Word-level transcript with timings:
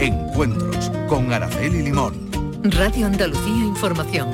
Encuentros 0.00 0.92
con 1.08 1.32
Araceli 1.32 1.82
Limón. 1.82 2.14
Radio 2.62 3.06
Andalucía 3.06 3.64
Información. 3.64 4.28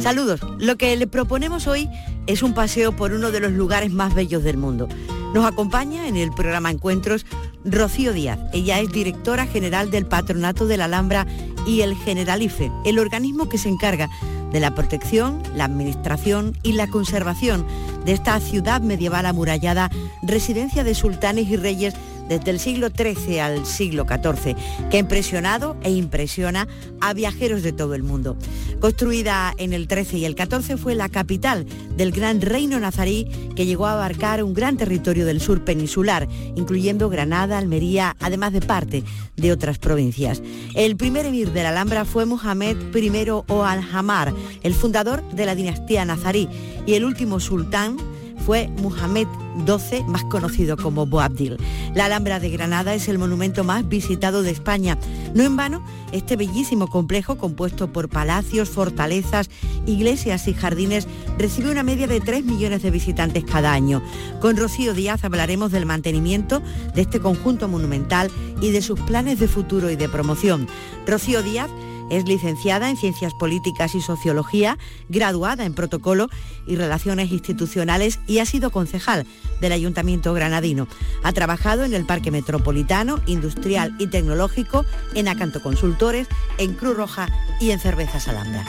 Saludos. 0.00 0.40
Lo 0.58 0.76
que 0.76 0.96
le 0.96 1.08
proponemos 1.08 1.66
hoy 1.66 1.88
es 2.28 2.44
un 2.44 2.54
paseo 2.54 2.92
por 2.92 3.12
uno 3.12 3.32
de 3.32 3.40
los 3.40 3.50
lugares 3.50 3.90
más 3.90 4.14
bellos 4.14 4.44
del 4.44 4.58
mundo. 4.58 4.88
Nos 5.34 5.44
acompaña 5.44 6.06
en 6.06 6.16
el 6.16 6.30
programa 6.30 6.70
Encuentros 6.70 7.26
Rocío 7.64 8.12
Díaz. 8.12 8.38
Ella 8.52 8.78
es 8.80 8.92
directora 8.92 9.46
general 9.46 9.90
del 9.90 10.06
Patronato 10.06 10.66
de 10.66 10.76
la 10.76 10.84
Alhambra 10.84 11.26
y 11.66 11.82
el 11.82 11.96
Generalife, 11.96 12.70
el 12.84 12.98
organismo 12.98 13.48
que 13.48 13.58
se 13.58 13.68
encarga 13.68 14.08
de 14.52 14.60
la 14.60 14.74
protección, 14.74 15.42
la 15.54 15.64
administración 15.64 16.56
y 16.62 16.72
la 16.72 16.88
conservación 16.88 17.66
de 18.04 18.12
esta 18.12 18.38
ciudad 18.40 18.80
medieval 18.80 19.26
amurallada, 19.26 19.90
residencia 20.22 20.84
de 20.84 20.94
sultanes 20.94 21.48
y 21.48 21.56
reyes 21.56 21.94
desde 22.38 22.50
el 22.50 22.58
siglo 22.58 22.88
XIII 22.88 23.40
al 23.40 23.66
siglo 23.66 24.06
XIV, 24.08 24.56
que 24.90 24.96
ha 24.96 25.00
impresionado 25.00 25.76
e 25.82 25.90
impresiona 25.90 26.66
a 27.00 27.12
viajeros 27.12 27.62
de 27.62 27.72
todo 27.72 27.94
el 27.94 28.02
mundo. 28.02 28.38
Construida 28.80 29.52
en 29.58 29.74
el 29.74 29.86
XIII 29.86 30.20
y 30.20 30.24
el 30.24 30.34
XIV, 30.34 30.78
fue 30.78 30.94
la 30.94 31.10
capital 31.10 31.66
del 31.96 32.10
gran 32.10 32.40
reino 32.40 32.80
nazarí 32.80 33.28
que 33.54 33.66
llegó 33.66 33.86
a 33.86 33.92
abarcar 33.92 34.42
un 34.42 34.54
gran 34.54 34.78
territorio 34.78 35.26
del 35.26 35.42
sur 35.42 35.62
peninsular, 35.62 36.26
incluyendo 36.56 37.10
Granada, 37.10 37.58
Almería, 37.58 38.16
además 38.18 38.54
de 38.54 38.62
parte 38.62 39.04
de 39.36 39.52
otras 39.52 39.78
provincias. 39.78 40.42
El 40.74 40.96
primer 40.96 41.26
emir 41.26 41.52
de 41.52 41.62
la 41.62 41.68
Alhambra 41.68 42.06
fue 42.06 42.24
Mohamed 42.24 42.76
I 42.94 43.28
o 43.28 43.64
Al-Hamar, 43.64 44.32
el 44.62 44.72
fundador 44.72 45.22
de 45.32 45.44
la 45.44 45.54
dinastía 45.54 46.06
nazarí, 46.06 46.48
y 46.86 46.94
el 46.94 47.04
último 47.04 47.40
sultán 47.40 47.98
fue 48.44 48.68
Muhammad 48.78 49.26
XII, 49.66 50.04
más 50.04 50.24
conocido 50.24 50.76
como 50.76 51.06
Boabdil. 51.06 51.58
La 51.94 52.06
Alhambra 52.06 52.40
de 52.40 52.50
Granada 52.50 52.94
es 52.94 53.08
el 53.08 53.18
monumento 53.18 53.64
más 53.64 53.88
visitado 53.88 54.42
de 54.42 54.50
España. 54.50 54.98
No 55.34 55.44
en 55.44 55.56
vano, 55.56 55.82
este 56.12 56.36
bellísimo 56.36 56.88
complejo, 56.88 57.38
compuesto 57.38 57.92
por 57.92 58.08
palacios, 58.08 58.70
fortalezas, 58.70 59.50
iglesias 59.86 60.48
y 60.48 60.54
jardines, 60.54 61.06
recibe 61.38 61.70
una 61.70 61.82
media 61.82 62.06
de 62.06 62.20
3 62.20 62.44
millones 62.44 62.82
de 62.82 62.90
visitantes 62.90 63.44
cada 63.44 63.72
año. 63.72 64.02
Con 64.40 64.56
Rocío 64.56 64.94
Díaz 64.94 65.24
hablaremos 65.24 65.70
del 65.72 65.86
mantenimiento 65.86 66.62
de 66.94 67.02
este 67.02 67.20
conjunto 67.20 67.68
monumental 67.68 68.30
y 68.60 68.70
de 68.70 68.82
sus 68.82 69.00
planes 69.00 69.38
de 69.38 69.48
futuro 69.48 69.90
y 69.90 69.96
de 69.96 70.08
promoción. 70.08 70.66
Rocío 71.06 71.42
Díaz 71.42 71.70
es 72.12 72.28
licenciada 72.28 72.90
en 72.90 72.98
Ciencias 72.98 73.32
Políticas 73.32 73.94
y 73.94 74.02
Sociología, 74.02 74.76
graduada 75.08 75.64
en 75.64 75.72
Protocolo 75.72 76.28
y 76.66 76.76
Relaciones 76.76 77.32
Institucionales 77.32 78.20
y 78.26 78.38
ha 78.38 78.44
sido 78.44 78.70
concejal 78.70 79.26
del 79.62 79.72
Ayuntamiento 79.72 80.34
granadino. 80.34 80.88
Ha 81.22 81.32
trabajado 81.32 81.84
en 81.84 81.94
el 81.94 82.04
Parque 82.04 82.30
Metropolitano, 82.30 83.22
Industrial 83.26 83.96
y 83.98 84.08
Tecnológico, 84.08 84.84
en 85.14 85.26
Acanto 85.26 85.62
Consultores, 85.62 86.28
en 86.58 86.74
Cruz 86.74 86.96
Roja 86.96 87.28
y 87.60 87.70
en 87.70 87.80
Cervezas 87.80 88.28
Alhambra. 88.28 88.62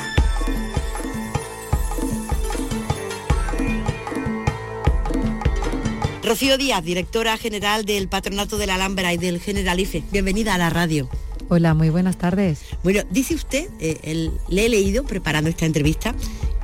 Rocío 6.24 6.58
Díaz, 6.58 6.82
directora 6.82 7.36
general 7.38 7.84
del 7.84 8.08
Patronato 8.08 8.58
de 8.58 8.68
la 8.68 8.76
Alhambra 8.76 9.12
y 9.14 9.18
del 9.18 9.42
Generalife. 9.42 10.02
Bienvenida 10.14 10.56
a 10.56 10.58
la 10.58 10.70
radio. 10.70 11.10
Hola, 11.56 11.76
muy 11.76 11.92
buenas 11.92 12.18
tardes. 12.18 12.66
Bueno, 12.84 13.02
dice 13.12 13.36
usted, 13.36 13.70
eh, 13.80 14.32
le 14.50 14.66
he 14.66 14.70
leído 14.70 15.04
preparando 15.04 15.52
esta 15.52 15.68
entrevista, 15.68 16.16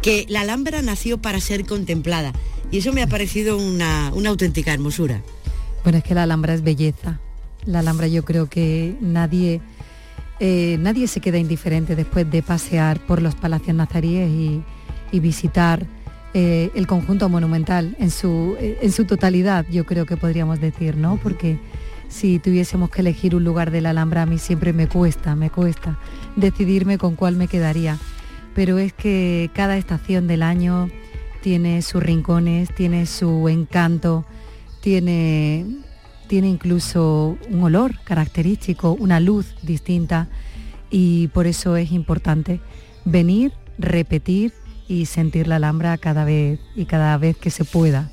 que 0.02 0.26
la 0.30 0.42
Alhambra 0.42 0.81
nació 0.81 1.20
para 1.20 1.40
ser 1.40 1.68
contemplada. 1.68 2.34
Y 2.72 2.80
eso 2.80 2.92
me 2.92 3.04
ha 3.04 3.08
parecido 3.08 3.56
una, 3.59 4.08
auténtica 4.08 4.74
hermosura. 4.74 5.22
Bueno, 5.84 6.00
es 6.00 6.03
que 6.03 6.16
la 6.16 6.24
Alhambra 6.24 6.56
es 6.56 6.63
belleza. 6.63 7.19
La 7.66 7.80
Alhambra 7.81 8.08
yo 8.08 8.25
creo 8.25 8.50
que 8.50 8.96
nadie, 9.00 9.62
eh, 10.40 10.78
nadie 10.80 11.08
se 11.08 11.22
queda 11.22 11.38
indiferente 11.38 11.96
después 11.96 12.28
de 12.31 12.42
pasear 12.42 13.00
por 13.06 13.22
los 13.22 13.36
palacios 13.36 13.75
nazaríes 13.75 14.28
y, 14.31 14.63
visitar 15.19 15.86
eh, 16.34 16.72
el 16.74 16.88
conjunto 16.88 17.30
monumental 17.30 17.96
en 18.00 18.09
su, 18.09 18.58
en 18.59 18.92
su 18.92 19.06
totalidad, 19.06 19.68
yo 19.69 19.86
creo 19.86 20.08
que 20.08 20.18
podríamos 20.18 20.59
decir, 20.59 20.97
¿no? 20.97 21.19
Porque 21.22 21.59
si 22.09 22.40
tuviésemos 22.40 22.90
que 22.90 23.02
elegir 23.02 23.36
un 23.36 23.44
lugar 23.44 23.72
de 23.72 23.81
la 23.81 23.92
Alhambra, 23.92 24.24
a 24.24 24.25
mí 24.25 24.38
siempre 24.38 24.74
me 24.74 24.88
cuesta, 24.88 25.36
me 25.36 25.50
cuesta 25.50 25.97
decidirme 26.36 26.97
con 26.97 27.16
cuál 27.16 27.36
me 27.36 27.47
quedaría. 27.47 27.97
Pero 28.56 28.80
es 28.80 28.92
que 28.94 29.50
cada 29.53 29.78
estación 29.78 30.28
del 30.28 30.44
año 30.44 30.90
tiene 31.42 31.81
sus 31.81 32.03
rincones, 32.03 32.74
tiene 32.75 33.06
su 33.06 33.48
encanto, 33.48 34.25
tiene, 34.81 35.66
tiene 36.28 36.50
incluso 36.50 37.38
un 37.50 37.64
olor 37.64 38.00
característico, 38.03 38.92
una 38.94 39.19
luz 39.19 39.56
distinta 39.62 40.28
y 40.90 41.28
por 41.28 41.48
eso 41.48 41.78
es 41.78 41.92
importante 41.92 42.59
venir, 43.06 43.53
repetir 43.78 44.53
y 44.88 45.06
sentir 45.06 45.48
la 45.48 45.58
Alhambra 45.58 45.98
cada 45.98 46.25
vez 46.25 46.59
y 46.75 46.86
cada 46.86 47.18
vez 47.18 47.38
que 47.38 47.52
se 47.52 47.64
pueda. 47.64 48.12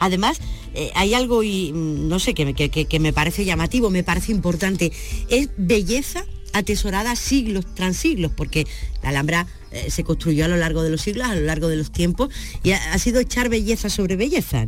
Además, 0.00 0.40
eh, 0.74 0.90
hay 0.94 1.14
algo, 1.14 1.40
mm, 1.40 2.08
no 2.08 2.18
sé, 2.18 2.34
que, 2.34 3.00
me 3.00 3.12
parece 3.12 3.44
llamativo, 3.44 3.90
me 3.90 4.02
parece 4.02 4.32
importante. 4.32 4.92
Es 5.28 5.50
belleza 5.56 6.24
atesorada 6.52 7.16
siglos 7.16 7.64
tras 7.74 7.96
siglos, 7.96 8.32
porque 8.36 8.66
la 9.02 9.10
Alhambra 9.10 9.46
eh, 9.70 9.90
se 9.90 10.04
construyó 10.04 10.44
a 10.44 10.48
lo 10.48 10.56
largo 10.56 10.82
de 10.82 10.90
los 10.90 11.00
siglos, 11.00 11.26
a 11.26 11.34
lo 11.34 11.42
largo 11.42 11.68
de 11.68 11.76
los 11.76 11.92
tiempos, 11.92 12.30
y 12.62 12.72
ha, 12.72 12.98
sido 12.98 13.20
echar 13.20 13.48
belleza 13.48 13.88
sobre 13.88 14.16
belleza. 14.16 14.66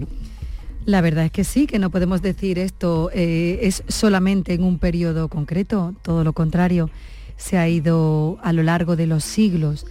La 0.84 1.00
verdad 1.00 1.24
es 1.24 1.32
que 1.32 1.42
sí, 1.42 1.66
que 1.66 1.80
no 1.80 1.90
podemos 1.90 2.22
decir 2.22 2.60
esto 2.60 3.10
eh, 3.12 3.58
es 3.62 3.82
solamente 3.88 4.54
en 4.54 4.62
un 4.62 4.78
periodo 4.78 5.28
concreto, 5.28 5.94
todo 6.02 6.22
lo 6.22 6.32
contrario, 6.32 6.88
se 7.36 7.58
ha 7.58 7.68
ido 7.68 8.38
a 8.42 8.52
lo 8.52 8.62
largo 8.62 8.96
de 8.96 9.06
los 9.06 9.24
siglos 9.24 9.86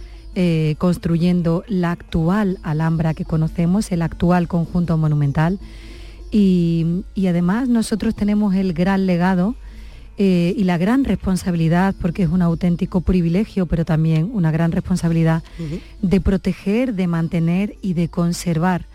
construyendo 0.76 1.64
la 1.66 1.92
actual 1.92 2.58
Alhambra 2.62 3.14
que 3.14 3.24
conocemos, 3.24 3.90
el 3.90 4.02
actual 4.02 4.48
conjunto 4.48 4.98
monumental. 4.98 5.58
Y, 6.30 7.04
además 7.28 7.68
nosotros 7.68 8.14
tenemos 8.14 8.54
el 8.54 8.72
gran 8.72 9.06
legado 9.06 9.54
eh, 10.18 10.54
y 10.56 10.64
la 10.64 10.78
gran 10.78 11.04
responsabilidad, 11.04 11.94
porque 12.00 12.22
es 12.22 12.28
un 12.28 12.42
auténtico 12.42 13.00
privilegio, 13.00 13.66
pero 13.66 13.84
también 13.84 14.30
una 14.32 14.50
gran 14.50 14.72
responsabilidad, 14.72 15.42
de 16.02 16.20
proteger, 16.20 16.94
de 16.94 17.06
mantener 17.06 17.76
y 17.82 17.94
de 17.94 18.08
conservar, 18.08 18.86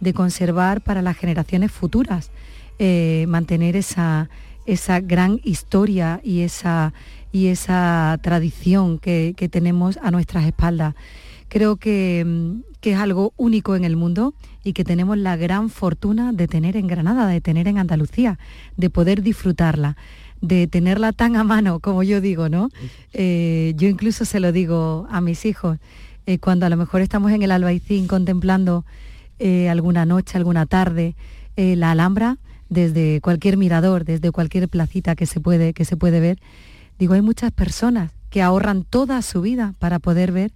de 0.00 0.12
conservar 0.12 0.80
para 0.80 1.02
las 1.02 1.16
generaciones 1.16 1.72
futuras, 1.72 2.30
eh, 2.78 3.26
mantener 3.28 3.74
esa, 3.74 4.28
esa 4.68 5.00
gran 5.00 5.40
historia 5.44 6.20
y 6.22 6.42
esa, 6.42 6.92
y 7.32 7.46
esa 7.46 8.18
tradición 8.22 8.98
que, 8.98 9.34
tenemos 9.50 9.98
a 10.02 10.10
nuestras 10.10 10.44
espaldas. 10.44 10.94
Creo 11.48 11.76
que, 11.76 12.24
mm, 12.26 12.67
que, 12.80 12.92
es 12.92 12.98
algo 12.98 13.32
único 13.36 13.76
en 13.76 13.84
el 13.84 13.96
mundo 13.96 14.34
y 14.64 14.72
que 14.72 14.84
tenemos 14.84 15.18
la 15.18 15.36
gran 15.36 15.70
fortuna 15.70 16.32
de 16.32 16.48
tener 16.48 16.76
en 16.76 16.86
Granada, 16.86 17.26
de 17.26 17.40
tener 17.40 17.68
en 17.68 17.78
Andalucía, 17.78 18.38
de 18.76 18.90
poder 18.90 19.22
disfrutarla, 19.22 19.96
de 20.40 20.66
tenerla 20.66 21.12
tan 21.12 21.36
a 21.36 21.44
mano, 21.44 21.80
como 21.80 22.02
yo 22.02 22.20
digo, 22.20 22.48
¿no? 22.48 22.70
Eh, 23.12 23.74
yo 23.76 23.88
incluso 23.88 24.24
se 24.24 24.40
lo 24.40 24.52
digo 24.52 25.06
a 25.10 25.20
mis 25.20 25.44
hijos, 25.44 25.78
eh, 26.26 26.38
cuando 26.38 26.66
a 26.66 26.68
lo 26.68 26.76
mejor 26.76 27.00
estamos 27.00 27.32
en 27.32 27.42
el 27.42 27.50
Albaicín 27.50 28.06
contemplando 28.06 28.84
eh, 29.38 29.68
alguna 29.68 30.04
noche, 30.06 30.36
alguna 30.36 30.66
tarde, 30.66 31.16
la 31.56 31.90
Alhambra, 31.90 32.38
desde 32.68 33.20
cualquier 33.20 33.56
mirador, 33.56 34.04
desde 34.04 34.30
cualquier 34.30 34.68
placita 34.68 35.16
que 35.16 35.26
se 35.26 35.40
puede, 35.40 35.72
que 35.72 35.84
se 35.84 35.96
puede 35.96 36.20
ver, 36.20 36.38
Digo, 36.98 37.14
hay 37.14 37.22
muchas 37.22 37.52
personas 37.52 38.10
que 38.28 38.42
ahorran 38.42 38.84
toda 38.84 39.22
su 39.22 39.40
vida 39.40 39.74
para 39.78 40.00
poder 40.00 40.32
ver 40.32 40.52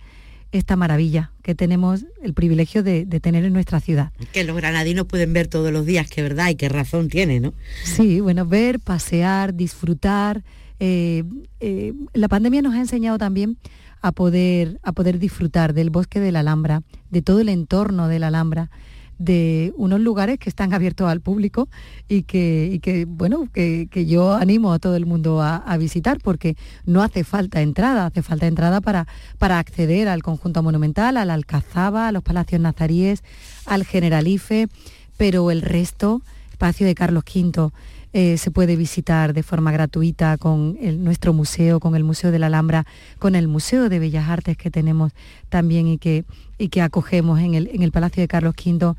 esta 0.52 0.76
maravilla 0.76 1.32
que 1.42 1.54
tenemos 1.54 2.04
el 2.22 2.34
privilegio 2.34 2.82
de, 2.82 3.04
tener 3.20 3.44
en 3.44 3.52
nuestra 3.52 3.80
ciudad. 3.80 4.12
Que 4.32 4.44
los 4.44 4.56
granadinos 4.56 5.06
pueden 5.06 5.32
ver 5.32 5.48
todos 5.48 5.72
los 5.72 5.86
días, 5.86 6.08
que 6.08 6.22
verdad 6.22 6.50
y 6.50 6.54
qué 6.54 6.68
razón 6.68 7.08
tiene, 7.08 7.40
¿no? 7.40 7.54
Sí, 7.84 8.20
bueno, 8.20 8.46
ver, 8.46 8.78
pasear, 8.78 9.54
disfrutar. 9.54 10.44
Eh, 10.78 11.24
eh, 11.60 11.94
la 12.12 12.28
pandemia 12.28 12.62
nos 12.62 12.74
ha 12.74 12.78
enseñado 12.78 13.18
también 13.18 13.56
a 14.02 14.12
poder, 14.12 14.78
a 14.82 14.92
poder 14.92 15.18
disfrutar 15.18 15.72
del 15.72 15.90
bosque 15.90 16.20
de 16.20 16.32
la 16.32 16.40
Alhambra, 16.40 16.82
de 17.10 17.22
todo 17.22 17.40
el 17.40 17.48
entorno 17.48 18.08
de 18.08 18.18
la 18.18 18.28
Alhambra 18.28 18.70
de 19.18 19.72
unos 19.76 20.00
lugares 20.00 20.38
que 20.38 20.48
están 20.48 20.72
abiertos 20.74 21.08
al 21.08 21.20
público 21.20 21.68
y 22.08 22.22
que, 22.22 22.80
que 22.82 23.04
bueno, 23.04 23.48
que, 23.52 23.88
yo 24.06 24.34
animo 24.34 24.72
a 24.72 24.78
todo 24.78 24.96
el 24.96 25.06
mundo 25.06 25.40
a, 25.42 25.76
visitar 25.76 26.18
porque 26.22 26.56
no 26.84 27.02
hace 27.02 27.24
falta 27.24 27.60
entrada, 27.60 28.06
hace 28.06 28.22
falta 28.22 28.46
entrada 28.46 28.80
para, 28.80 29.06
para 29.38 29.58
acceder 29.58 30.08
al 30.08 30.22
conjunto 30.22 30.62
monumental, 30.62 31.16
al 31.16 31.30
Alcazaba, 31.30 32.08
a 32.08 32.12
los 32.12 32.22
palacios 32.22 32.60
nazaríes, 32.60 33.22
al 33.66 33.84
Generalife, 33.84 34.68
pero 35.16 35.50
el 35.50 35.62
resto, 35.62 36.22
espacio 36.50 36.86
de 36.86 36.94
Carlos 36.94 37.24
V, 37.24 37.70
eh, 38.14 38.36
se 38.36 38.50
puede 38.50 38.76
visitar 38.76 39.32
de 39.32 39.42
forma 39.42 39.72
gratuita 39.72 40.36
con 40.36 40.76
nuestro 41.02 41.32
museo, 41.32 41.80
con 41.80 41.96
el 41.96 42.04
Museo 42.04 42.30
de 42.30 42.38
la 42.38 42.46
Alhambra, 42.48 42.84
con 43.18 43.34
el 43.34 43.48
Museo 43.48 43.88
de 43.88 43.98
Bellas 43.98 44.28
Artes 44.28 44.58
que 44.58 44.70
tenemos 44.70 45.12
también 45.48 45.88
y 45.88 45.96
que, 45.96 46.24
y 46.62 46.68
que 46.68 46.80
acogemos 46.80 47.40
en 47.40 47.54
el, 47.54 47.68
en 47.72 47.82
el 47.82 47.90
Palacio 47.90 48.20
de 48.20 48.28
Carlos 48.28 48.54
V, 48.56 48.94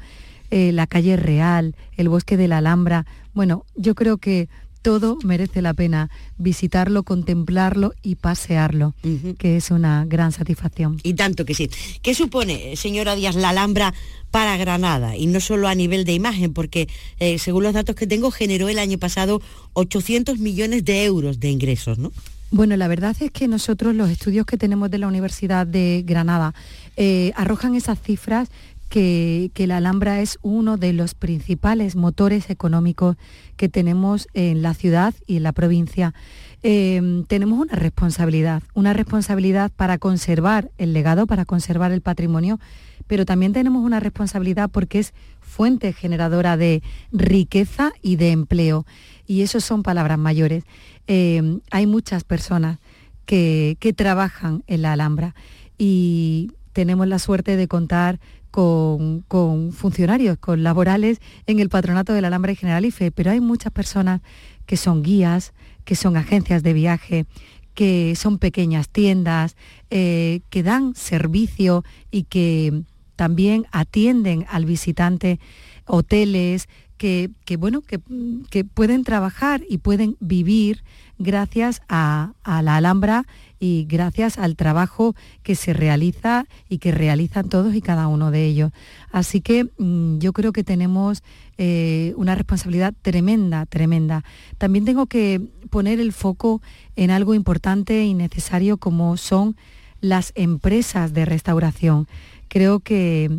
eh, 0.52 0.72
la 0.74 0.86
calle 0.86 1.16
Real, 1.16 1.76
el 1.96 2.10
Bosque 2.10 2.36
de 2.36 2.50
la 2.50 2.58
Alhambra. 2.58 3.06
Bueno, 3.34 3.66
yo 3.76 3.96
creo 3.96 4.18
que 4.18 4.50
todo 4.82 5.18
merece 5.24 5.62
la 5.62 5.74
pena 5.74 6.10
visitarlo, 6.38 7.04
contemplarlo 7.04 7.94
y 8.04 8.16
pasearlo, 8.16 8.94
que 9.40 9.56
es 9.56 9.72
una 9.72 10.04
gran 10.06 10.34
satisfacción. 10.34 11.00
Y 11.04 11.14
tanto 11.14 11.46
que 11.46 11.56
sí. 11.56 11.70
¿Qué 12.02 12.14
supone, 12.14 12.76
señora 12.76 13.16
Díaz, 13.16 13.36
la 13.36 13.50
Alhambra 13.50 13.94
para 14.30 14.58
Granada? 14.58 15.16
Y 15.16 15.28
no 15.28 15.40
solo 15.40 15.70
a 15.70 15.76
nivel 15.76 16.04
de 16.04 16.12
imagen, 16.12 16.54
porque 16.54 16.90
eh, 17.20 17.40
según 17.40 17.64
los 17.64 17.74
datos 17.74 17.96
que 17.96 18.08
tengo, 18.08 18.30
generó 18.30 18.68
el 18.68 18.78
año 18.78 18.98
pasado 18.98 19.42
800 19.72 20.38
millones 20.38 20.84
de 20.84 21.06
euros 21.06 21.40
de 21.40 21.50
ingresos, 21.50 21.98
¿no? 21.98 22.12
Bueno, 22.56 22.78
la 22.78 22.88
verdad 22.88 23.16
es 23.20 23.32
que 23.32 23.48
nosotros 23.48 23.96
los 23.96 24.12
estudios 24.12 24.46
que 24.46 24.58
tenemos 24.58 24.92
de 24.92 25.00
la 25.00 25.08
Universidad 25.08 25.66
de 25.66 26.04
Granada 26.06 26.54
eh, 26.96 27.32
arrojan 27.36 27.74
esas 27.74 28.00
cifras 28.00 28.50
que, 28.90 29.50
la 29.58 29.78
Alhambra 29.78 30.22
es 30.22 30.38
uno 30.44 30.78
de 30.78 30.94
los 30.94 31.16
principales 31.16 31.96
motores 31.96 32.52
económicos 32.52 33.18
que 33.58 33.70
tenemos 33.70 34.28
en 34.36 34.62
la 34.62 34.76
ciudad 34.76 35.16
y 35.26 35.38
en 35.38 35.42
la 35.42 35.52
provincia. 35.52 36.14
Em, 36.62 37.24
tenemos 37.24 37.58
una 37.58 37.74
responsabilidad, 37.74 38.62
una 38.76 38.94
responsabilidad 38.94 39.72
para 39.76 39.98
conservar 39.98 40.70
el 40.78 40.94
legado, 40.94 41.26
para 41.26 41.46
conservar 41.46 41.92
el 41.92 42.02
patrimonio, 42.02 42.60
pero 43.08 43.26
también 43.26 43.52
tenemos 43.52 43.84
una 43.84 44.00
responsabilidad 44.00 44.70
porque 44.70 45.00
es 45.00 45.16
fuente 45.42 45.92
generadora 45.92 46.56
de 46.56 46.84
riqueza 47.12 47.94
y 48.04 48.18
de 48.18 48.30
empleo. 48.30 48.86
Y 49.26 49.42
eso 49.42 49.60
son 49.60 49.84
palabras 49.84 50.18
mayores. 50.18 50.64
Em, 51.08 51.62
hay 51.72 51.88
muchas 51.88 52.24
personas 52.24 52.80
que, 53.26 53.78
que 53.80 53.94
trabajan 53.94 54.64
en 54.68 54.82
la 54.82 54.94
Alhambra 54.94 55.36
y 55.78 56.52
tenemos 56.74 57.08
la 57.08 57.20
suerte 57.20 57.56
de 57.56 57.68
contar 57.68 58.20
con, 58.54 59.74
funcionarios, 59.74 60.38
con 60.38 60.62
laborales 60.62 61.20
en 61.48 61.60
el 61.60 61.70
patronato 61.70 62.14
de 62.14 62.22
la 62.22 62.28
Alhambra 62.28 62.52
y 62.52 62.56
Generalife, 62.56 63.12
pero 63.12 63.32
hay 63.32 63.42
muchas 63.42 63.72
personas 63.72 64.22
que 64.68 64.78
son 64.78 65.02
guías, 65.02 65.54
que 65.86 65.96
son 65.96 66.18
agencias 66.18 66.62
de 66.62 66.74
viaje, 66.74 67.26
que 67.74 68.16
son 68.16 68.38
pequeñas 68.38 68.90
tiendas, 68.90 69.56
eh, 69.90 70.42
que 70.52 70.62
dan 70.62 70.94
servicio 70.94 71.84
y 72.12 72.24
que 72.26 72.84
también 73.16 73.66
atienden 73.72 74.46
al 74.48 74.66
visitante, 74.66 75.40
hoteles, 75.86 76.70
que, 77.04 77.58
bueno, 77.58 77.82
que, 77.82 78.64
pueden 78.64 79.04
trabajar 79.04 79.62
y 79.68 79.80
pueden 79.80 80.16
vivir 80.22 80.86
gracias 81.20 81.82
a, 81.90 82.32
a 82.44 82.62
la 82.62 82.78
Alhambra 82.78 83.26
y 83.60 83.86
gracias 83.90 84.38
al 84.38 84.56
trabajo 84.56 85.14
que 85.42 85.56
se 85.56 85.74
realiza 85.74 86.46
y 86.70 86.78
que 86.78 86.94
realizan 86.94 87.50
todos 87.50 87.76
y 87.76 87.82
cada 87.82 88.08
uno 88.08 88.32
de 88.32 88.46
ellos. 88.46 88.72
Así 89.12 89.42
que 89.42 89.66
mm, 89.78 90.20
yo 90.20 90.32
creo 90.32 90.54
que 90.54 90.64
tenemos 90.64 91.24
eh, 91.58 92.14
una 92.16 92.36
responsabilidad 92.36 92.94
tremenda, 93.02 93.66
tremenda. 93.66 94.24
También 94.58 94.86
tengo 94.86 95.06
que 95.08 95.42
poner 95.70 96.00
el 96.00 96.14
foco 96.14 96.62
en 96.96 97.12
algo 97.12 97.34
importante 97.34 98.06
y 98.06 98.14
necesario 98.14 98.78
como 98.78 99.18
son 99.18 99.58
las 100.00 100.32
empresas 100.36 101.14
de 101.14 101.26
restauración. 101.26 102.08
Creo 102.48 102.80
que, 102.80 103.30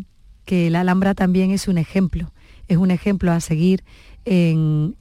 que 0.44 0.68
la 0.68 0.82
Alhambra 0.82 1.14
también 1.14 1.50
es 1.50 1.66
un 1.66 1.78
ejemplo, 1.78 2.30
es 2.68 2.76
un 2.76 2.90
ejemplo 2.90 3.32
a 3.32 3.40
seguir 3.40 3.84
en, 4.24 4.96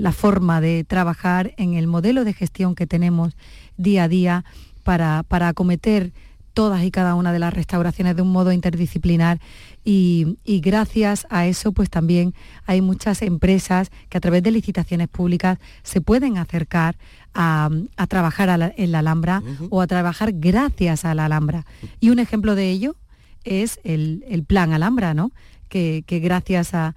la 0.00 0.12
forma 0.12 0.60
de 0.60 0.84
trabajar, 0.84 1.54
en 1.56 1.74
el 1.74 1.86
modelo 1.86 2.24
de 2.24 2.34
gestión 2.34 2.74
que 2.74 2.86
tenemos 2.86 3.36
día 3.76 4.04
a 4.04 4.08
día 4.08 4.44
para, 4.82 5.22
para 5.22 5.48
acometer 5.48 6.12
todas 6.58 6.82
y 6.82 6.90
cada 6.90 7.14
una 7.14 7.32
de 7.32 7.38
las 7.38 7.54
restauraciones 7.54 8.16
de 8.16 8.22
un 8.22 8.32
modo 8.32 8.50
interdisciplinar 8.50 9.38
y, 9.84 10.36
gracias 10.44 11.24
a 11.30 11.46
eso 11.46 11.70
pues 11.70 11.88
también 11.88 12.34
hay 12.66 12.80
muchas 12.80 13.22
empresas 13.22 13.90
que 14.08 14.18
a 14.18 14.20
través 14.20 14.42
de 14.42 14.50
licitaciones 14.50 15.06
públicas 15.06 15.58
se 15.84 16.00
pueden 16.00 16.36
acercar 16.36 16.96
a, 17.32 17.70
trabajar 18.08 18.74
en 18.76 18.90
la 18.90 18.98
Alhambra 18.98 19.40
o 19.70 19.80
a 19.80 19.86
trabajar 19.86 20.32
gracias 20.34 21.04
a 21.04 21.14
la 21.14 21.26
Alhambra. 21.26 21.64
Y 22.00 22.10
un 22.10 22.18
ejemplo 22.18 22.56
de 22.56 22.70
ello 22.70 22.96
es 23.44 23.78
el, 23.84 24.24
el 24.28 24.42
plan 24.42 24.72
Alhambra, 24.72 25.14
¿no? 25.14 25.30
Que, 25.68 26.02
gracias 26.08 26.74
a, 26.74 26.94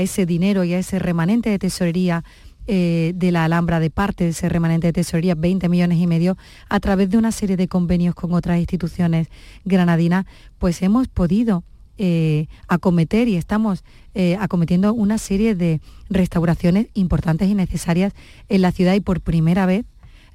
ese 0.00 0.26
dinero 0.26 0.64
y 0.64 0.72
a 0.72 0.78
ese 0.78 0.98
remanente 0.98 1.50
de 1.50 1.58
tesorería 1.58 2.24
eh, 2.66 3.12
de 3.14 3.30
la 3.30 3.44
Alhambra, 3.44 3.80
de 3.80 3.90
parte 3.90 4.24
de 4.24 4.30
ese 4.30 4.48
remanente 4.48 4.86
de 4.86 4.94
tesorería, 4.94 5.34
20 5.34 5.68
millones 5.68 5.98
y 5.98 6.06
medio, 6.06 6.38
a 6.68 6.80
través 6.80 7.10
de 7.10 7.18
una 7.18 7.32
serie 7.32 7.56
de 7.56 7.68
convenios 7.68 8.14
con 8.14 8.32
otras 8.32 8.58
instituciones 8.58 9.28
granadinas, 9.64 10.24
pues 10.58 10.80
hemos 10.80 11.08
podido 11.08 11.64
eh, 11.96 12.48
acometer 12.66 13.28
y 13.28 13.36
estamos 13.36 13.84
eh, 14.14 14.36
acometiendo 14.40 14.92
una 14.92 15.16
serie 15.18 15.54
de 15.54 15.80
restauraciones 16.10 16.88
importantes 16.94 17.48
y 17.48 17.54
necesarias 17.54 18.12
en 18.48 18.62
la 18.62 18.72
ciudad 18.72 18.94
y 18.94 19.00
por 19.00 19.20
primera 19.20 19.64
vez 19.64 19.84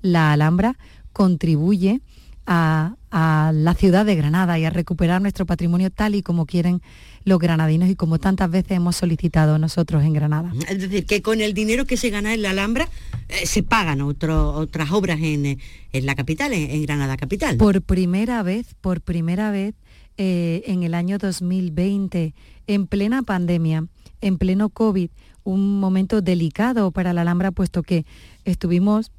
la 0.02 0.32
Alhambra 0.32 0.78
contribuye 1.12 2.02
a, 2.46 2.96
la 3.12 3.74
ciudad 3.76 4.06
de 4.06 4.16
Granada 4.16 4.58
y 4.58 4.66
a 4.66 4.70
recuperar 4.70 5.22
nuestro 5.22 5.46
patrimonio 5.46 5.90
tal 5.90 6.16
y 6.16 6.24
como 6.24 6.46
quieren 6.46 6.82
los 7.24 7.40
granadinos 7.40 7.90
y 7.90 7.96
como 7.96 8.20
tantas 8.20 8.50
veces 8.50 8.72
hemos 8.72 8.96
solicitado 8.96 9.58
nosotros 9.58 10.04
en 10.04 10.14
Granada. 10.14 10.52
Es 10.68 10.80
decir, 10.80 11.06
que 11.06 11.22
con 11.22 11.42
el 11.42 11.54
dinero 11.54 11.86
que 11.86 11.98
se 11.98 12.10
gana 12.10 12.34
en 12.34 12.42
la 12.42 12.52
Alhambra 12.52 12.90
eh, 13.28 13.46
se 13.46 13.64
pagan 13.64 14.02
otras 14.02 14.92
obras 14.92 15.20
en, 15.22 15.60
la 15.94 16.16
capital, 16.16 16.54
en, 16.54 16.82
Granada 16.84 17.18
capital. 17.18 17.58
Por 17.58 17.82
primera 17.82 18.44
vez, 18.44 18.76
por 18.82 19.02
primera 19.02 19.52
vez 19.52 19.76
eh, 20.18 20.64
en 20.66 20.84
el 20.84 20.94
año 20.94 21.18
2020, 21.18 22.34
en 22.68 22.88
plena 22.88 23.24
pandemia, 23.24 23.86
en 24.22 24.38
pleno 24.38 24.70
COVID, 24.70 25.10
un 25.44 25.80
momento 25.80 26.22
delicado 26.22 26.92
para 26.92 27.14
la 27.14 27.22
Alhambra, 27.22 27.52
puesto 27.52 27.84
que 27.84 28.06
estuvimos 28.46 29.12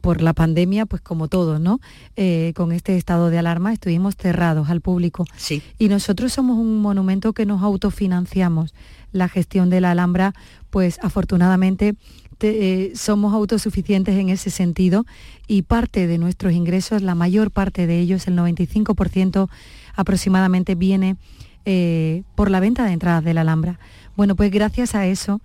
por 0.00 0.22
la 0.22 0.32
pandemia, 0.32 0.86
pues 0.86 1.02
como 1.02 1.28
todos, 1.28 1.60
¿no? 1.60 1.80
Eh, 2.16 2.52
con 2.54 2.72
este 2.72 2.96
estado 2.96 3.30
de 3.30 3.38
alarma 3.38 3.72
estuvimos 3.72 4.16
cerrados 4.16 4.70
al 4.70 4.80
público. 4.80 5.24
Sí. 5.36 5.62
Y 5.78 5.88
nosotros 5.88 6.32
somos 6.32 6.58
un 6.58 6.80
monumento 6.80 7.32
que 7.32 7.46
nos 7.46 7.62
autofinanciamos. 7.62 8.74
La 9.12 9.28
gestión 9.28 9.70
de 9.70 9.80
la 9.80 9.92
Alhambra, 9.92 10.34
pues 10.70 10.98
afortunadamente 11.02 11.94
eh, 12.40 12.92
somos 12.94 13.32
autosuficientes 13.32 14.14
en 14.16 14.28
ese 14.28 14.50
sentido 14.50 15.06
y 15.46 15.62
parte 15.62 16.06
de 16.06 16.18
nuestros 16.18 16.52
ingresos, 16.52 17.00
la 17.00 17.14
mayor 17.14 17.50
parte 17.50 17.86
de 17.86 17.98
ellos, 17.98 18.26
el 18.26 18.36
95% 18.36 19.48
aproximadamente, 19.94 20.74
viene 20.74 21.16
eh, 21.64 22.24
por 22.34 22.50
la 22.50 22.60
venta 22.60 22.84
de 22.84 22.92
entradas 22.92 23.24
de 23.24 23.32
la 23.32 23.40
Alhambra. 23.40 23.78
Bueno, 24.16 24.34
pues 24.34 24.50
gracias 24.50 24.94
a 24.94 25.06
eso 25.06 25.40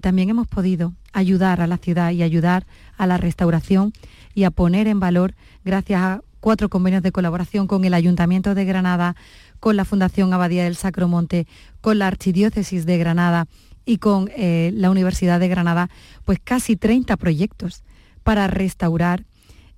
también 0.00 0.30
hemos 0.30 0.46
podido 0.46 0.92
ayudar 1.12 1.60
a 1.60 1.66
la 1.66 1.78
ciudad 1.78 2.12
y 2.12 2.22
ayudar 2.22 2.66
a 2.96 3.06
la 3.06 3.16
restauración 3.16 3.92
y 4.34 4.44
a 4.44 4.50
poner 4.50 4.86
en 4.86 5.00
valor, 5.00 5.34
gracias 5.64 6.00
a 6.00 6.20
cuatro 6.40 6.68
convenios 6.68 7.02
de 7.02 7.10
colaboración 7.10 7.66
con 7.66 7.84
el 7.84 7.94
Ayuntamiento 7.94 8.54
de 8.54 8.64
Granada, 8.64 9.16
con 9.58 9.74
la 9.76 9.84
Fundación 9.84 10.32
Abadía 10.32 10.64
del 10.64 10.76
Sacromonte, 10.76 11.48
con 11.80 11.98
la 11.98 12.06
Archidiócesis 12.06 12.86
de 12.86 12.98
Granada 12.98 13.48
y 13.84 13.98
con 13.98 14.30
eh, 14.36 14.70
la 14.74 14.90
Universidad 14.90 15.40
de 15.40 15.48
Granada, 15.48 15.88
pues 16.24 16.38
casi 16.38 16.76
30 16.76 17.16
proyectos 17.16 17.82
para 18.22 18.46
restaurar 18.46 19.24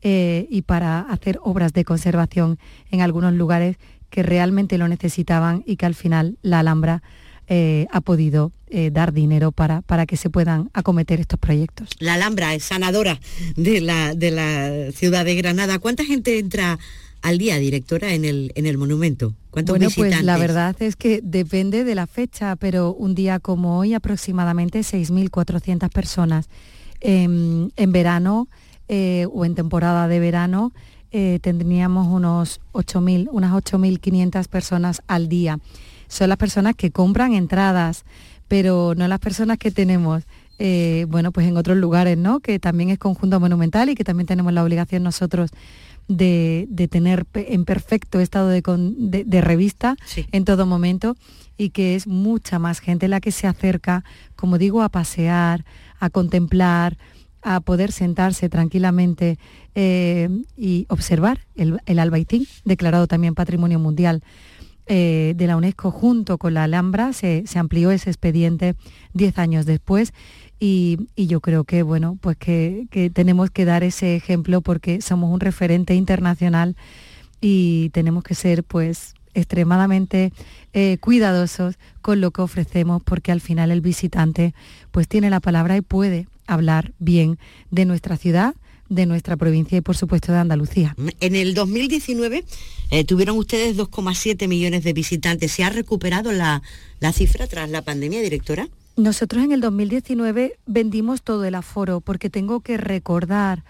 eh, 0.02 0.46
y 0.50 0.62
para 0.62 1.00
hacer 1.00 1.38
obras 1.42 1.72
de 1.72 1.84
conservación 1.84 2.58
en 2.90 3.00
algunos 3.00 3.32
lugares 3.32 3.78
que 4.10 4.22
realmente 4.22 4.76
lo 4.76 4.88
necesitaban 4.88 5.62
y 5.66 5.76
que 5.76 5.86
al 5.86 5.94
final 5.94 6.36
la 6.42 6.58
Alhambra 6.58 7.02
eh, 7.50 7.86
ha 7.90 8.02
podido 8.02 8.52
eh, 8.68 8.90
dar 8.92 9.14
dinero 9.14 9.52
para, 9.52 9.80
para 9.80 10.04
que 10.04 10.18
se 10.18 10.28
puedan 10.28 10.68
acometer 10.74 11.18
estos 11.18 11.38
proyectos. 11.38 11.88
La 11.98 12.12
Alhambra 12.12 12.54
es 12.54 12.64
sanadora 12.64 13.18
de 13.56 13.80
la, 13.80 14.14
de 14.14 14.30
la 14.30 14.92
ciudad 14.92 15.24
de 15.24 15.34
Granada. 15.34 15.78
¿Cuánta 15.78 16.04
gente 16.04 16.38
entra 16.38 16.78
al 17.22 17.38
día, 17.38 17.56
directora, 17.56 18.12
en 18.12 18.26
el, 18.26 18.52
en 18.54 18.66
el 18.66 18.76
monumento? 18.76 19.34
¿Cuántos 19.50 19.78
bueno, 19.78 19.90
pues 19.96 20.22
la 20.22 20.36
verdad 20.36 20.76
es 20.80 20.94
que 20.94 21.20
depende 21.22 21.84
de 21.84 21.94
la 21.94 22.06
fecha, 22.06 22.54
pero 22.56 22.92
un 22.92 23.14
día 23.14 23.38
como 23.38 23.78
hoy 23.78 23.94
aproximadamente 23.94 24.80
6.400 24.80 25.88
personas. 25.88 26.50
en 27.00 27.72
verano 27.92 28.48
eh, 28.88 29.26
o 29.32 29.46
en 29.46 29.54
temporada 29.54 30.06
de 30.06 30.20
verano 30.20 30.72
tendríamos 31.40 32.08
unos 32.08 32.60
8.000, 32.74 33.28
unas 33.32 33.52
8.500 33.52 34.46
personas 34.48 35.00
al 35.06 35.30
día 35.30 35.58
son 36.08 36.28
las 36.28 36.38
personas 36.38 36.74
que 36.74 36.90
compran 36.90 37.34
entradas, 37.34 38.04
pero 38.48 38.94
no 38.96 39.06
las 39.08 39.20
personas 39.20 39.58
que 39.58 39.70
tenemos. 39.70 40.24
Eh, 40.58 41.06
bueno, 41.08 41.30
pues 41.30 41.46
en 41.46 41.56
otros 41.56 41.76
lugares, 41.76 42.18
¿no? 42.18 42.40
Que 42.40 42.58
también 42.58 42.90
es 42.90 42.98
conjunto 42.98 43.38
monumental 43.38 43.90
y 43.90 43.94
que 43.94 44.02
también 44.02 44.26
tenemos 44.26 44.52
la 44.52 44.64
obligación 44.64 45.04
nosotros 45.04 45.50
de, 46.08 46.88
tener 46.90 47.26
en 47.34 47.64
perfecto 47.64 48.18
estado 48.18 48.48
de, 48.48 49.40
revista 49.40 49.96
en 50.32 50.44
todo 50.44 50.66
momento 50.66 51.16
y 51.56 51.70
que 51.70 51.94
es 51.94 52.06
mucha 52.06 52.58
más 52.58 52.80
gente 52.80 53.08
la 53.08 53.20
que 53.20 53.30
se 53.30 53.46
acerca, 53.46 54.04
como 54.34 54.58
digo, 54.58 54.82
a 54.82 54.88
pasear, 54.88 55.64
a 56.00 56.10
contemplar, 56.10 56.96
a 57.42 57.60
poder 57.60 57.92
sentarse 57.92 58.48
tranquilamente 58.48 59.38
eh, 59.74 60.28
y 60.56 60.86
observar 60.88 61.40
el, 61.54 61.78
el, 61.86 61.98
Albaicín, 61.98 62.46
declarado 62.64 63.06
también 63.06 63.34
Patrimonio 63.34 63.78
Mundial 63.78 64.22
eh, 64.88 65.34
de 65.36 65.46
la 65.46 65.56
UNESCO 65.56 65.90
junto 65.90 66.38
con 66.38 66.54
la 66.54 66.64
Alhambra. 66.64 67.12
Se, 67.12 67.44
amplió 67.54 67.90
ese 67.90 68.10
expediente 68.10 68.74
diez 69.12 69.38
años 69.38 69.66
después 69.66 70.12
y, 70.58 70.98
yo 71.16 71.40
creo 71.40 71.64
que 71.64 71.82
bueno, 71.82 72.18
pues 72.20 72.36
que, 72.36 72.86
que, 72.90 73.10
tenemos 73.10 73.50
que 73.50 73.64
dar 73.64 73.84
ese 73.84 74.16
ejemplo 74.16 74.60
porque 74.60 75.00
somos 75.00 75.32
un 75.32 75.40
referente 75.40 75.94
internacional 75.94 76.76
y 77.40 77.90
tenemos 77.90 78.24
que 78.24 78.34
ser 78.34 78.64
pues 78.64 79.14
extremadamente 79.34 80.32
eh, 80.72 80.98
cuidadosos 81.00 81.78
con 82.02 82.20
lo 82.20 82.30
que 82.30 82.42
ofrecemos 82.42 83.02
porque 83.02 83.32
al 83.32 83.40
final 83.40 83.70
el 83.70 83.80
visitante 83.80 84.54
pues 84.90 85.08
tiene 85.08 85.30
la 85.30 85.40
palabra 85.40 85.76
y 85.76 85.80
puede 85.80 86.26
hablar 86.46 86.92
bien 86.98 87.38
de 87.70 87.84
nuestra 87.84 88.16
ciudad, 88.16 88.54
de 88.88 89.06
nuestra 89.06 89.36
provincia 89.36 89.78
y 89.78 89.80
por 89.80 89.96
supuesto 89.96 90.32
de 90.32 90.38
Andalucía. 90.38 90.96
En 91.20 91.34
el 91.34 91.54
2019 91.54 92.44
eh, 92.90 93.04
tuvieron 93.04 93.36
ustedes 93.36 93.76
2,7 93.76 94.48
millones 94.48 94.84
de 94.84 94.92
visitantes. 94.92 95.52
¿Se 95.52 95.64
ha 95.64 95.70
recuperado 95.70 96.32
la, 96.32 96.62
la 97.00 97.12
cifra 97.12 97.46
tras 97.46 97.70
la 97.70 97.82
pandemia, 97.82 98.20
directora? 98.20 98.68
Nosotros 98.96 99.44
en 99.44 99.52
el 99.52 99.60
2019 99.60 100.58
vendimos 100.66 101.22
todo 101.22 101.44
el 101.44 101.54
aforo 101.54 102.00
porque 102.00 102.30
tengo 102.30 102.60
que 102.60 102.76
recordar 102.76 103.62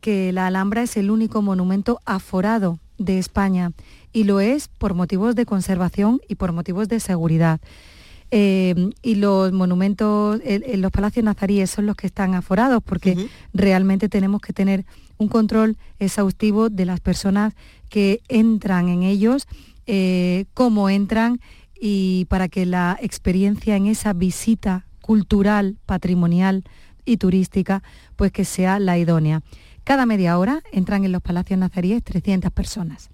que 0.00 0.32
la 0.32 0.48
Alhambra 0.48 0.82
es 0.82 0.96
el 0.96 1.10
único 1.10 1.40
monumento 1.42 2.00
aforado 2.04 2.80
de 2.98 3.18
España 3.18 3.72
y 4.12 4.24
lo 4.24 4.40
es 4.40 4.68
por 4.68 4.94
motivos 4.94 5.36
de 5.36 5.46
conservación 5.46 6.20
y 6.28 6.34
por 6.34 6.52
motivos 6.52 6.88
de 6.88 7.00
seguridad. 7.00 7.60
Eh, 8.34 8.74
y 9.02 9.16
los 9.16 9.52
monumentos, 9.52 10.40
en 10.42 10.80
los 10.80 10.90
palacios 10.90 11.22
nazaríes 11.22 11.68
son 11.68 11.84
los 11.84 11.96
que 11.96 12.06
están 12.06 12.34
aforados 12.34 12.82
porque 12.82 13.28
realmente 13.52 14.08
tenemos 14.08 14.40
que 14.40 14.54
tener 14.54 14.86
un 15.18 15.28
control 15.28 15.76
exhaustivo 15.98 16.70
de 16.70 16.86
las 16.86 17.00
personas 17.00 17.52
que 17.90 18.22
entran 18.28 18.88
en 18.88 19.02
ellos, 19.02 19.46
eh, 19.86 20.46
cómo 20.54 20.88
entran 20.88 21.40
y 21.78 22.24
para 22.30 22.48
que 22.48 22.64
la 22.64 22.98
experiencia 23.02 23.76
en 23.76 23.84
esa 23.84 24.14
visita 24.14 24.86
cultural, 25.02 25.76
patrimonial 25.84 26.64
y 27.04 27.18
turística, 27.18 27.82
pues 28.16 28.32
que 28.32 28.46
sea 28.46 28.78
la 28.78 28.96
idónea. 28.96 29.42
Cada 29.84 30.06
media 30.06 30.38
hora 30.38 30.62
entran 30.72 31.04
en 31.04 31.12
los 31.12 31.20
palacios 31.20 31.60
nazaríes 31.60 32.02
300 32.02 32.50
personas. 32.50 33.10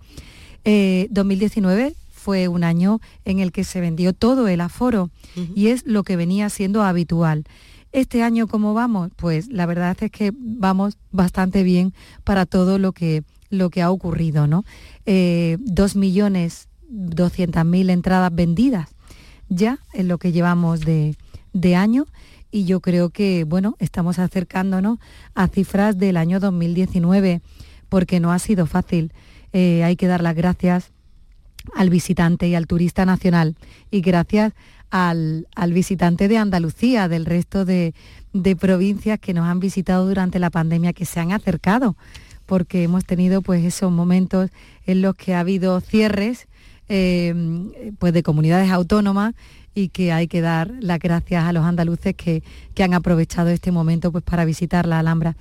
2019 0.65 1.87
eh, 1.87 1.95
fue 2.29 2.47
un 2.47 2.63
año 2.63 3.01
en 3.25 3.39
el 3.39 3.53
que 3.53 3.65
se 3.65 3.81
vendió 3.81 4.13
todo 4.13 4.49
el 4.49 4.61
aforo 4.61 5.09
y 5.55 5.69
es 5.69 5.87
lo 5.87 6.03
que 6.03 6.15
venía 6.15 6.51
siendo 6.51 6.83
habitual. 6.83 7.45
Este 7.91 8.23
año, 8.23 8.49
¿cómo 8.49 8.75
vamos? 8.75 9.09
Pues 9.17 9.49
la 9.49 9.65
verdad 9.65 9.97
es 9.99 10.11
que 10.11 10.35
vamos 10.37 10.99
bastante 11.11 11.63
bien 11.63 11.95
para 12.25 12.45
todo 12.45 12.79
lo 12.79 12.93
que, 12.93 13.23
lo 13.49 13.71
que 13.71 13.81
ha 13.81 13.91
ocurrido, 13.91 14.47
¿no? 14.47 14.67
Eh, 15.07 15.57
dos 15.61 15.97
millones 15.97 16.69
doscientas 16.91 17.65
mil 17.65 17.89
entradas 17.89 18.35
vendidas 18.35 18.91
ya 19.49 19.79
en 19.95 20.09
lo 20.09 20.19
que 20.19 20.31
llevamos 20.31 20.81
de, 20.81 21.17
de 21.55 21.77
año 21.77 22.05
y 22.51 22.67
yo 22.67 22.81
creo 22.81 23.09
que, 23.09 23.45
bueno, 23.45 23.75
estamos 23.79 24.19
acercándonos 24.19 24.99
a 25.35 25.49
cifras 25.49 25.97
del 25.97 26.19
año 26.19 26.41
2019 26.41 27.41
porque 27.89 28.21
no 28.21 28.33
ha 28.33 28.39
sido 28.39 28.67
fácil. 28.67 29.15
Eh, 29.55 29.83
hay 29.83 29.97
que 29.97 30.09
dar 30.09 30.23
las 30.23 30.35
gracias 30.35 30.93
al 31.75 31.91
visitante 31.91 32.49
y 32.49 32.55
al 32.55 32.67
turista 32.67 33.05
nacional 33.05 33.57
y 33.91 34.01
gracias 34.01 34.53
al, 34.91 35.47
visitante 35.73 36.29
de 36.29 36.39
Andalucía, 36.39 37.09
del 37.09 37.27
resto 37.27 37.65
de, 37.65 37.95
provincias 38.59 39.19
que 39.19 39.35
nos 39.35 39.47
han 39.47 39.61
visitado 39.61 40.07
durante 40.07 40.39
la 40.39 40.51
pandemia, 40.51 40.93
que 40.93 41.05
se 41.05 41.21
han 41.21 41.33
acercado, 41.33 41.97
porque 42.47 42.85
hemos 42.85 43.05
tenido 43.05 43.43
pues 43.43 43.65
esos 43.65 43.93
momentos 43.93 44.51
en 44.87 45.03
los 45.03 45.15
que 45.15 45.35
ha 45.35 45.41
habido 45.41 45.81
cierres 45.81 46.49
eh, 46.89 47.35
pues 47.99 48.15
de 48.15 48.23
comunidades 48.23 48.71
autónomas 48.71 49.35
y 49.75 49.91
que 49.91 50.13
hay 50.13 50.27
que 50.27 50.41
dar 50.41 50.73
las 50.81 50.99
gracias 50.99 51.45
a 51.45 51.53
los 51.53 51.65
andaluces 51.65 52.15
que, 52.15 52.43
han 52.81 52.95
aprovechado 52.95 53.51
este 53.51 53.73
momento 53.73 54.11
pues, 54.13 54.25
para 54.25 54.45
visitar 54.45 54.87
la 54.87 55.01
Alhambra. 55.01 55.37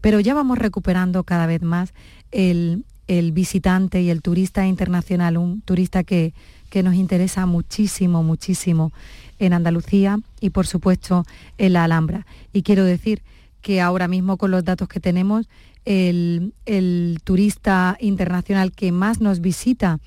Pero 0.00 0.20
ya 0.20 0.34
vamos 0.34 0.58
recuperando 0.58 1.24
cada 1.24 1.46
vez 1.46 1.62
más 1.62 1.92
el, 2.30 2.84
el 3.08 3.32
visitante 3.32 4.00
y 4.00 4.10
el 4.10 4.22
turista 4.22 4.66
internacional, 4.66 5.36
un 5.36 5.60
turista 5.62 6.04
que, 6.04 6.34
que 6.70 6.82
nos 6.82 6.94
interesa 6.94 7.46
muchísimo, 7.46 8.22
muchísimo 8.22 8.92
en 9.38 9.52
Andalucía 9.52 10.18
y 10.40 10.50
por 10.50 10.66
supuesto 10.66 11.24
en 11.58 11.74
la 11.74 11.84
Alhambra. 11.84 12.26
Y 12.52 12.62
quiero 12.62 12.84
decir 12.84 13.22
que 13.60 13.80
ahora 13.80 14.08
mismo 14.08 14.36
con 14.36 14.50
los 14.50 14.64
datos 14.64 14.88
que 14.88 15.00
tenemos, 15.00 15.48
el, 15.84 16.54
el, 16.64 17.18
turista 17.24 17.96
internacional 18.00 18.72
que 18.72 18.92
más 18.92 19.20
nos 19.20 19.40
visita 19.40 19.98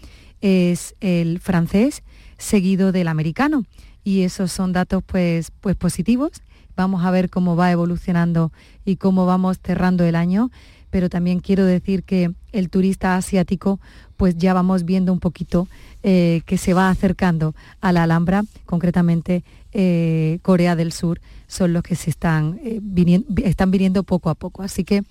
es 0.42 0.96
el 1.02 1.40
francés, 1.40 2.04
seguido 2.38 2.92
del 2.92 3.08
americano. 3.08 3.66
Y 4.04 4.22
esos 4.22 4.52
son 4.52 4.72
datos 4.72 5.04
pues, 5.06 5.52
pues 5.62 5.76
positivos. 5.76 6.32
Vamos 6.76 7.06
a 7.06 7.12
ver 7.12 7.30
cómo 7.30 7.56
va 7.56 7.72
evolucionando 7.72 8.52
y 8.86 8.98
cómo 8.98 9.26
vamos 9.26 9.60
cerrando 9.64 10.04
el 10.04 10.16
año 10.16 10.52
pero 10.96 11.10
también 11.10 11.42
quiero 11.42 11.66
decir 11.66 12.04
que 12.04 12.32
el 12.56 12.70
turista 12.70 13.16
asiático, 13.16 13.80
pues 14.18 14.38
ya 14.38 14.54
vamos 14.54 14.86
viendo 14.86 15.12
un 15.12 15.20
poquito 15.20 15.68
eh, 16.04 16.42
que 16.46 16.58
se 16.58 16.74
va 16.74 16.90
acercando 16.90 17.54
a 17.82 17.92
la 17.92 18.04
Alhambra, 18.04 18.44
concretamente 18.66 19.44
eh, 19.74 20.40
Corea 20.42 20.76
del 20.76 20.92
Sur, 20.92 21.20
son 21.48 21.74
los 21.74 21.84
que 21.84 21.96
se 21.96 22.10
están, 22.10 22.60
eh, 22.64 22.80
viniendo, 22.82 23.28
están 23.44 23.72
viniendo 23.72 24.04
poco 24.04 24.30
a 24.30 24.36
poco. 24.36 24.64
Así 24.64 24.84
que 24.84 25.04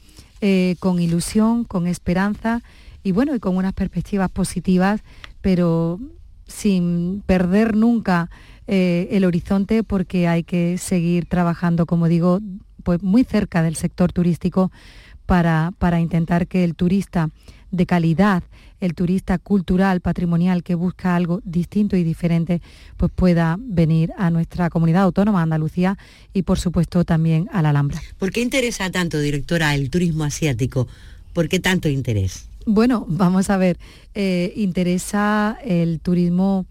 con 0.78 1.00
ilusión, 1.00 1.64
con 1.64 1.86
esperanza 1.86 2.60
y 3.02 3.12
bueno, 3.12 3.34
y 3.34 3.40
con 3.40 3.56
unas 3.56 3.72
perspectivas 3.72 4.30
positivas, 4.30 5.00
pero 5.40 5.98
sin 6.46 7.22
perder 7.24 7.74
nunca 7.74 8.28
el 8.66 9.24
horizonte 9.24 9.82
porque 9.82 10.28
hay 10.28 10.42
que 10.42 10.76
seguir 10.76 11.24
trabajando, 11.24 11.86
como 11.86 12.08
digo, 12.08 12.40
pues 12.82 13.02
muy 13.02 13.24
cerca 13.24 13.62
del 13.62 13.74
sector 13.74 14.12
turístico 14.12 14.70
para, 15.26 16.00
intentar 16.00 16.46
que 16.46 16.64
el 16.64 16.74
turista 16.74 17.30
de 17.70 17.86
calidad, 17.86 18.42
el 18.80 18.94
turista 18.94 19.38
cultural, 19.38 20.00
patrimonial, 20.00 20.62
que 20.62 20.74
busca 20.74 21.16
algo 21.16 21.40
distinto 21.44 21.96
y 21.96 22.04
diferente, 22.04 22.60
pues 22.96 23.10
pueda 23.14 23.56
venir 23.58 24.12
a 24.16 24.30
nuestra 24.30 24.70
comunidad 24.70 25.02
autónoma, 25.02 25.42
Andalucía, 25.42 25.98
y 26.32 26.42
por 26.42 26.58
supuesto 26.58 27.04
también 27.04 27.48
a 27.52 27.62
la 27.62 27.70
Alhambra. 27.70 28.00
¿Por 28.18 28.30
qué 28.30 28.40
interesa 28.42 28.90
tanto, 28.90 29.18
directora, 29.18 29.74
el 29.74 29.90
turismo 29.90 30.24
asiático? 30.24 30.86
¿Por 31.32 31.48
qué 31.48 31.58
tanto 31.58 31.88
interés? 31.88 32.48
Bueno, 32.66 33.04
vamos 33.08 33.50
a 33.50 33.56
ver, 33.56 33.78
eh, 34.14 34.52
interesa 34.56 35.58
el 35.64 36.00
turismo 36.00 36.66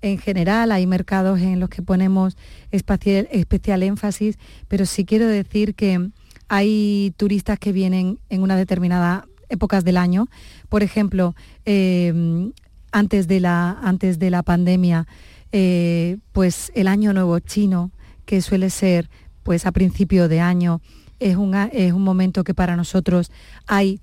en 0.00 0.18
general, 0.18 0.70
hay 0.70 0.86
mercados 0.86 1.40
en 1.40 1.60
los 1.60 1.70
que 1.70 1.80
ponemos 1.80 2.36
especial 2.70 3.82
énfasis, 3.82 4.38
pero 4.68 4.84
sí 4.84 5.06
quiero 5.06 5.26
decir 5.26 5.74
que 5.74 6.10
hay 6.48 7.12
turistas 7.16 7.58
que 7.58 7.72
vienen 7.72 8.18
en 8.28 8.42
una 8.42 8.56
determinada 8.56 9.26
épocas 9.48 9.84
del 9.84 9.96
año. 9.96 10.28
Por 10.68 10.82
ejemplo, 10.82 11.34
em, 11.64 12.52
antes, 12.92 13.28
de 13.28 13.40
la, 13.40 13.78
antes 13.82 14.18
de 14.18 14.30
la 14.30 14.42
pandemia, 14.42 15.06
eh, 15.52 16.18
pues 16.32 16.72
el 16.74 16.88
año 16.88 17.12
nuevo 17.12 17.38
chino, 17.38 17.90
que 18.24 18.40
suele 18.40 18.70
ser 18.70 19.10
pues 19.42 19.66
a 19.66 19.72
principio 19.72 20.28
de 20.28 20.40
año, 20.40 20.80
es 21.20 21.36
un, 21.36 21.54
es 21.54 21.92
un 21.92 22.02
momento 22.02 22.44
que 22.44 22.54
para 22.54 22.76
nosotros 22.76 23.30
hay 23.66 24.00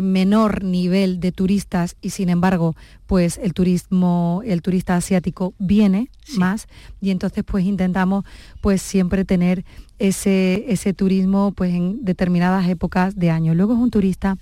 menor 0.00 0.64
nivel 0.64 1.20
de 1.20 1.32
turistas 1.32 1.96
y 2.00 2.10
sin 2.10 2.30
embargo 2.30 2.74
pues 3.06 3.38
el 3.38 3.52
turismo 3.52 4.42
el 4.46 4.62
turista 4.62 4.96
asiático 4.96 5.52
viene 5.58 6.08
más 6.36 6.66
y 7.00 7.10
entonces 7.10 7.44
pues 7.44 7.64
intentamos 7.64 8.24
pues 8.60 8.80
siempre 8.80 9.24
tener 9.24 9.64
ese, 9.98 10.64
ese 10.68 10.94
turismo 10.94 11.52
pues 11.54 11.74
en 11.74 12.04
determinadas 12.04 12.68
épocas 12.68 13.16
de 13.16 13.30
año 13.30 13.54
luego 13.54 13.74
es 13.74 13.78
un 13.80 13.90
turista 13.90 14.38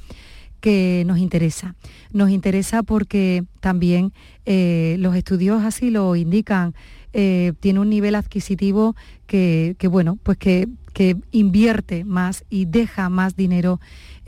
que 0.60 1.04
nos 1.06 1.18
interesa. 1.18 1.74
Nos 2.12 2.30
interesa 2.30 2.82
porque 2.82 3.44
también 3.60 4.12
eh, 4.44 4.96
los 4.98 5.16
estudios 5.16 5.62
así 5.64 5.90
lo 5.90 6.14
indican, 6.16 6.74
eh, 7.12 7.54
tiene 7.60 7.80
un 7.80 7.90
nivel 7.90 8.14
adquisitivo 8.14 8.94
que, 9.26 9.76
bueno, 9.90 10.18
pues 10.22 10.38
que, 10.38 10.68
que, 10.92 11.16
invierte 11.32 12.04
más 12.04 12.44
y 12.50 12.66
deja 12.66 13.08
más 13.08 13.36
dinero 13.36 13.80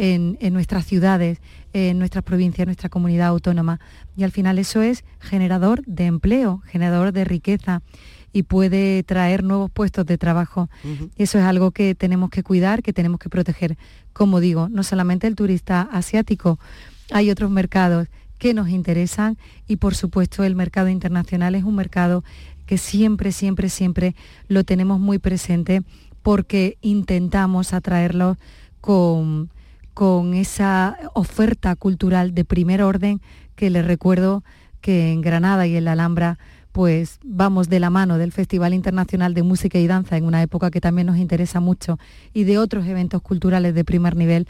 en, 0.03 0.53
nuestras 0.53 0.85
ciudades, 0.85 1.39
en 1.73 2.01
nuestras 2.01 2.25
provincias, 2.25 2.65
en 2.65 2.67
nuestra 2.67 2.89
comunidad 2.89 3.29
autónoma. 3.29 3.79
Y 4.17 4.25
al 4.25 4.33
final 4.33 4.59
eso 4.59 4.83
es 4.83 5.05
generador 5.21 5.85
de 5.87 6.07
empleo, 6.07 6.61
generador 6.67 7.13
de 7.13 7.25
riqueza 7.25 7.83
y 8.33 8.43
puede 8.43 9.05
traer 9.05 9.45
nuevos 9.45 9.71
puestos 9.71 10.05
de 10.05 10.19
trabajo. 10.19 10.69
Eso 11.17 11.39
es 11.39 11.45
algo 11.45 11.71
que 11.71 11.95
tenemos 11.95 12.31
que 12.31 12.43
cuidar, 12.43 12.83
que 12.83 12.93
tenemos 12.93 13.21
que 13.21 13.29
proteger. 13.29 13.79
Como 14.13 14.41
digo, 14.41 14.69
no 14.69 14.83
solamente 14.83 15.29
el 15.29 15.37
turista 15.37 15.83
asiático, 15.83 16.59
hay 17.13 17.31
otros 17.31 17.53
mercados 17.53 18.09
que 18.39 18.55
nos 18.55 18.71
interesan 18.71 19.39
y 19.69 19.77
por 19.77 19.95
supuesto 19.95 20.43
el 20.43 20.57
mercado 20.57 20.89
internacional 20.89 21.55
es 21.55 21.63
un 21.63 21.77
mercado 21.77 22.25
que 22.67 22.77
siempre, 22.77 23.31
siempre, 23.31 23.69
siempre 23.69 24.17
lo 24.49 24.65
tenemos 24.65 24.99
muy 24.99 25.21
presente 25.21 25.83
porque 26.23 26.77
intentamos 26.81 27.73
atraerlos 27.73 28.37
con, 28.81 29.52
con 29.95 30.35
esa 30.35 30.99
oferta 31.15 31.77
cultural 31.77 32.35
de 32.35 32.45
primer 32.45 32.83
orden 32.83 33.21
que 33.55 33.71
les 33.71 33.85
recuerdo 33.85 34.43
que 34.81 35.13
en 35.13 35.21
Granada 35.21 35.67
y 35.67 35.77
en 35.77 35.85
la 35.85 35.93
Alhambra 35.93 36.39
pues 36.73 37.19
vamos 37.23 37.69
de 37.69 37.81
la 37.81 37.91
mano 37.91 38.17
del 38.17 38.33
Festival 38.33 38.73
Internacional 38.73 39.35
de 39.35 39.43
Música 39.43 39.79
y 39.79 39.87
Danza 39.87 40.17
en 40.17 40.25
una 40.25 40.43
época 40.43 40.71
que 40.71 40.81
también 40.81 41.07
nos 41.07 41.19
interesa 41.19 41.61
mucho 41.61 41.99
y 42.33 42.45
de 42.45 42.59
otros 42.59 42.87
eventos 42.87 43.21
culturales 43.21 43.75
de 43.75 43.85
primer 43.85 44.17
nivel 44.17 44.49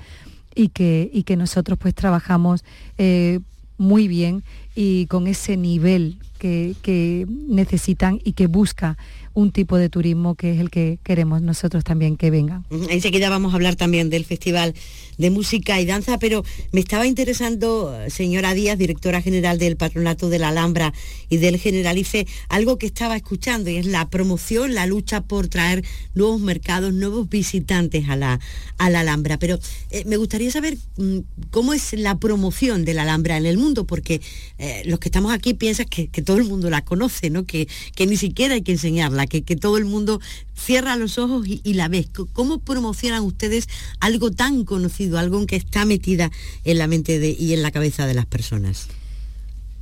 y 0.55 0.69
que, 0.69 1.11
y 1.13 1.25
que 1.25 1.37
nosotros 1.37 1.79
pues 1.79 1.95
trabajamos 1.95 2.65
eh, 2.97 3.41
muy 3.77 4.07
bien 4.07 4.45
y 4.77 5.07
con 5.07 5.27
ese 5.27 5.57
nivel 5.57 6.19
que, 6.43 6.75
que 6.83 7.25
necesitan 7.29 8.21
y 8.25 8.33
que 8.33 8.49
busca 8.49 8.99
un 9.35 9.53
tipo 9.53 9.79
de 9.79 9.89
turismo 9.89 10.35
que 10.35 10.53
es 10.53 10.61
el 10.61 10.71
que 10.71 10.99
queremos 11.03 11.41
nosotros 11.41 11.85
también 11.85 12.17
que 12.17 12.31
vengan. 12.31 12.67
Enseguida 12.91 13.31
vamos 13.31 13.53
a 13.53 13.57
hablar 13.57 13.77
también 13.77 14.11
del 14.11 14.25
Festival 14.25 14.75
de 15.19 15.31
Música 15.31 15.81
y 15.81 15.87
Danza, 15.87 16.19
pero 16.19 16.45
me 16.73 16.81
estaba 16.81 17.07
interesando, 17.07 17.97
señora 18.09 18.55
Díaz, 18.55 18.77
directora 18.77 19.23
general 19.23 19.59
del 19.59 19.77
Patronato 19.77 20.29
de 20.29 20.39
la 20.39 20.49
Alhambra 20.49 20.93
y 21.29 21.37
del 21.37 21.59
Generalife, 21.59 22.27
algo 22.49 22.77
que 22.77 22.87
estaba 22.87 23.17
escuchando 23.17 23.71
y 23.71 23.77
es 23.77 23.87
la 23.87 24.09
promoción, 24.11 24.75
la 24.75 24.87
lucha 24.87 25.23
por 25.23 25.49
traer 25.49 25.85
nuevos 26.15 26.41
mercados, 26.41 26.93
nuevos 26.93 27.29
visitantes 27.29 28.09
a 28.09 28.17
la, 28.17 28.41
a 28.79 28.87
Alhambra. 28.87 29.39
Pero 29.39 29.59
eh, 29.91 30.05
me 30.07 30.17
gustaría 30.17 30.51
saber 30.51 30.77
mm, 30.97 31.19
cómo 31.51 31.73
es 31.73 31.93
la 31.93 32.19
promoción 32.19 32.85
de 32.85 32.95
la 32.95 33.03
Alhambra 33.03 33.37
en 33.37 33.47
el 33.47 33.59
mundo, 33.59 33.87
porque 33.87 34.21
eh, 34.59 34.83
los 34.87 34.99
que 34.99 35.09
estamos 35.09 35.33
aquí 35.33 35.55
piensan 35.55 35.87
que, 35.87 36.09
todo 36.23 36.32
el 36.37 36.45
mundo 36.45 36.71
la 36.71 36.85
conoce, 36.85 37.31
¿no? 37.31 37.45
que, 37.45 37.69
que 37.95 38.07
ni 38.07 38.17
siquiera 38.17 38.55
hay 38.55 38.63
que 38.63 38.73
enseñarla 38.73 39.27
que, 39.27 39.43
todo 39.57 39.77
el 39.77 39.85
mundo 39.85 40.21
cierra 40.57 40.97
los 40.97 41.19
ojos 41.19 41.47
y, 41.47 41.75
la 41.75 41.89
ve. 41.89 42.09
¿Cómo 42.33 42.59
promocionan 42.59 43.23
ustedes 43.23 43.69
algo 44.01 44.31
tan 44.31 44.65
conocido, 44.65 45.19
algo 45.19 45.45
que 45.47 45.57
está 45.57 45.85
metida 45.85 46.31
en 46.65 46.79
la 46.79 46.87
mente 46.87 47.37
y 47.39 47.53
en 47.53 47.63
la 47.63 47.71
cabeza 47.71 48.07
de 48.07 48.15
las 48.15 48.27
personas? 48.27 48.89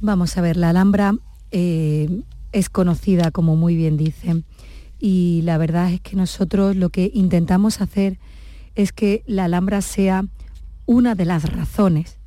Vamos 0.01 0.37
a 0.37 0.41
ver, 0.41 0.57
la 0.57 0.71
Alhambra 0.71 1.15
eh, 1.51 2.23
es 2.53 2.69
conocida, 2.69 3.31
como 3.31 3.57
muy 3.57 3.77
bien 3.77 3.97
dicen, 3.97 4.45
y 4.99 5.41
la 5.45 5.57
verdad 5.59 5.93
es 5.93 6.01
que 6.01 6.17
nosotros 6.17 6.77
lo 6.77 6.91
que 6.91 7.11
intentamos 7.15 7.81
hacer 7.81 8.19
es 8.75 8.93
que 8.93 9.23
la 9.27 9.45
Alhambra 9.45 9.83
sea 9.83 10.25
una 10.87 11.15
de 11.15 11.25
las 11.25 11.45
razones 11.51 12.20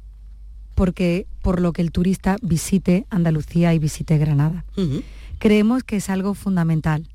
porque 0.76 1.28
por 1.42 1.62
lo 1.62 1.74
que 1.74 1.82
el 1.82 1.92
turista 1.92 2.38
visite 2.42 3.06
Andalucía 3.10 3.74
y 3.74 3.80
visite 3.80 4.18
Granada 4.18 4.66
creemos 5.44 5.84
que 5.84 5.98
es 5.98 6.10
algo 6.10 6.36
fundamental, 6.36 7.06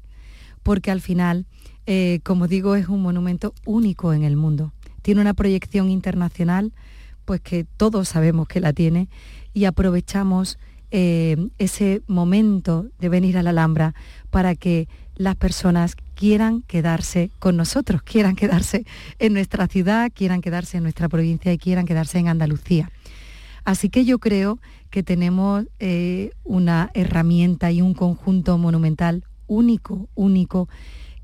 porque 0.62 0.90
al 0.90 1.00
final, 1.00 1.46
eh, 1.86 2.20
como 2.24 2.46
digo, 2.46 2.74
es 2.74 2.86
un 2.86 3.00
monumento 3.00 3.54
único 3.64 4.12
en 4.12 4.22
el 4.22 4.36
mundo. 4.36 4.74
Tiene 5.00 5.22
una 5.22 5.32
proyección 5.32 5.88
internacional, 5.88 6.74
pues 7.24 7.40
que 7.40 7.64
todos 7.64 8.06
sabemos 8.06 8.46
que 8.46 8.60
la 8.60 8.74
tiene, 8.74 9.08
y 9.54 9.64
aprovechamos 9.64 10.58
eh, 10.90 11.48
ese 11.56 12.02
momento 12.06 12.88
de 12.98 13.08
venir 13.08 13.38
a 13.38 13.42
la 13.42 13.48
Alhambra 13.48 13.94
para 14.28 14.54
que 14.54 14.88
las 15.16 15.34
personas 15.34 15.96
quieran 16.14 16.60
quedarse 16.66 17.30
con 17.38 17.56
nosotros, 17.56 18.02
quieran 18.02 18.36
quedarse 18.36 18.84
en 19.18 19.32
nuestra 19.32 19.68
ciudad, 19.68 20.12
quieran 20.14 20.42
quedarse 20.42 20.76
en 20.76 20.82
nuestra 20.82 21.08
provincia 21.08 21.50
y 21.50 21.56
quieran 21.56 21.86
quedarse 21.86 22.18
en 22.18 22.28
Andalucía. 22.28 22.90
Así 23.68 23.90
que 23.90 24.06
yo 24.06 24.18
creo 24.18 24.58
que 24.88 25.02
tenemos 25.02 25.66
eh, 25.78 26.30
una 26.42 26.90
herramienta 26.94 27.70
y 27.70 27.82
un 27.82 27.92
conjunto 27.92 28.56
monumental 28.56 29.24
único, 29.46 30.08
único, 30.14 30.70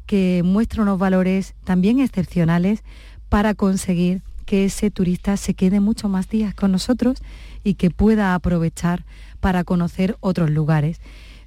que 0.05 0.43
muestra 0.45 0.83
unos 0.83 0.99
valores 0.99 1.55
también 1.65 2.01
excepcionales 2.01 2.85
para 3.31 3.55
conseguir 3.55 4.21
que 4.45 4.67
ese 4.67 4.91
turista 4.91 5.39
se 5.39 5.55
quede 5.55 5.81
mucho 5.81 6.11
más 6.11 6.29
días 6.29 6.55
con 6.55 6.71
nosotros 6.71 7.23
y 7.63 7.77
que 7.77 7.89
pueda 7.89 8.35
aprovechar 8.35 9.07
para 9.41 9.65
conocer 9.65 10.19
otros 10.21 10.51
lugares. 10.51 11.01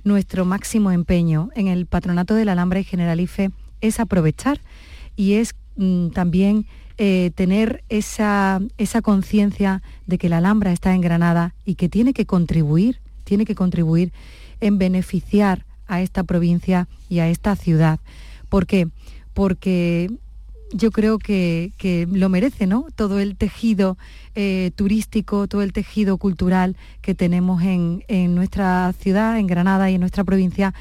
Nuestro 0.04 0.46
máximo 0.46 0.90
empeño 0.90 1.52
en 1.54 1.68
el 1.68 1.86
Patronato 1.86 2.34
de 2.34 2.46
la 2.46 2.54
Alhambra 2.54 2.80
y 2.80 2.84
Generalife 2.84 3.52
es 3.82 4.00
aprovechar 4.00 4.62
y 5.16 5.34
es 5.34 5.54
mm, 5.76 6.08
también 6.08 6.66
eh, 6.98 7.32
tener 7.36 7.84
esa, 7.90 8.60
esa 8.78 9.02
conciencia 9.02 9.84
de 10.08 10.18
que 10.18 10.30
la 10.30 10.38
Alhambra 10.38 10.72
está 10.72 10.96
en 10.96 11.02
Granada 11.02 11.54
y 11.64 11.76
que 11.76 11.90
tiene 11.90 12.14
que 12.14 12.26
contribuir, 12.26 13.00
tiene 13.24 13.46
que 13.46 13.54
contribuir 13.54 14.12
en 14.62 14.78
beneficiar 14.80 15.66
a 15.88 16.02
esta 16.02 16.24
provincia 16.24 16.88
y 17.08 17.20
a 17.20 17.30
esta 17.30 17.56
ciudad. 17.56 18.00
¿Por 18.50 18.66
qué? 18.66 18.88
Porque 19.34 20.10
yo 20.74 20.92
creo 20.92 21.20
que, 21.20 22.08
lo 22.12 22.30
merece, 22.30 22.68
¿no? 22.68 22.88
Todo 22.96 23.20
el 23.20 23.38
tejido 23.38 23.98
eh, 24.36 24.72
turístico, 24.76 25.48
todo 25.48 25.62
el 25.62 25.74
tejido 25.74 26.18
cultural 26.18 26.76
que 27.02 27.16
tenemos 27.16 27.62
en, 27.62 28.04
en, 28.08 28.36
nuestra 28.36 28.94
ciudad, 29.00 29.38
en 29.38 29.48
Granada 29.48 29.90
y 29.90 29.96
en 29.96 30.02
nuestra 30.02 30.24
provincia, 30.24 30.74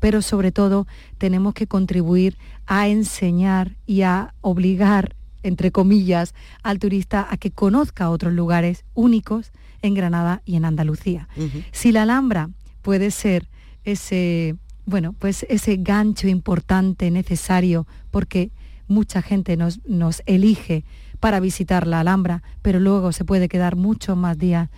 pero 0.00 0.22
sobre 0.22 0.50
todo 0.50 0.86
tenemos 1.18 1.54
que 1.54 1.66
contribuir 1.66 2.36
a 2.66 2.88
enseñar 2.88 3.76
y 3.86 4.02
a 4.02 4.34
obligar 4.40 5.14
entre 5.42 5.70
comillas, 5.70 6.34
al 6.62 6.78
turista 6.78 7.26
a 7.30 7.36
que 7.36 7.50
conozca 7.50 8.10
otros 8.10 8.32
lugares 8.32 8.84
únicos 8.94 9.52
en 9.82 9.94
Granada 9.94 10.42
y 10.44 10.56
en 10.56 10.64
Andalucía. 10.64 11.28
Si 11.72 11.92
la 11.92 12.02
Alhambra 12.02 12.50
puede 12.82 13.10
ser 13.10 13.48
ese, 13.84 14.56
bueno, 14.86 15.12
pues 15.12 15.46
ese 15.48 15.76
gancho 15.76 16.28
importante, 16.28 17.10
necesario, 17.10 17.86
porque 18.10 18.50
mucha 18.86 19.22
gente 19.22 19.56
nos, 19.56 19.80
nos 19.86 20.22
elige 20.26 20.84
para 21.20 21.40
visitar 21.40 21.86
la 21.86 22.00
Alhambra, 22.00 22.42
pero 22.62 22.80
luego 22.80 23.12
se 23.12 23.24
puede 23.24 23.48
quedar 23.48 23.76
muchos 23.76 24.16
más 24.16 24.38
días 24.38 24.68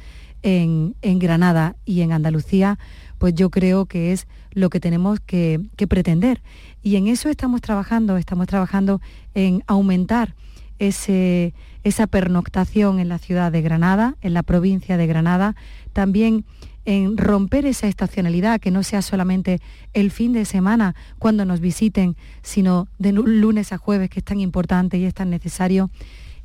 en, 0.43 0.95
Granada 1.03 1.77
y 1.85 2.01
en 2.01 2.13
Andalucía, 2.13 2.79
pues 3.19 3.35
yo 3.35 3.51
creo 3.51 3.87
que 3.87 4.13
es 4.13 4.27
lo 4.53 4.71
que 4.71 4.81
tenemos 4.81 5.21
que, 5.21 5.61
que 5.77 5.87
pretender. 5.87 6.43
Y 6.83 6.97
en 6.97 7.09
eso 7.09 7.29
estamos 7.29 7.61
trabajando, 7.61 8.17
estamos 8.17 8.47
trabajando 8.47 9.01
en 9.35 9.63
aumentar 9.67 10.35
esa 10.81 12.07
pernoctación 12.09 12.99
en 12.99 13.09
la 13.09 13.19
ciudad 13.19 13.53
de 13.53 13.63
Granada, 13.63 14.17
en 14.23 14.35
la 14.35 14.43
provincia 14.43 14.97
de 14.97 15.07
Granada, 15.07 15.55
también 15.93 16.45
en 16.85 17.17
romper 17.17 17.67
esa 17.67 17.87
estacionalidad, 17.87 18.61
que 18.61 18.71
no 18.71 18.83
sea 18.83 19.03
solamente 19.03 19.61
el 19.93 20.11
fin 20.11 20.33
de 20.33 20.45
semana 20.45 20.95
cuando 21.19 21.45
nos 21.45 21.61
visiten, 21.61 22.17
sino 22.43 22.89
de 22.99 23.13
lunes 23.13 23.73
a 23.73 23.79
jueves, 23.79 24.11
que 24.11 24.21
es 24.21 24.25
tan 24.25 24.41
importante 24.41 24.99
y 24.99 25.05
es 25.05 25.15
tan 25.15 25.31
necesario. 25.31 25.91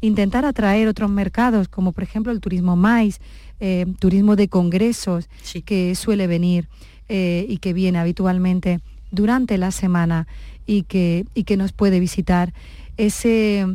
Intentar 0.02 0.46
atraer 0.46 0.88
otros 0.88 1.10
mercados, 1.10 1.68
como 1.68 1.94
por 1.94 2.04
ejemplo 2.04 2.32
el 2.32 2.42
turismo 2.42 2.76
maíz, 2.76 3.20
eh, 3.60 3.86
turismo 4.00 4.36
de 4.36 4.50
congresos, 4.50 5.30
que 5.64 5.96
suele 5.96 6.28
venir 6.28 6.68
eh, 7.08 7.46
y 7.48 7.58
que 7.58 7.74
viene 7.74 7.98
habitualmente 7.98 8.82
durante 9.12 9.58
la 9.58 9.72
semana 9.72 10.28
y 10.68 10.84
que, 10.84 11.26
y 11.34 11.46
que 11.46 11.56
nos 11.56 11.72
puede 11.72 12.00
visitar. 12.00 12.54
Ese, 12.98 13.66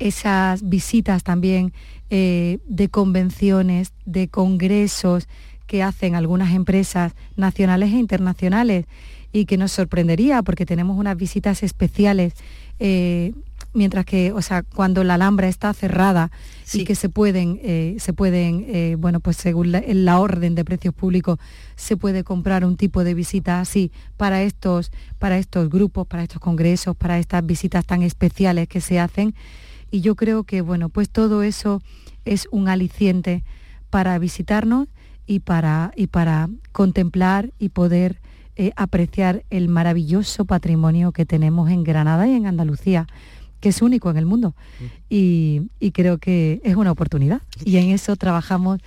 esas 0.00 0.68
visitas 0.68 1.22
también 1.22 1.72
eh, 2.08 2.58
de 2.66 2.88
convenciones, 2.88 3.92
de 4.06 4.26
congresos 4.26 5.28
que 5.66 5.84
hacen 5.84 6.16
algunas 6.16 6.52
empresas 6.52 7.12
nacionales 7.36 7.92
e 7.92 7.98
internacionales 7.98 8.86
y 9.32 9.44
que 9.44 9.56
nos 9.56 9.70
sorprendería 9.70 10.42
porque 10.42 10.66
tenemos 10.66 10.98
unas 10.98 11.16
visitas 11.16 11.62
especiales. 11.62 12.32
Eh, 12.80 13.32
mientras 13.74 14.04
que, 14.04 14.32
o 14.32 14.42
sea, 14.42 14.62
cuando 14.62 15.04
la 15.04 15.14
Alhambra 15.14 15.46
está 15.46 15.72
cerrada 15.74 16.32
y 16.72 16.84
que 16.84 16.96
se 16.96 17.08
pueden, 17.08 17.60
eh, 17.62 17.94
se 18.00 18.12
pueden, 18.12 18.98
bueno, 19.00 19.20
pues 19.20 19.36
según 19.36 19.70
la, 19.70 19.84
la, 19.86 20.18
orden 20.18 20.56
de 20.56 20.64
precios 20.64 20.94
públicos, 20.94 21.38
se 21.76 21.96
puede 21.96 22.24
comprar 22.24 22.64
un 22.64 22.76
tipo 22.76 23.04
de 23.04 23.14
visita 23.14 23.60
así 23.60 23.92
para 24.16 24.42
estos, 24.42 24.90
para 25.20 25.38
estos 25.38 25.68
grupos, 25.70 26.06
para 26.08 26.24
estos 26.24 26.40
congresos, 26.40 26.96
para 26.96 27.18
estas 27.18 27.46
visitas 27.46 27.84
tan 27.84 28.02
especiales 28.02 28.66
que 28.66 28.80
se 28.80 28.98
hacen. 28.98 29.34
Y 29.90 30.00
yo 30.00 30.14
creo 30.14 30.44
que, 30.44 30.60
bueno, 30.60 30.88
pues 30.88 31.10
todo 31.10 31.42
eso 31.42 31.82
es 32.24 32.48
un 32.50 32.68
aliciente 32.68 33.44
para 33.90 34.18
visitarnos 34.18 34.88
y 35.26 35.40
para, 35.40 35.92
y 35.96 36.06
para 36.06 36.48
contemplar 36.72 37.52
y 37.58 37.70
poder 37.70 38.20
eh, 38.56 38.72
apreciar 38.76 39.44
el 39.50 39.68
maravilloso 39.68 40.44
patrimonio 40.44 41.12
que 41.12 41.26
tenemos 41.26 41.70
en 41.70 41.84
Granada 41.84 42.28
y 42.28 42.34
en 42.34 42.46
Andalucía 42.46 43.06
que 43.60 43.68
es 43.68 43.82
único 43.82 44.10
en 44.10 44.16
el 44.16 44.26
mundo. 44.26 44.54
Mm. 44.80 44.84
Y, 45.10 45.90
creo 45.92 46.18
que 46.18 46.60
es 46.64 46.76
una 46.76 46.90
oportunidad. 46.90 47.42
Y 47.64 47.76
en 47.76 47.90
eso 47.90 48.16
trabajamos 48.16 48.80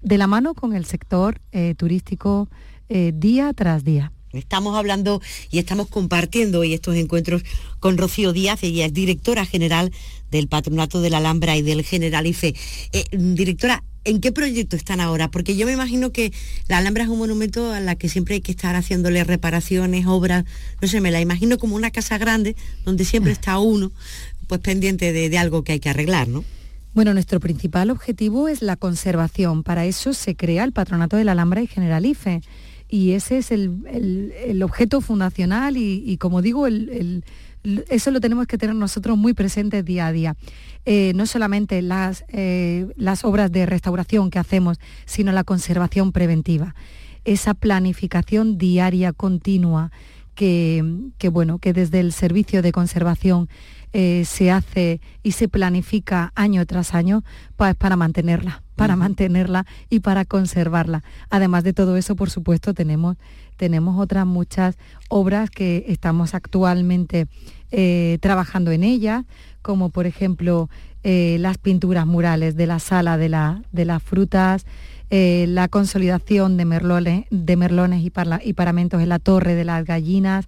de 0.00 0.18
la 0.18 0.26
mano 0.26 0.54
con 0.54 0.74
el 0.74 0.86
sector 0.86 1.40
eh, 1.52 1.74
turístico 1.76 2.48
eh, 2.88 3.12
día 3.14 3.52
tras 3.52 3.84
día. 3.84 4.12
Estamos 4.36 4.76
hablando 4.76 5.20
y 5.50 5.58
estamos 5.58 5.88
compartiendo 5.88 6.60
hoy 6.60 6.74
estos 6.74 6.96
encuentros 6.96 7.42
con 7.80 7.98
Rocío 7.98 8.32
Díaz, 8.32 8.62
ella 8.62 8.86
es 8.86 8.92
directora 8.92 9.44
general 9.44 9.92
del 10.30 10.48
Patronato 10.48 11.00
de 11.00 11.10
la 11.10 11.18
Alhambra 11.18 11.56
y 11.56 11.62
del 11.62 11.84
Generalife. 11.84 12.54
Eh, 12.92 13.04
directora, 13.12 13.82
¿En 14.06 14.20
qué 14.20 14.32
proyecto 14.32 14.76
están 14.76 15.00
ahora? 15.00 15.30
Porque 15.30 15.56
yo 15.56 15.64
me 15.64 15.72
imagino 15.72 16.12
que 16.12 16.30
la 16.68 16.76
Alhambra 16.76 17.04
es 17.04 17.08
un 17.08 17.18
monumento 17.18 17.72
a 17.72 17.80
la 17.80 17.96
que 17.96 18.10
siempre 18.10 18.34
hay 18.34 18.42
que 18.42 18.52
estar 18.52 18.76
haciéndole 18.76 19.24
reparaciones, 19.24 20.06
obras, 20.06 20.44
no 20.82 20.88
sé, 20.88 21.00
me 21.00 21.10
la 21.10 21.22
imagino 21.22 21.56
como 21.56 21.74
una 21.74 21.90
casa 21.90 22.18
grande 22.18 22.54
donde 22.84 23.06
siempre 23.06 23.32
está 23.32 23.58
uno 23.58 23.92
pues 24.46 24.60
pendiente 24.60 25.12
de, 25.12 25.38
algo 25.38 25.64
que 25.64 25.72
hay 25.72 25.80
que 25.80 25.88
arreglar, 25.88 26.28
¿no? 26.28 26.44
Bueno, 26.92 27.14
nuestro 27.14 27.40
principal 27.40 27.90
objetivo 27.90 28.46
es 28.46 28.60
la 28.60 28.76
conservación. 28.76 29.62
Para 29.62 29.86
eso 29.86 30.12
se 30.12 30.36
crea 30.36 30.64
el 30.64 30.72
Patronato 30.72 31.16
de 31.16 31.24
la 31.24 31.32
Alhambra 31.32 31.62
y 31.62 31.66
Generalife. 31.66 32.42
Y 32.94 33.10
ese 33.10 33.38
es 33.38 33.50
el, 33.50 34.62
objeto 34.62 35.00
fundacional 35.00 35.76
y, 35.76 36.16
como 36.18 36.42
digo, 36.42 36.68
eso 36.68 38.10
lo 38.12 38.20
tenemos 38.20 38.46
que 38.46 38.56
tener 38.56 38.76
nosotros 38.76 39.18
muy 39.18 39.32
presentes 39.32 39.84
día 39.84 40.06
a 40.06 40.12
día. 40.12 40.36
Eh, 40.84 41.10
no 41.16 41.26
solamente 41.26 41.82
las, 41.82 42.24
eh, 42.28 42.86
las 42.94 43.24
obras 43.24 43.50
de 43.50 43.66
restauración 43.66 44.30
que 44.30 44.38
hacemos, 44.38 44.78
sino 45.06 45.32
la 45.32 45.42
conservación 45.42 46.12
preventiva. 46.12 46.76
Esa 47.24 47.54
planificación 47.54 48.58
diaria 48.58 49.12
continua 49.12 49.90
que, 50.36 51.10
bueno, 51.32 51.58
que 51.58 51.72
desde 51.72 51.98
el 51.98 52.12
servicio 52.12 52.62
de 52.62 52.70
conservación 52.70 53.48
eh, 53.94 54.24
se 54.26 54.50
hace 54.50 55.00
y 55.22 55.32
se 55.32 55.48
planifica 55.48 56.32
año 56.34 56.66
tras 56.66 56.92
año 56.94 57.24
pues, 57.56 57.74
para 57.74 57.96
mantenerla, 57.96 58.62
para 58.76 58.96
mantenerla 58.96 59.64
y 59.88 60.00
para 60.00 60.26
conservarla. 60.26 61.02
Además 61.30 61.64
de 61.64 61.72
todo 61.72 61.96
eso, 61.96 62.14
por 62.14 62.28
supuesto, 62.28 62.74
tenemos, 62.74 63.16
tenemos 63.56 63.98
otras 63.98 64.26
muchas 64.26 64.76
obras 65.08 65.48
que 65.48 65.86
estamos 65.88 66.34
actualmente 66.34 67.26
trabajando 68.20 68.70
en 68.70 68.84
ellas, 68.84 69.24
como 69.62 69.90
por 69.90 70.06
ejemplo 70.06 70.68
eh, 71.06 71.36
las 71.38 71.58
pinturas 71.58 72.06
murales 72.06 72.56
de 72.56 72.66
la 72.66 72.78
sala 72.78 73.18
de, 73.18 73.28
las 73.28 74.02
frutas, 74.02 74.64
eh, 75.10 75.44
la 75.46 75.68
consolidación 75.68 76.56
de 76.56 76.64
merlones, 76.64 77.26
de 77.30 77.56
merlones 77.56 78.02
y, 78.02 78.10
paramentos 78.54 79.02
en 79.02 79.10
la 79.10 79.18
torre 79.18 79.54
de 79.54 79.66
las 79.66 79.84
gallinas, 79.84 80.46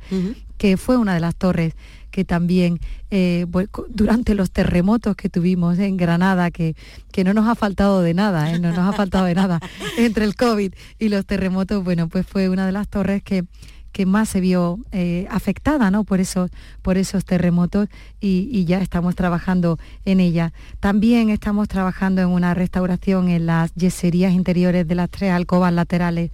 que 0.57 0.79
fue 0.79 0.97
una 0.97 1.13
de 1.13 1.21
las 1.21 1.35
torres 1.35 1.75
que 2.17 2.25
también 2.25 2.81
eh, 3.11 3.45
durante 3.91 4.35
los 4.35 4.51
terremotos 4.51 5.17
que 5.17 5.29
tuvimos 5.29 5.79
en 5.79 5.99
Granada, 5.99 6.51
que, 6.51 6.75
que 7.13 7.25
no 7.25 7.35
nos 7.35 7.47
ha 7.47 7.55
faltado 7.55 8.01
de 8.01 8.15
nada, 8.15 8.59
no 8.59 8.71
nos 8.71 8.79
ha 8.79 8.95
faltado 8.95 9.27
de 9.27 9.35
nada, 9.35 9.61
entre 9.99 10.25
el 10.25 10.35
COVID 10.35 10.73
y 10.99 11.11
los 11.11 11.27
terremotos, 11.27 11.85
bueno, 11.85 12.09
pues 12.09 12.27
fue 12.27 12.49
una 12.49 12.65
de 12.65 12.73
las 12.73 12.89
torres 12.89 13.23
que, 13.23 13.45
que 13.93 14.07
más 14.07 14.31
se 14.31 14.41
vio 14.41 14.79
eh, 14.93 15.27
afectada 15.29 15.91
¿no? 15.91 16.05
por, 16.05 16.21
esos, 16.21 16.51
por 16.81 16.97
esos 16.97 17.27
terremotos 17.27 17.91
y, 18.19 18.65
ya 18.65 18.81
estamos 18.81 19.15
trabajando 19.15 19.79
en 20.07 20.21
ella. 20.21 20.55
También 20.81 21.29
estamos 21.29 21.69
trabajando 21.69 22.23
en 22.23 22.29
una 22.29 22.55
restauración 22.55 23.29
en 23.29 23.45
las 23.45 23.75
yeserías 23.75 24.33
interiores 24.33 24.89
de 24.89 24.95
las 24.95 25.11
tres 25.11 25.33
alcobas 25.33 25.71
laterales 25.75 26.31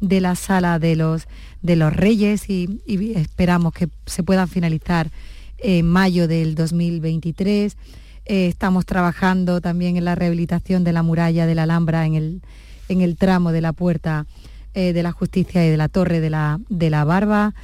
de 0.00 0.20
la 0.20 0.34
sala 0.34 0.78
de 0.78 0.96
los, 0.96 1.28
de 1.62 1.76
los 1.76 1.94
reyes 1.94 2.48
y, 2.48 2.80
esperamos 3.14 3.72
que 3.72 3.88
se 4.06 4.22
puedan 4.22 4.48
finalizar 4.48 5.10
en 5.58 5.88
mayo 5.88 6.28
del 6.28 6.54
2023. 6.54 7.76
Eh, 8.26 8.48
estamos 8.48 8.86
trabajando 8.86 9.60
también 9.60 9.96
en 9.96 10.04
la 10.04 10.14
rehabilitación 10.14 10.84
de 10.84 10.92
la 10.92 11.02
muralla 11.02 11.46
de 11.46 11.54
la 11.54 11.62
Alhambra 11.64 12.06
en 12.06 12.14
el, 12.14 12.42
en 12.88 13.00
el 13.00 13.16
tramo 13.16 13.52
de 13.52 13.60
la 13.60 13.72
puerta 13.72 14.26
eh, 14.78 14.92
de 14.92 15.02
la 15.02 15.10
justicia 15.10 15.64
y 15.66 15.70
de 15.70 15.78
la 15.78 15.88
torre 15.88 16.20
de 16.20 16.28
la, 16.28 16.60
de 16.68 16.90
la 16.90 17.02
barba, 17.04 17.54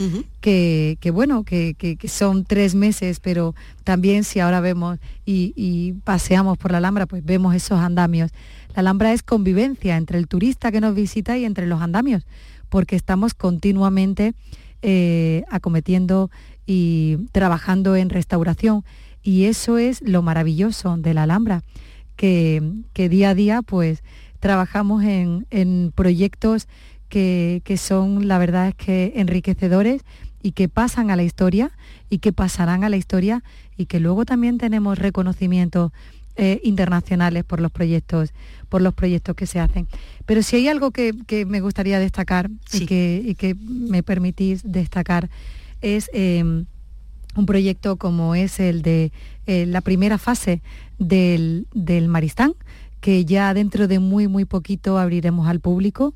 que, 0.41 0.97
bueno, 1.13 1.45
que, 1.45 1.99
son 2.09 2.47
tres 2.47 2.75
meses, 2.75 3.21
pero 3.21 3.55
también 3.85 4.25
si 4.25 4.41
ahora 4.41 4.63
vemos 4.63 4.99
y, 5.27 5.93
paseamos 6.05 6.57
por 6.57 6.73
la 6.73 6.79
Alhambra, 6.79 7.05
pues 7.05 7.23
vemos 7.23 7.55
esos 7.55 7.79
andamios. 7.81 8.31
La 8.75 8.81
Alhambra 8.81 9.13
es 9.13 9.23
convivencia 9.23 9.97
entre 9.97 10.19
el 10.19 10.29
turista 10.29 10.73
que 10.73 10.81
nos 10.81 10.95
visita 10.95 11.37
y 11.37 11.45
entre 11.45 11.67
los 11.67 11.83
andamios, 11.83 12.27
porque 12.69 12.97
estamos 12.97 13.35
continuamente 13.35 14.35
eh, 14.83 15.45
acometiendo 15.51 16.31
y 16.67 17.19
trabajando 17.33 17.97
en 17.97 18.11
restauración. 18.11 18.85
Y 19.23 19.45
eso 19.45 19.79
es 19.79 20.03
lo 20.03 20.23
maravilloso 20.23 20.97
de 20.97 21.15
la 21.15 21.25
Alhambra, 21.25 21.63
que, 22.17 22.63
día 22.95 23.31
a 23.31 23.35
día 23.35 23.63
pues 23.63 24.03
trabajamos 24.41 25.05
en, 25.05 25.47
en 25.51 25.93
proyectos 25.95 26.67
que, 27.13 27.77
son, 27.77 28.27
la 28.27 28.39
verdad 28.39 28.69
es 28.69 28.75
que 28.75 29.13
enriquecedores 29.17 30.03
y 30.43 30.53
que 30.53 30.69
pasan 30.69 31.11
a 31.11 31.17
la 31.17 31.23
historia 31.23 31.71
y 32.09 32.19
que 32.19 32.33
pasarán 32.33 32.85
a 32.85 32.89
la 32.89 32.97
historia 32.97 33.45
y 33.77 33.85
que 33.85 34.01
luego 34.01 34.25
también 34.25 34.57
tenemos 34.57 34.99
reconocimientos 34.99 35.93
eh, 36.37 36.61
internacionales 36.65 37.45
por 37.45 37.61
los 37.61 37.71
proyectos 37.71 38.33
por 38.69 38.81
los 38.81 38.95
proyectos 38.95 39.37
que 39.37 39.47
se 39.47 39.61
hacen. 39.61 39.87
Pero 40.25 40.43
si 40.43 40.57
hay 40.57 40.69
algo 40.69 40.93
que, 40.93 41.13
me 41.47 41.61
gustaría 41.61 41.99
destacar 41.99 42.49
y, 42.73 42.87
que, 42.87 43.55
me 43.61 44.03
permitís 44.03 44.63
destacar 44.65 45.29
es 45.83 46.09
em, 46.15 46.65
un 47.37 47.45
proyecto 47.45 47.97
como 47.97 48.35
es 48.35 48.61
el 48.61 48.81
de 48.81 49.13
eh, 49.47 49.67
la 49.67 49.83
primera 49.83 50.17
fase 50.17 50.63
del, 50.99 51.67
del 51.75 52.09
Maristán, 52.09 52.55
que 53.03 53.27
ya 53.27 53.53
dentro 53.53 53.89
de 53.89 53.99
muy, 53.99 54.27
muy 54.27 54.47
poquito 54.47 54.97
abriremos 54.97 55.49
al 55.49 55.61
público, 55.61 56.15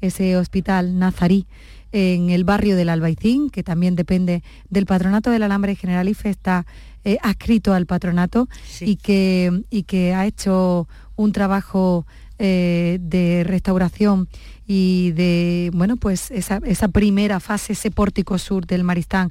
ese 0.00 0.36
hospital 0.36 0.98
nazarí 1.00 1.46
en 1.92 2.30
el 2.30 2.44
barrio 2.44 2.76
del 2.76 2.90
Albaicín, 2.90 3.48
que 3.48 3.62
también 3.62 3.96
depende 3.96 4.42
del 4.68 4.84
patronato 4.84 5.30
del 5.30 5.42
Alambre 5.42 5.76
Generalife, 5.76 6.28
está 6.28 6.66
eh, 7.06 7.18
adscrito 7.22 7.72
al 7.72 7.86
patronato 7.86 8.48
y, 8.80 8.96
que, 8.96 9.62
y 9.70 9.84
que 9.84 10.12
ha 10.12 10.26
hecho 10.26 10.88
un 11.14 11.30
trabajo 11.30 12.04
eh, 12.40 12.98
de 13.00 13.44
restauración 13.44 14.28
y 14.66 15.12
de, 15.12 15.70
bueno, 15.72 15.98
pues 15.98 16.32
esa, 16.32 16.58
esa 16.64 16.88
primera 16.88 17.38
fase, 17.38 17.74
ese 17.74 17.92
pórtico 17.92 18.38
sur 18.38 18.66
del 18.66 18.82
Maristán, 18.82 19.30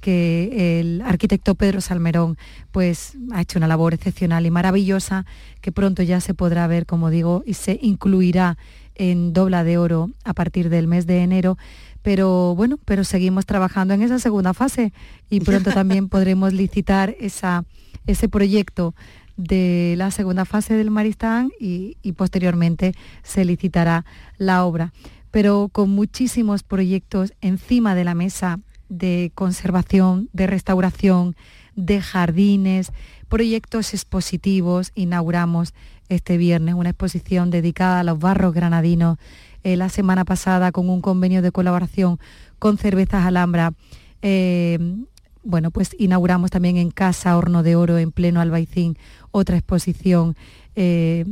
que 0.00 0.78
el 0.78 1.02
arquitecto 1.02 1.56
Pedro 1.56 1.80
Salmerón 1.80 2.38
pues, 2.70 3.16
ha 3.32 3.40
hecho 3.40 3.58
una 3.58 3.66
labor 3.66 3.92
excepcional 3.92 4.46
y 4.46 4.52
maravillosa 4.52 5.26
que 5.60 5.72
pronto 5.72 6.04
ya 6.04 6.20
se 6.20 6.32
podrá 6.32 6.68
ver, 6.68 6.86
como 6.86 7.10
digo, 7.10 7.42
y 7.44 7.54
se 7.54 7.76
incluirá 7.82 8.56
en 8.94 9.32
dobla 9.32 9.64
de 9.64 9.78
oro 9.78 10.10
a 10.22 10.32
partir 10.32 10.70
del 10.70 10.86
mes 10.86 11.08
de 11.08 11.22
enero. 11.22 11.58
Pero 12.06 12.54
bueno, 12.54 12.78
pero 12.84 13.02
seguimos 13.02 13.46
trabajando 13.46 13.92
en 13.92 14.00
esa 14.00 14.20
segunda 14.20 14.54
fase 14.54 14.92
y 15.28 15.40
pronto 15.40 15.72
también 15.74 16.08
podremos 16.08 16.52
licitar 16.52 17.16
esa, 17.18 17.64
ese 18.06 18.28
proyecto 18.28 18.94
de 19.36 19.96
la 19.98 20.12
segunda 20.12 20.44
fase 20.44 20.74
del 20.74 20.92
Maristán 20.92 21.50
y, 21.58 21.96
y 22.02 22.12
posteriormente 22.12 22.94
se 23.24 23.44
licitará 23.44 24.04
la 24.38 24.64
obra. 24.64 24.92
Pero 25.32 25.68
con 25.72 25.90
muchísimos 25.90 26.62
proyectos 26.62 27.32
encima 27.40 27.96
de 27.96 28.04
la 28.04 28.14
mesa 28.14 28.60
de 28.88 29.32
conservación, 29.34 30.28
de 30.32 30.46
restauración, 30.46 31.34
de 31.74 32.00
jardines, 32.00 32.92
proyectos 33.28 33.94
expositivos. 33.94 34.92
Inauguramos 34.94 35.74
este 36.08 36.36
viernes 36.36 36.76
una 36.76 36.90
exposición 36.90 37.50
dedicada 37.50 37.98
a 37.98 38.04
los 38.04 38.20
barros 38.20 38.54
granadinos. 38.54 39.18
Eh, 39.66 39.76
la 39.76 39.88
semana 39.88 40.24
pasada 40.24 40.70
con 40.70 40.88
un 40.88 41.00
convenio 41.00 41.42
de 41.42 41.50
colaboración 41.50 42.20
con 42.60 42.78
Cervezas 42.78 43.26
Alhambra. 43.26 43.72
Eh, 44.22 44.78
bueno, 45.42 45.72
pues 45.72 45.90
inauguramos 45.98 46.52
también 46.52 46.76
en 46.76 46.92
Casa 46.92 47.36
Horno 47.36 47.64
de 47.64 47.74
Oro, 47.74 47.98
en 47.98 48.12
pleno 48.12 48.40
Albaicín, 48.40 48.96
otra 49.32 49.56
exposición 49.56 50.36
eh, 50.76 51.24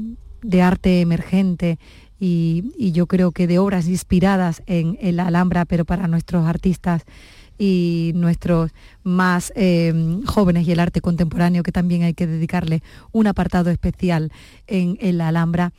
de 0.43 0.63
arte 0.63 1.01
emergente 1.01 1.79
y, 2.19 2.91
yo 2.91 3.07
creo 3.07 3.31
que 3.31 3.47
de 3.47 3.61
obras 3.61 3.87
inspiradas 3.87 4.65
en, 4.67 4.99
en 5.01 5.15
la 5.15 5.29
Alhambra, 5.29 5.65
pero 5.65 5.85
para 5.85 6.09
nuestros 6.09 6.45
artistas 6.45 7.05
y 7.57 8.11
nuestros 8.17 8.73
más 9.05 9.53
jóvenes 10.27 10.67
y 10.67 10.73
el 10.73 10.81
arte 10.81 11.01
contemporáneo, 11.01 11.63
que 11.63 11.71
también 11.71 12.03
hay 12.03 12.15
que 12.15 12.27
dedicarle 12.27 12.83
un 13.13 13.29
apartado 13.29 13.71
especial 13.71 14.33
en, 14.67 15.19
la 15.19 15.29
Alhambra 15.29 15.73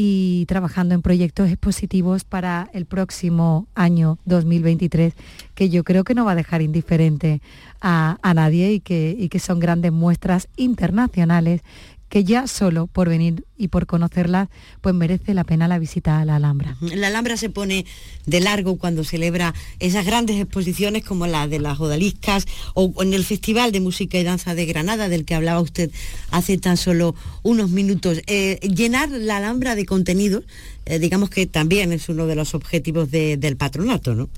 y 0.00 0.46
trabajando 0.46 0.94
en 0.94 1.02
proyectos 1.02 1.50
expositivos 1.50 2.22
para 2.22 2.70
el 2.72 2.86
próximo 2.86 3.66
año 3.74 4.16
2023, 4.26 5.12
que 5.56 5.70
yo 5.70 5.82
creo 5.82 6.04
que 6.04 6.14
no 6.14 6.24
va 6.24 6.32
a 6.32 6.36
dejar 6.36 6.62
indiferente 6.62 7.42
a, 7.80 8.16
nadie 8.32 8.74
y 8.74 8.78
que, 8.78 9.16
y 9.18 9.28
que 9.28 9.40
son 9.40 9.58
grandes 9.58 9.90
muestras 9.90 10.46
internacionales 10.56 11.62
que 12.08 12.24
ya 12.24 12.46
solo 12.46 12.86
por 12.86 13.08
venir 13.08 13.44
y 13.56 13.68
por 13.68 13.86
conocerla, 13.86 14.48
pues 14.80 14.94
merece 14.94 15.34
la 15.34 15.44
pena 15.44 15.68
la 15.68 15.78
visita 15.78 16.20
a 16.20 16.24
la 16.24 16.36
Alhambra. 16.36 16.76
La 16.80 17.08
Alhambra 17.08 17.36
se 17.36 17.50
pone 17.50 17.84
de 18.24 18.40
largo 18.40 18.78
cuando 18.78 19.04
celebra 19.04 19.54
esas 19.78 20.06
grandes 20.06 20.40
exposiciones 20.40 21.04
como 21.04 21.26
la 21.26 21.46
de 21.48 21.58
las 21.58 21.80
odaliscas 21.80 22.46
o 22.74 22.92
en 23.02 23.12
el 23.12 23.24
Festival 23.24 23.72
de 23.72 23.80
Música 23.80 24.18
y 24.18 24.24
Danza 24.24 24.54
de 24.54 24.64
Granada, 24.64 25.08
del 25.08 25.24
que 25.24 25.34
hablaba 25.34 25.60
usted 25.60 25.90
hace 26.30 26.56
tan 26.56 26.76
solo 26.76 27.14
unos 27.42 27.70
minutos. 27.70 28.22
Eh, 28.26 28.58
llenar 28.62 29.10
la 29.10 29.38
Alhambra 29.38 29.74
de 29.74 29.84
contenidos, 29.84 30.44
eh, 30.86 30.98
digamos 30.98 31.30
que 31.30 31.46
también 31.46 31.92
es 31.92 32.08
uno 32.08 32.26
de 32.26 32.36
los 32.36 32.54
objetivos 32.54 33.10
del 33.10 33.56
patronato, 33.56 34.14
¿no? 34.14 34.30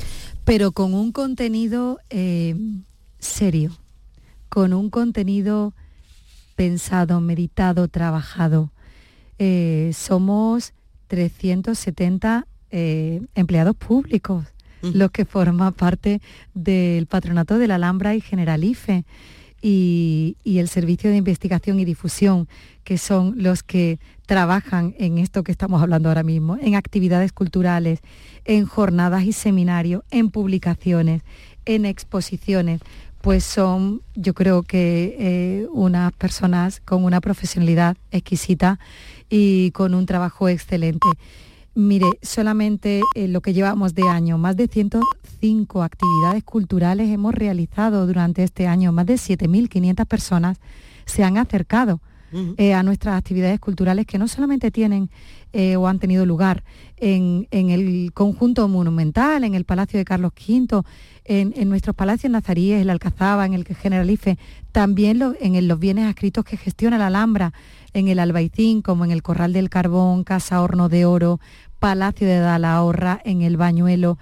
Pero 0.44 0.72
con 0.72 0.94
un 0.94 1.12
contenido 1.12 1.98
eh, 2.11 2.56
serio, 3.20 3.76
con 4.48 4.72
un 4.72 4.90
contenido 4.90 5.74
pensado, 6.61 7.23
meditado, 7.23 7.88
trabajado. 7.88 8.70
eh, 9.38 9.92
somos 9.94 10.75
370 11.07 12.46
eh, 12.70 13.23
empleados 13.35 13.75
públicos 13.75 14.44
los 14.83 15.11
que 15.11 15.25
forman 15.25 15.73
parte 15.73 16.20
del 16.53 17.07
patronato 17.07 17.59
de 17.59 17.66
la 17.66 17.77
Alhambra 17.77 18.14
y 18.14 18.20
Generalife 18.20 19.05
y, 19.62 20.37
el 20.44 20.68
Servicio 20.68 21.09
de 21.09 21.16
Investigación 21.16 21.81
y 21.81 21.87
Difusión, 21.87 22.46
que 22.85 22.99
son 22.99 23.42
los 23.42 23.62
que 23.62 23.99
trabajan 24.27 24.94
en 24.99 25.16
esto 25.16 25.42
que 25.42 25.53
estamos 25.53 25.81
hablando 25.81 26.11
ahora 26.11 26.23
mismo, 26.23 26.59
en 26.61 26.75
actividades 26.75 27.33
culturales, 27.33 28.01
en 28.44 28.66
jornadas 28.66 29.25
y 29.25 29.33
seminarios, 29.33 30.03
en 30.11 30.31
publicaciones, 30.31 31.23
en 31.64 31.87
exposiciones, 31.87 32.81
pues 33.20 33.44
son 33.44 34.02
yo 34.14 34.35
creo 34.35 34.62
que 34.62 35.16
eh, 35.18 35.66
unas 35.72 36.12
personas 36.12 36.80
con 36.80 37.04
una 37.04 37.20
profesionalidad 37.20 37.96
exquisita 38.11 38.78
y 39.28 39.70
con 39.72 39.94
un 39.94 40.06
trabajo 40.06 40.48
excelente. 40.48 41.09
Mire, 41.74 42.06
solamente 42.22 43.00
en 43.14 43.24
eh, 43.24 43.28
lo 43.28 43.42
que 43.42 43.52
llevamos 43.52 43.94
de 43.94 44.09
año, 44.09 44.38
más 44.38 44.56
de 44.56 44.66
105 44.66 45.83
actividades 45.83 46.42
culturales 46.44 47.11
hemos 47.11 47.35
realizado 47.35 48.06
durante 48.06 48.42
este 48.42 48.66
año, 48.66 48.92
más 48.92 49.06
de 49.06 49.14
7.500 49.14 50.06
personas 50.06 50.59
se 51.04 51.22
han 51.22 51.38
acercado 51.38 52.00
eh, 52.59 52.74
a 52.74 52.85
nuestras 52.85 53.18
actividades 53.18 53.59
culturales 53.59 54.06
que 54.06 54.16
no 54.16 54.28
solamente 54.28 54.70
tienen 54.70 55.11
eh, 55.52 55.74
o 55.74 55.88
han 55.88 55.98
tenido 55.98 56.24
lugar 56.24 56.62
en, 56.96 57.48
el 57.50 58.12
conjunto 58.14 58.68
monumental, 58.68 59.42
en 59.42 59.56
el 59.56 59.64
Palacio 59.64 59.98
de 59.98 60.04
Carlos 60.04 60.33
V, 60.37 60.83
en, 61.30 61.68
nuestros 61.68 61.94
palacios 61.94 62.32
nazaríes, 62.32 62.82
el 62.82 62.90
Alcazaba, 62.90 63.46
en 63.46 63.54
el 63.54 63.64
Generalife, 63.64 64.36
también 64.72 65.22
en 65.40 65.68
los 65.68 65.78
bienes 65.78 66.06
adscritos 66.06 66.44
que 66.44 66.56
gestiona 66.56 66.98
la 66.98 67.06
Alhambra, 67.06 67.52
en 67.92 68.08
el 68.08 68.18
Albaicín, 68.18 68.82
como 68.82 69.04
en 69.04 69.12
el 69.12 69.22
Corral 69.22 69.52
del 69.52 69.70
Carbón, 69.70 70.24
Casa 70.24 70.60
Horno 70.60 70.88
de 70.88 71.04
Oro, 71.04 71.38
Palacio 71.78 72.26
de 72.26 72.40
Dalahorra, 72.40 73.20
en 73.24 73.42
el 73.42 73.56
Bañuelo. 73.56 74.18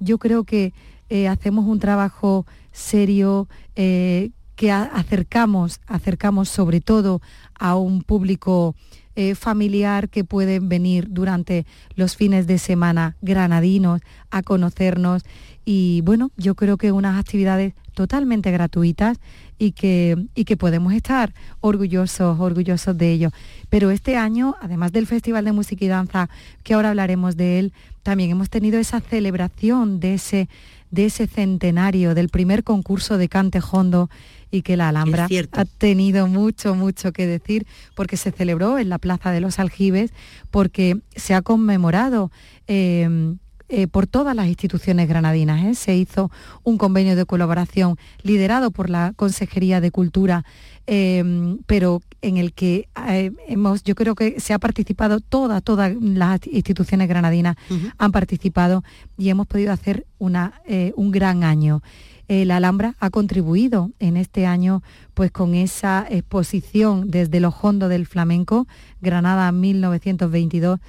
Yo 0.00 0.16
creo 0.16 0.44
que 0.44 0.72
eh, 1.10 1.28
hacemos 1.28 1.66
un 1.66 1.78
trabajo 1.78 2.46
serio 2.72 3.48
eh, 3.74 4.30
que 4.54 4.72
acercamos, 4.72 5.80
acercamos 5.86 6.48
sobre 6.48 6.80
todo 6.80 7.20
a 7.58 7.76
un 7.76 8.02
público 8.02 8.74
eh, 9.16 9.34
familiar 9.34 10.08
que 10.08 10.24
puede 10.24 10.60
venir 10.60 11.08
durante 11.10 11.66
los 11.94 12.16
fines 12.16 12.46
de 12.46 12.58
semana 12.58 13.16
granadinos 13.22 14.02
a 14.30 14.42
conocernos 14.42 15.24
y 15.64 16.00
bueno, 16.02 16.30
yo 16.36 16.54
creo 16.54 16.76
que 16.76 16.92
unas 16.92 17.18
actividades 17.18 17.74
totalmente 17.94 18.52
gratuitas 18.52 19.18
y 19.58 19.72
que, 19.72 20.16
y 20.34 20.44
que 20.44 20.56
podemos 20.56 20.92
estar 20.92 21.34
orgullosos, 21.60 22.38
orgullosos 22.38 22.96
de 22.96 23.10
ello. 23.10 23.30
Pero 23.68 23.90
este 23.90 24.16
año, 24.16 24.54
además 24.60 24.92
del 24.92 25.06
Festival 25.06 25.44
de 25.44 25.52
Música 25.52 25.84
y 25.84 25.88
Danza, 25.88 26.28
que 26.62 26.74
ahora 26.74 26.90
hablaremos 26.90 27.36
de 27.36 27.58
él, 27.58 27.72
también 28.02 28.30
hemos 28.30 28.48
tenido 28.48 28.78
esa 28.78 29.00
celebración 29.00 29.98
de 29.98 30.14
ese, 30.14 30.48
de 30.90 31.06
ese 31.06 31.26
centenario 31.26 32.14
del 32.14 32.28
primer 32.28 32.62
concurso 32.62 33.18
de 33.18 33.28
cante 33.28 33.60
hondo 33.72 34.08
y 34.50 34.62
que 34.62 34.76
la 34.76 34.88
Alhambra 34.88 35.28
ha 35.52 35.64
tenido 35.64 36.26
mucho, 36.26 36.74
mucho 36.74 37.12
que 37.12 37.26
decir 37.26 37.66
porque 37.94 38.16
se 38.16 38.30
celebró 38.30 38.78
en 38.78 38.88
la 38.88 38.98
Plaza 38.98 39.30
de 39.30 39.40
los 39.40 39.58
Aljibes, 39.58 40.12
porque 40.50 40.98
se 41.14 41.34
ha 41.34 41.42
conmemorado 41.42 42.30
eh, 42.66 43.36
eh, 43.68 43.88
por 43.88 44.06
todas 44.06 44.36
las 44.36 44.46
instituciones 44.46 45.08
granadinas. 45.08 45.64
¿eh? 45.64 45.74
Se 45.74 45.96
hizo 45.96 46.30
un 46.62 46.78
convenio 46.78 47.16
de 47.16 47.26
colaboración 47.26 47.96
liderado 48.22 48.70
por 48.70 48.90
la 48.90 49.12
Consejería 49.16 49.80
de 49.80 49.90
Cultura, 49.90 50.44
em, 50.86 51.58
pero 51.66 52.00
en 52.22 52.36
el 52.36 52.52
que 52.52 52.88
eh, 53.08 53.32
hemos, 53.48 53.82
yo 53.82 53.96
creo 53.96 54.14
que 54.14 54.38
se 54.38 54.54
ha 54.54 54.60
participado, 54.60 55.18
todas, 55.18 55.64
todas 55.64 55.92
las 56.00 56.46
instituciones 56.46 57.08
granadinas 57.08 57.56
han 57.98 58.12
participado 58.12 58.84
y 59.18 59.30
hemos 59.30 59.48
podido 59.48 59.72
hacer 59.72 60.06
una, 60.18 60.60
un 60.94 61.10
gran 61.10 61.42
año. 61.42 61.82
La 62.28 62.56
Alhambra 62.56 62.96
ha 62.98 63.10
contribuido 63.10 63.90
en 64.00 64.16
este 64.16 64.46
año 64.46 64.82
pues 65.14 65.30
con 65.30 65.54
esa 65.54 66.06
exposición 66.10 67.10
desde 67.10 67.40
los 67.40 67.54
hondos 67.62 67.88
del 67.88 68.06
flamenco, 68.06 68.66
Granada 69.00 69.50
1922 69.52 70.80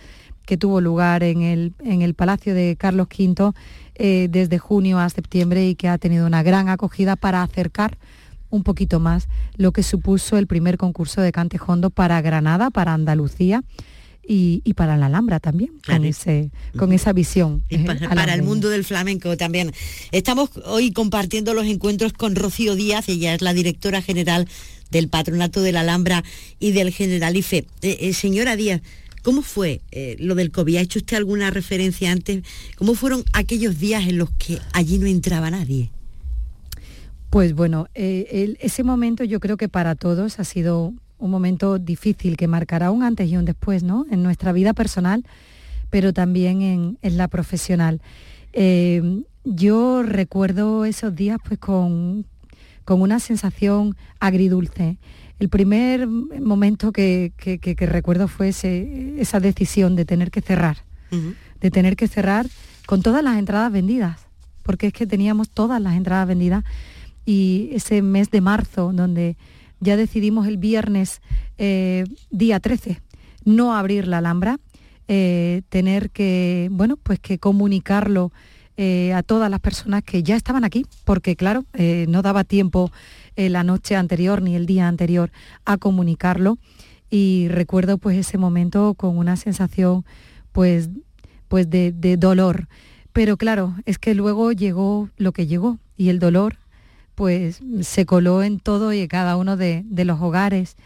que 0.47 0.57
tuvo 0.57 0.79
lugar 0.79 1.23
en 1.23 1.41
el, 1.41 1.73
en 1.83 2.01
el 2.01 2.13
Palacio 2.13 2.55
de 2.55 2.77
Carlos 2.79 3.07
V 3.07 3.51
eh, 3.95 4.27
desde 4.31 4.57
junio 4.57 4.97
a 4.97 5.09
septiembre 5.09 5.67
y 5.67 5.75
que 5.75 5.89
ha 5.89 5.97
tenido 5.97 6.25
una 6.25 6.41
gran 6.41 6.69
acogida 6.69 7.17
para 7.17 7.43
acercar 7.43 7.97
un 8.49 8.63
poquito 8.63 9.01
más 9.01 9.27
lo 9.57 9.73
que 9.73 9.83
supuso 9.83 10.37
el 10.37 10.47
primer 10.47 10.77
concurso 10.77 11.19
de 11.21 11.33
cante 11.33 11.59
hondo 11.65 11.89
para 11.89 12.21
Granada, 12.21 12.69
para 12.69 12.93
Andalucía. 12.93 13.63
Y, 14.29 14.61
para 14.73 14.97
la 14.97 15.05
Alhambra 15.05 15.39
también, 15.39 15.71
con, 15.85 16.03
ese, 16.03 16.51
con 16.77 16.91
esa 16.91 17.13
visión. 17.13 17.63
Y 17.69 17.77
para, 17.79 18.33
el 18.33 18.43
mundo 18.43 18.67
del 18.67 18.83
flamenco 18.83 19.37
también. 19.37 19.71
Estamos 20.11 20.49
hoy 20.65 20.91
compartiendo 20.91 21.53
los 21.53 21.65
encuentros 21.65 22.11
con 22.11 22.35
Rocío 22.35 22.75
Díaz, 22.75 23.07
ella 23.07 23.33
es 23.33 23.41
la 23.41 23.53
directora 23.53 24.01
general 24.01 24.47
del 24.91 25.07
Patronato 25.07 25.61
de 25.61 25.71
la 25.71 25.81
Alhambra 25.81 26.23
y 26.59 26.71
del 26.71 26.91
Generalife. 26.91 27.67
Eh, 27.81 27.97
eh, 28.01 28.13
señora 28.13 28.57
Díaz, 28.57 28.81
¿Cómo 29.27 29.41
fue 29.41 29.81
eh, 29.91 30.15
lo 30.19 30.35
del 30.35 30.51
COVID? 30.51 30.77
¿Ha 30.77 30.79
hecho 30.79 30.99
usted 30.99 31.17
alguna 31.17 31.51
referencia 31.51 32.13
antes? 32.13 32.43
¿Cómo 32.77 32.95
fueron 32.95 33.25
aquellos 33.33 33.77
días 33.77 34.07
en 34.07 34.17
los 34.17 34.29
que 34.31 34.57
allí 34.71 34.99
no 34.99 35.05
entraba 35.05 35.51
nadie? 35.51 35.91
Pues 37.29 37.53
bueno, 37.53 37.87
eh, 37.93 38.55
ese 38.61 38.83
momento 38.83 39.25
yo 39.25 39.41
creo 39.41 39.57
que 39.57 39.67
para 39.67 39.95
todos 39.95 40.39
ha 40.39 40.45
sido 40.45 40.93
un 41.19 41.31
momento 41.31 41.79
difícil 41.79 42.37
que 42.37 42.47
marcará 42.47 42.91
un 42.91 43.03
antes 43.03 43.29
y 43.29 43.37
un 43.37 43.45
después, 43.45 43.83
¿no? 43.83 44.05
En 44.11 44.23
nuestra 44.23 44.51
vida 44.51 44.73
personal, 44.73 45.25
pero 45.89 46.13
también 46.13 46.61
en, 46.61 47.17
la 47.17 47.27
profesional. 47.27 48.01
Eh, 48.53 49.23
yo 49.43 50.03
recuerdo 50.03 50.85
esos 50.85 51.15
días 51.15 51.37
pues 51.43 51.59
con, 51.59 52.25
con 52.87 53.01
una 53.01 53.19
sensación 53.19 53.95
agridulce. 54.19 54.97
El 55.39 55.49
primer 55.49 56.07
momento 56.07 56.91
que, 56.91 57.33
recuerdo 57.79 58.29
fue 58.29 58.47
esa 58.47 59.39
decisión 59.41 59.95
de 59.95 60.05
tener 60.05 60.31
que 60.31 60.41
cerrar, 60.41 60.77
de 61.61 61.69
tener 61.69 61.95
que 61.95 62.07
cerrar 62.07 62.47
con 62.85 63.01
todas 63.01 63.23
las 63.23 63.37
entradas 63.37 63.71
vendidas, 63.71 64.21
porque 64.63 64.87
es 64.87 64.93
que 64.93 65.05
teníamos 65.05 65.49
todas 65.49 65.81
las 65.81 65.95
entradas 65.95 66.27
vendidas 66.27 66.63
y 67.25 67.69
ese 67.73 68.01
mes 68.01 68.31
de 68.31 68.39
marzo, 68.39 68.91
donde 68.93 69.35
ya 69.79 69.97
decidimos 69.97 70.47
el 70.47 70.57
viernes 70.57 71.21
eh, 71.57 72.05
día 72.29 72.59
13 72.59 73.01
no 73.45 73.73
abrir 73.73 74.07
la 74.07 74.17
Alhambra, 74.17 74.59
eh, 75.07 75.61
tener 75.69 76.09
que, 76.09 76.67
bueno, 76.69 76.97
pues 76.97 77.17
que 77.19 77.39
comunicarlo 77.39 78.33
eh, 78.75 79.13
a 79.13 79.23
todas 79.23 79.49
las 79.49 79.61
personas 79.61 80.03
que 80.03 80.21
ya 80.21 80.35
estaban 80.35 80.65
aquí, 80.65 80.85
porque 81.05 81.37
claro, 81.37 81.63
no 82.09 82.21
daba 82.21 82.43
tiempo 82.43 82.91
la 83.37 83.63
noche 83.63 83.95
anterior 83.95 84.41
ni 84.41 84.55
el 84.55 84.65
día 84.65 84.89
anterior 84.89 85.31
a 85.63 85.77
comunicarlo 85.77 86.57
y 87.09 87.47
recuerdo 87.47 87.97
pues 87.97 88.17
ese 88.17 88.37
momento 88.37 88.93
con 88.95 89.17
una 89.17 89.37
sensación 89.37 90.05
pues, 90.51 90.89
pues 91.47 91.69
de, 91.69 92.17
dolor. 92.17 92.67
Pero 93.13 93.37
claro, 93.37 93.75
es 93.85 93.97
que 93.97 94.13
luego 94.13 94.51
llegó 94.51 95.09
lo 95.17 95.31
que 95.31 95.47
llegó 95.47 95.79
y 95.95 96.09
el 96.09 96.19
dolor 96.19 96.57
pues 97.17 97.61
se 97.81 98.05
coló 98.05 98.43
en 98.43 98.59
todo 98.59 98.93
y 98.93 98.99
en 98.99 99.07
cada 99.07 99.37
uno 99.37 99.57
de, 99.57 99.83
los 99.89 100.21
hogares 100.21 100.77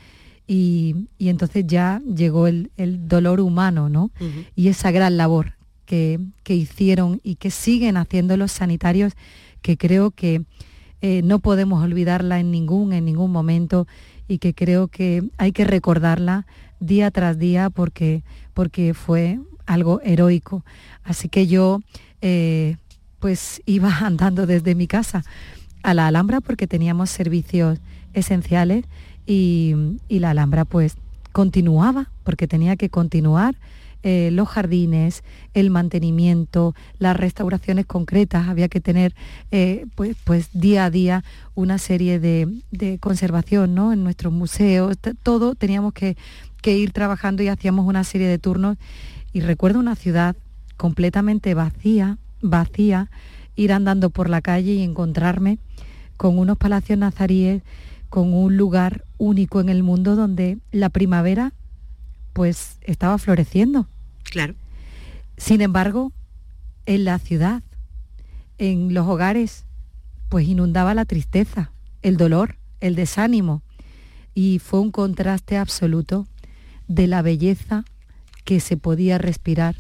y, 0.48 1.10
entonces 1.20 1.68
ya 1.68 2.02
llegó 2.06 2.48
el, 2.48 2.72
dolor 3.10 3.42
humano, 3.42 3.90
¿no? 3.90 4.12
Y 4.56 4.70
esa 4.70 4.92
gran 4.92 5.18
labor 5.18 5.56
que, 5.86 6.22
que, 6.44 6.56
hicieron 6.56 7.20
y 7.22 7.36
que 7.36 7.52
siguen 7.52 7.98
haciendo 7.98 8.38
los 8.38 8.54
sanitarios, 8.54 9.12
que 9.62 9.76
creo 9.76 10.12
que 10.12 10.44
eh, 11.02 11.22
no 11.22 11.40
podemos 11.40 11.84
olvidarla 11.84 12.40
en 12.40 12.50
ningún, 12.50 12.94
en 12.94 13.04
ningún 13.04 13.34
momento 13.34 13.86
y 14.30 14.38
que 14.38 14.54
creo 14.54 14.88
que 14.88 15.30
hay 15.38 15.52
que 15.52 15.66
recordarla 15.66 16.48
día 16.80 17.12
tras 17.12 17.40
día 17.40 17.70
porque, 17.70 18.24
porque 18.54 18.94
fue 18.94 19.42
algo 19.66 20.00
heroico. 20.02 20.64
Así 21.04 21.28
que 21.28 21.48
yo 21.48 21.82
eh, 22.22 22.78
pues 23.20 23.62
iba 23.66 23.94
andando 24.00 24.48
desde 24.48 24.76
mi 24.76 24.88
casa 24.88 25.26
a 25.84 25.94
la 25.94 26.08
Alhambra 26.08 26.42
porque 26.42 26.68
teníamos 26.68 27.10
servicios 27.10 27.80
esenciales 28.14 28.86
y, 29.26 29.76
y 30.08 30.20
la 30.20 30.32
Alhambra 30.32 30.66
pues 30.66 30.96
continuaba 31.32 32.10
porque 32.24 32.48
tenía 32.48 32.76
que 32.76 32.90
continuar 32.90 33.56
eh, 34.04 34.30
los 34.32 34.50
jardines, 34.50 35.24
el 35.54 35.70
mantenimiento, 35.70 36.74
las 36.98 37.16
restauraciones 37.16 37.86
concretas. 37.86 38.48
Había 38.48 38.68
que 38.68 38.82
tener 38.82 39.14
eh, 39.52 39.86
pues, 39.94 40.18
pues, 40.24 40.50
día 40.54 40.86
a 40.86 40.90
día 40.90 41.24
una 41.54 41.78
serie 41.78 42.20
de, 42.20 42.98
conservación 43.00 43.76
¿no? 43.76 43.94
en 43.94 44.04
nuestros 44.04 44.34
museos. 44.34 44.98
Todo 45.22 45.54
teníamos 45.54 45.94
que, 45.94 46.16
ir 46.66 46.92
trabajando 46.94 47.44
y 47.44 47.48
hacíamos 47.48 47.86
una 47.86 48.04
serie 48.04 48.28
de 48.28 48.40
turnos. 48.40 48.78
Y 49.34 49.42
recuerdo 49.42 49.80
una 49.80 49.96
ciudad 49.96 50.36
completamente 50.78 51.54
vacía, 51.54 52.18
vacía, 52.42 53.12
ir 53.56 53.74
andando 53.74 54.10
por 54.10 54.30
la 54.30 54.42
calle 54.42 54.74
y 54.74 54.84
encontrarme 54.84 55.60
con 56.18 56.38
unos 56.38 56.58
palacios 56.58 57.00
nazaríes, 57.00 57.64
con 58.10 58.34
un 58.34 58.58
lugar 58.58 59.06
único 59.18 59.62
en 59.62 59.70
el 59.70 59.84
mundo 59.84 60.16
donde 60.16 60.58
la 60.72 60.90
primavera 60.90 61.54
pues 62.34 62.78
estaba 62.82 63.18
floreciendo. 63.18 63.88
Claro. 64.24 64.56
Sin 65.38 65.62
embargo, 65.62 66.12
en 66.86 67.06
la 67.06 67.20
ciudad, 67.20 67.64
en 68.58 68.94
los 68.94 69.08
hogares, 69.08 69.66
pues 70.30 70.48
inundaba 70.48 70.94
la 70.94 71.06
tristeza, 71.06 71.72
el 72.02 72.18
dolor, 72.18 72.58
el 72.80 72.96
desánimo. 72.96 73.64
Y 74.34 74.60
fue 74.60 74.80
un 74.80 74.92
contraste 74.92 75.58
absoluto 75.58 76.28
de 76.88 77.08
la 77.08 77.22
belleza 77.22 77.84
que 78.46 78.60
se 78.60 78.78
podía 78.78 79.18
respirar 79.18 79.76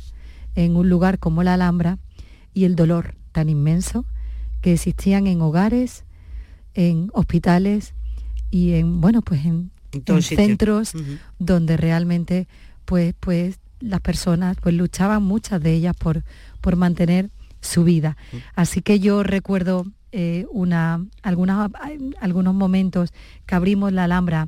en 0.55 0.75
un 0.75 0.89
lugar 0.89 1.19
como 1.19 1.43
la 1.43 1.53
Alhambra 1.53 1.99
y 2.53 2.65
el 2.65 2.75
dolor 2.75 3.15
tan 3.31 3.49
inmenso 3.49 4.05
que 4.61 4.73
existían 4.73 5.27
en 5.27 5.41
hogares, 5.41 6.05
en 6.73 7.09
hospitales 7.13 7.93
y 8.49 8.73
en 8.73 9.01
bueno 9.01 9.21
pues 9.21 9.45
en, 9.45 9.71
centros 10.21 10.93
donde 11.39 11.75
realmente 11.77 12.47
pues 12.85 13.13
pues 13.19 13.59
las 13.79 13.99
personas 13.99 14.57
pues 14.61 14.75
luchaban 14.75 15.23
muchas 15.23 15.61
de 15.61 15.73
ellas 15.73 15.95
por 15.97 16.23
por 16.61 16.75
mantener 16.75 17.29
su 17.61 17.83
vida. 17.83 18.17
Así 18.55 18.81
que 18.81 18.99
yo 18.99 19.23
recuerdo 19.23 19.85
eh, 20.11 20.45
una 20.51 21.05
algunas 21.21 21.71
algunos 22.19 22.53
momentos 22.53 23.11
que 23.45 23.55
abrimos 23.55 23.91
la 23.91 24.05
Alhambra 24.05 24.47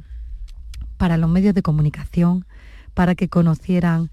para 0.98 1.18
los 1.18 1.30
medios 1.30 1.54
de 1.54 1.62
comunicación 1.62 2.46
para 2.94 3.16
que 3.16 3.28
conocieran 3.28 4.12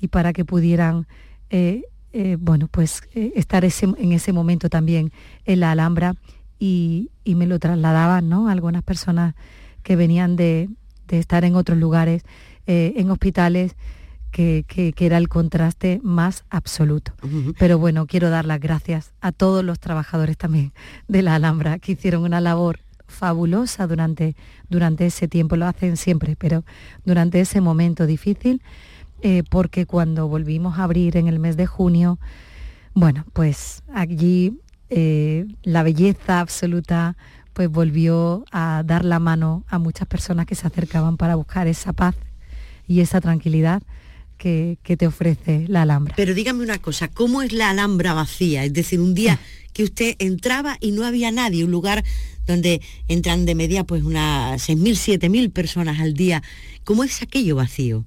y 0.00 0.08
para 0.08 0.32
que 0.32 0.44
pudieran 0.44 1.06
eh, 1.50 1.82
eh, 2.12 2.36
bueno, 2.38 2.68
pues 2.68 3.02
eh, 3.14 3.32
estar 3.36 3.64
en 3.64 4.12
ese 4.12 4.32
momento 4.32 4.68
también 4.68 5.12
en 5.44 5.60
la 5.60 5.72
Alhambra 5.72 6.14
y, 6.58 7.10
me 7.24 7.46
lo 7.46 7.58
trasladaban, 7.58 8.28
¿no? 8.28 8.48
Algunas 8.48 8.82
personas 8.82 9.34
que 9.82 9.96
venían 9.96 10.36
de, 10.36 10.68
estar 11.08 11.44
en 11.44 11.54
otros 11.54 11.78
lugares, 11.78 12.22
en 12.66 13.10
hospitales, 13.10 13.76
que, 14.30 14.94
era 14.98 15.16
el 15.16 15.28
contraste 15.28 16.00
más 16.02 16.44
absoluto. 16.50 17.12
Pero 17.58 17.78
bueno, 17.78 18.06
quiero 18.06 18.30
dar 18.30 18.44
las 18.44 18.60
gracias 18.60 19.12
a 19.20 19.32
todos 19.32 19.64
los 19.64 19.78
trabajadores 19.78 20.36
también 20.36 20.72
de 21.08 21.22
la 21.22 21.34
Alhambra 21.34 21.78
que 21.78 21.92
hicieron 21.92 22.22
una 22.22 22.40
labor 22.40 22.80
fabulosa 23.10 23.86
durante, 23.86 24.36
durante 24.68 25.06
ese 25.06 25.28
tiempo, 25.28 25.56
lo 25.56 25.66
hacen 25.66 25.96
siempre, 25.96 26.36
pero 26.36 26.64
durante 27.04 27.40
ese 27.40 27.60
momento 27.60 28.06
difícil 28.06 28.62
eh, 29.22 29.42
porque 29.48 29.86
cuando 29.86 30.28
volvimos 30.28 30.78
a 30.78 30.84
abrir 30.84 31.16
en 31.16 31.28
el 31.28 31.38
mes 31.38 31.56
de 31.56 31.66
junio, 31.66 32.18
bueno, 32.94 33.24
pues 33.32 33.82
allí 33.92 34.58
eh, 34.88 35.46
la 35.62 35.82
belleza 35.82 36.40
absoluta 36.40 37.16
pues 37.52 37.68
volvió 37.70 38.44
a 38.52 38.82
dar 38.84 39.04
la 39.04 39.18
mano 39.18 39.64
a 39.68 39.78
muchas 39.78 40.08
personas 40.08 40.46
que 40.46 40.54
se 40.54 40.66
acercaban 40.66 41.16
para 41.16 41.34
buscar 41.34 41.66
esa 41.66 41.92
paz 41.92 42.14
y 42.86 43.00
esa 43.00 43.20
tranquilidad 43.20 43.82
que, 44.36 44.78
te 44.82 45.06
ofrece 45.06 45.66
la 45.68 45.82
Alhambra. 45.82 46.14
Pero 46.16 46.34
dígame 46.34 46.62
una 46.62 46.78
cosa, 46.78 47.08
¿cómo 47.08 47.42
es 47.42 47.52
la 47.52 47.70
Alhambra 47.70 48.14
vacía? 48.14 48.64
Es 48.64 48.72
decir, 48.72 49.00
un 49.00 49.14
día 49.14 49.38
que 49.72 49.84
usted 49.84 50.16
entraba 50.18 50.76
y 50.80 50.92
no 50.92 51.04
había 51.04 51.30
nadie, 51.30 51.64
un 51.64 51.70
lugar 51.70 52.04
donde 52.46 52.80
entran 53.06 53.46
de 53.46 53.54
media 53.54 53.84
pues 53.84 54.02
unas 54.02 54.68
6.000, 54.68 55.20
7.000 55.20 55.52
personas 55.52 56.00
al 56.00 56.14
día. 56.14 56.42
¿Cómo 56.84 57.04
es 57.04 57.22
aquello 57.22 57.56
vacío? 57.56 58.04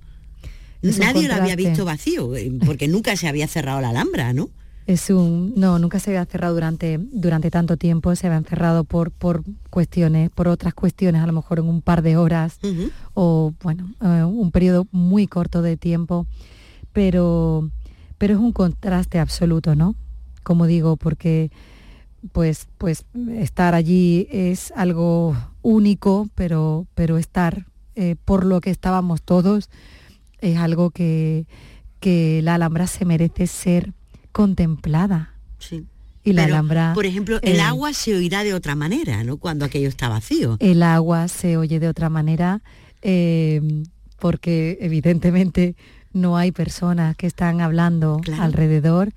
Nadie 0.83 1.27
lo 1.27 1.35
había 1.35 1.55
visto 1.55 1.85
vacío, 1.85 2.35
eh, 2.35 2.51
porque 2.65 2.87
nunca 2.87 3.15
se 3.15 3.27
había 3.27 3.47
cerrado 3.47 3.81
la 3.81 3.89
Alhambra, 3.89 4.33
¿no? 4.33 4.49
Es 4.85 5.09
un, 5.09 5.53
no, 5.55 5.79
nunca 5.79 5.99
se 5.99 6.09
había 6.09 6.25
cerrado 6.25 6.55
durante, 6.55 6.99
durante 6.99 7.49
tanto 7.49 7.77
tiempo, 7.77 8.13
se 8.17 8.27
habían 8.27 8.43
cerrado 8.43 8.83
por, 8.83 9.11
por 9.11 9.43
cuestiones, 9.69 10.29
por 10.29 10.49
otras 10.49 10.73
cuestiones, 10.73 11.21
a 11.21 11.27
lo 11.27 11.31
mejor 11.31 11.59
en 11.59 11.69
un 11.69 11.81
par 11.81 12.01
de 12.01 12.17
horas 12.17 12.59
o, 13.13 13.53
bueno, 13.61 13.93
eh, 14.01 14.25
un 14.25 14.51
periodo 14.51 14.85
muy 14.91 15.25
corto 15.27 15.61
de 15.61 15.77
tiempo, 15.77 16.27
pero, 16.91 17.69
pero 18.17 18.33
es 18.33 18.39
un 18.39 18.51
contraste 18.51 19.19
absoluto, 19.19 19.73
¿no? 19.73 19.95
Como 20.43 20.67
digo, 20.67 20.97
porque 20.97 21.49
pues, 22.33 22.67
pues 22.77 23.05
estar 23.37 23.75
allí 23.75 24.27
es 24.31 24.73
algo 24.75 25.35
único, 25.61 26.27
pero, 26.35 26.87
pero 26.93 27.17
estar 27.17 27.67
eh, 27.95 28.15
por 28.25 28.45
lo 28.45 28.59
que 28.59 28.69
estábamos 28.69 29.21
todos, 29.21 29.69
es 30.43 30.57
algo 30.57 30.91
que, 30.91 31.47
que 31.99 32.41
la 32.43 32.55
Alhambra 32.55 32.85
se 32.85 33.05
merece 33.05 33.47
ser 33.47 33.93
contemplada. 34.31 35.33
Sí. 35.57 35.85
Y 36.25 36.33
la 36.33 36.43
Alhambra... 36.45 36.91
Por 36.93 37.05
ejemplo, 37.05 37.39
el 37.41 37.57
eh, 37.57 37.61
agua 37.61 37.93
se 37.93 38.15
oirá 38.15 38.43
de 38.43 38.53
otra 38.53 38.75
manera, 38.75 39.23
¿no? 39.23 39.37
Cuando 39.37 39.65
aquello 39.65 39.87
está 39.87 40.09
vacío. 40.09 40.57
El 40.59 40.83
agua 40.83 41.27
se 41.27 41.57
oye 41.57 41.79
de 41.79 41.87
otra 41.87 42.09
manera 42.09 42.61
eh, 43.01 43.83
porque 44.19 44.77
evidentemente 44.81 45.75
no 46.13 46.37
hay 46.37 46.51
personas 46.51 47.15
que 47.15 47.27
están 47.27 47.61
hablando 47.61 48.21
alrededor. 48.39 49.11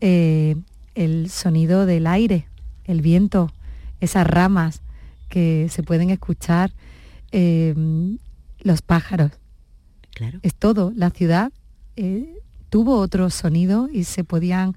Eh, 0.00 0.56
el 0.94 1.30
sonido 1.30 1.86
del 1.86 2.06
aire, 2.06 2.46
el 2.84 3.02
viento, 3.02 3.52
esas 4.00 4.26
ramas 4.26 4.82
que 5.28 5.68
se 5.70 5.82
pueden 5.82 6.10
escuchar, 6.10 6.72
los 7.32 8.82
pájaros. 8.82 9.32
Es 10.42 10.54
todo. 10.54 10.92
La 10.94 11.10
ciudad 11.10 11.52
eh, 11.96 12.38
tuvo 12.70 12.98
otro 12.98 13.30
sonido 13.30 13.88
y 13.92 14.04
se 14.04 14.24
podían, 14.24 14.74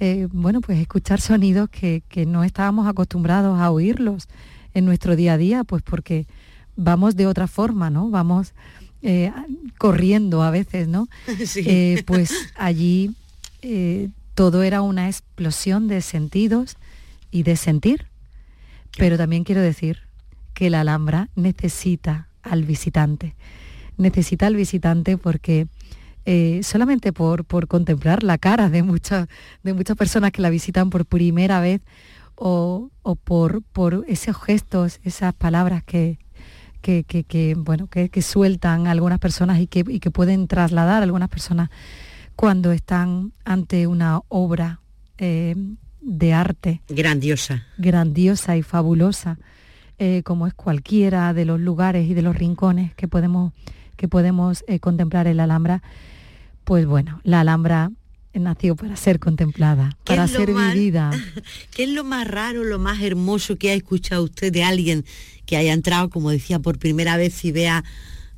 eh, 0.00 0.28
bueno, 0.32 0.60
pues 0.60 0.78
escuchar 0.78 1.20
sonidos 1.20 1.68
que, 1.70 2.02
no 2.26 2.44
estábamos 2.44 2.86
acostumbrados 2.86 3.58
a 3.58 3.70
oírlos 3.70 4.28
en 4.74 4.84
nuestro 4.84 5.16
día 5.16 5.34
a 5.34 5.38
día, 5.38 5.64
pues 5.64 5.82
porque 5.82 6.26
vamos 6.76 7.16
de 7.16 7.26
otra 7.26 7.46
forma, 7.46 7.90
¿no? 7.90 8.10
Vamos 8.10 8.52
eh, 9.02 9.32
corriendo 9.78 10.42
a 10.42 10.50
veces, 10.50 10.88
¿no? 10.88 11.08
pues 12.06 12.32
allí 12.56 13.14
todo 14.34 14.62
era 14.62 14.82
una 14.82 15.08
explosión 15.08 15.88
de 15.88 16.02
sentidos 16.02 16.76
y 17.30 17.42
de 17.42 17.56
sentir. 17.56 18.06
Pero 18.98 19.18
también 19.18 19.44
quiero 19.44 19.60
decir 19.60 19.98
que 20.54 20.70
la 20.70 20.80
Alhambra 20.80 21.28
necesita 21.34 22.28
al 22.42 22.64
visitante 22.64 23.34
necesita 23.96 24.46
el 24.46 24.56
visitante 24.56 25.18
porque 25.18 25.66
eh, 26.24 26.60
solamente 26.62 27.12
por, 27.12 27.44
por, 27.44 27.68
contemplar 27.68 28.22
la 28.22 28.36
cara 28.36 28.68
de 28.68 28.82
muchas, 28.82 29.28
de 29.62 29.74
muchas 29.74 29.96
personas 29.96 30.32
que 30.32 30.42
la 30.42 30.50
visitan 30.50 30.90
por 30.90 31.06
primera 31.06 31.60
vez 31.60 31.82
o, 32.34 32.90
por, 33.24 33.62
por 33.62 34.04
esos 34.08 34.36
gestos, 34.36 35.00
esas 35.04 35.34
palabras 35.34 35.82
que, 35.84 36.18
que, 36.82 37.54
bueno, 37.56 37.88
que, 37.88 38.22
sueltan 38.22 38.86
algunas 38.86 39.18
personas 39.18 39.60
y 39.60 39.66
que, 39.66 39.84
que 40.00 40.10
pueden 40.10 40.46
trasladar 40.46 41.00
a 41.00 41.04
algunas 41.04 41.28
personas 41.28 41.70
cuando 42.36 42.72
están 42.72 43.32
ante 43.44 43.86
una 43.86 44.20
obra 44.28 44.80
eh, 45.18 45.54
de 46.00 46.32
arte. 46.32 46.82
Grandiosa. 46.88 47.66
Grandiosa 47.78 48.56
y 48.56 48.62
fabulosa, 48.62 49.38
eh, 49.98 50.22
como 50.24 50.46
es 50.46 50.54
cualquiera 50.54 51.32
de 51.32 51.44
los 51.44 51.58
lugares 51.58 52.08
y 52.08 52.14
de 52.14 52.22
los 52.22 52.36
rincones 52.36 52.94
que 52.94 53.08
podemos 53.08 53.52
que 53.96 54.08
podemos 54.08 54.64
eh, 54.68 54.78
contemplar 54.78 55.26
en 55.26 55.38
la 55.38 55.44
Alhambra, 55.44 55.82
pues 56.64 56.86
bueno, 56.86 57.20
la 57.24 57.40
Alhambra 57.40 57.90
nació 58.34 58.76
para 58.76 58.96
ser 58.96 59.18
contemplada, 59.18 59.96
para 60.04 60.28
ser 60.28 60.52
vivida. 60.52 61.10
¿Qué 61.74 61.84
es 61.84 61.90
lo 61.90 62.04
más 62.04 62.28
raro, 62.28 62.64
lo 62.64 62.78
más 62.78 63.02
hermoso 63.02 63.56
que 63.56 63.70
ha 63.70 63.74
escuchado 63.74 64.24
usted 64.24 64.52
de 64.52 64.64
alguien 64.64 65.04
que 65.46 65.56
haya 65.56 65.72
entrado, 65.72 66.10
como 66.10 66.30
decía, 66.30 66.58
por 66.58 66.78
primera 66.78 67.16
vez 67.16 67.44
y 67.44 67.52
vea 67.52 67.84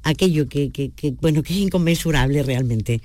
aquello 0.02 0.48
que, 0.48 0.92
bueno, 1.20 1.42
que 1.42 1.54
es 1.54 1.60
inconmensurable 1.60 2.42
realmente? 2.42 3.00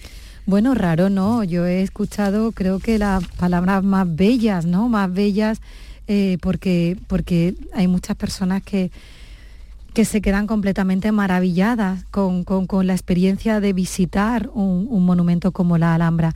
Bueno, 0.45 0.75
raro 0.75 1.09
no, 1.09 1.43
yo 1.43 1.65
he 1.65 1.81
escuchado 1.81 2.51
creo 2.51 2.79
que 2.79 2.97
las 2.99 3.25
palabras 3.27 3.83
más 3.83 4.13
bellas, 4.13 4.65
¿no? 4.65 4.89
Más 4.89 5.11
bellas 5.11 5.61
eh, 6.07 6.37
porque, 6.41 6.97
porque 7.07 7.55
hay 7.73 7.87
muchas 7.87 8.17
personas 8.17 8.61
que, 8.61 8.91
que 9.93 10.05
se 10.05 10.21
quedan 10.21 10.47
completamente 10.47 11.11
maravilladas 11.11 12.05
con, 12.05 12.43
la 12.85 12.93
experiencia 12.93 13.59
de 13.59 13.73
visitar 13.73 14.49
un, 14.53 15.05
monumento 15.05 15.51
como 15.51 15.77
la 15.77 15.93
Alhambra. 15.93 16.33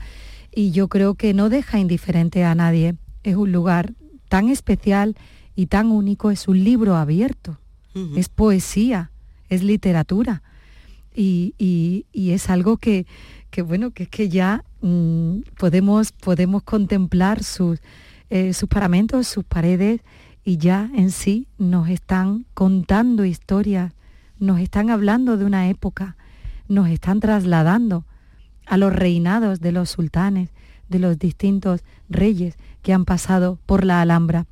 Y 0.54 0.72
yo 0.72 0.88
creo 0.88 1.16
que 1.16 1.34
no 1.34 1.50
deja 1.50 1.80
indiferente 1.80 2.44
a 2.44 2.54
nadie. 2.54 2.96
Es 3.24 3.36
un 3.36 3.52
lugar 3.52 3.94
tan 4.30 4.50
especial 4.50 5.16
y 5.56 5.68
tan 5.68 5.92
único, 5.92 6.30
es 6.30 6.48
un 6.48 6.64
libro 6.64 6.96
abierto, 6.96 7.60
es 8.16 8.30
poesía, 8.30 9.10
es 9.50 9.64
literatura. 9.64 10.44
Y, 11.16 12.06
es 12.14 12.50
algo 12.52 12.78
que, 12.78 13.08
bueno, 13.66 13.90
que 13.90 14.04
es 14.04 14.10
que 14.10 14.30
ya 14.30 14.64
mm, 14.82 15.40
podemos, 15.58 16.12
podemos 16.12 16.62
contemplar 16.62 17.44
sus, 17.44 17.80
eh, 18.30 18.54
sus 18.54 18.70
paramentos, 18.70 19.28
sus 19.28 19.44
paredes 19.44 20.02
y 20.48 20.56
ya 20.60 20.90
en 20.96 21.12
sí 21.12 21.46
nos 21.58 21.90
están 21.90 22.46
contando 22.54 23.26
historias, 23.26 23.92
nos 24.40 24.62
están 24.62 24.90
hablando 24.90 25.36
de 25.36 25.44
una 25.44 25.68
época, 25.68 26.16
nos 26.70 26.88
están 26.88 27.20
trasladando 27.20 28.06
a 28.66 28.78
los 28.78 28.94
reinados 28.94 29.60
de 29.60 29.74
los 29.74 29.90
sultanes, 29.90 30.52
de 30.88 31.00
los 31.00 31.20
distintos 31.20 31.84
reyes 32.08 32.56
que 32.82 32.94
han 32.94 33.04
pasado 33.04 33.60
por 33.66 33.84
la 33.84 34.00
Alhambra, 34.00 34.46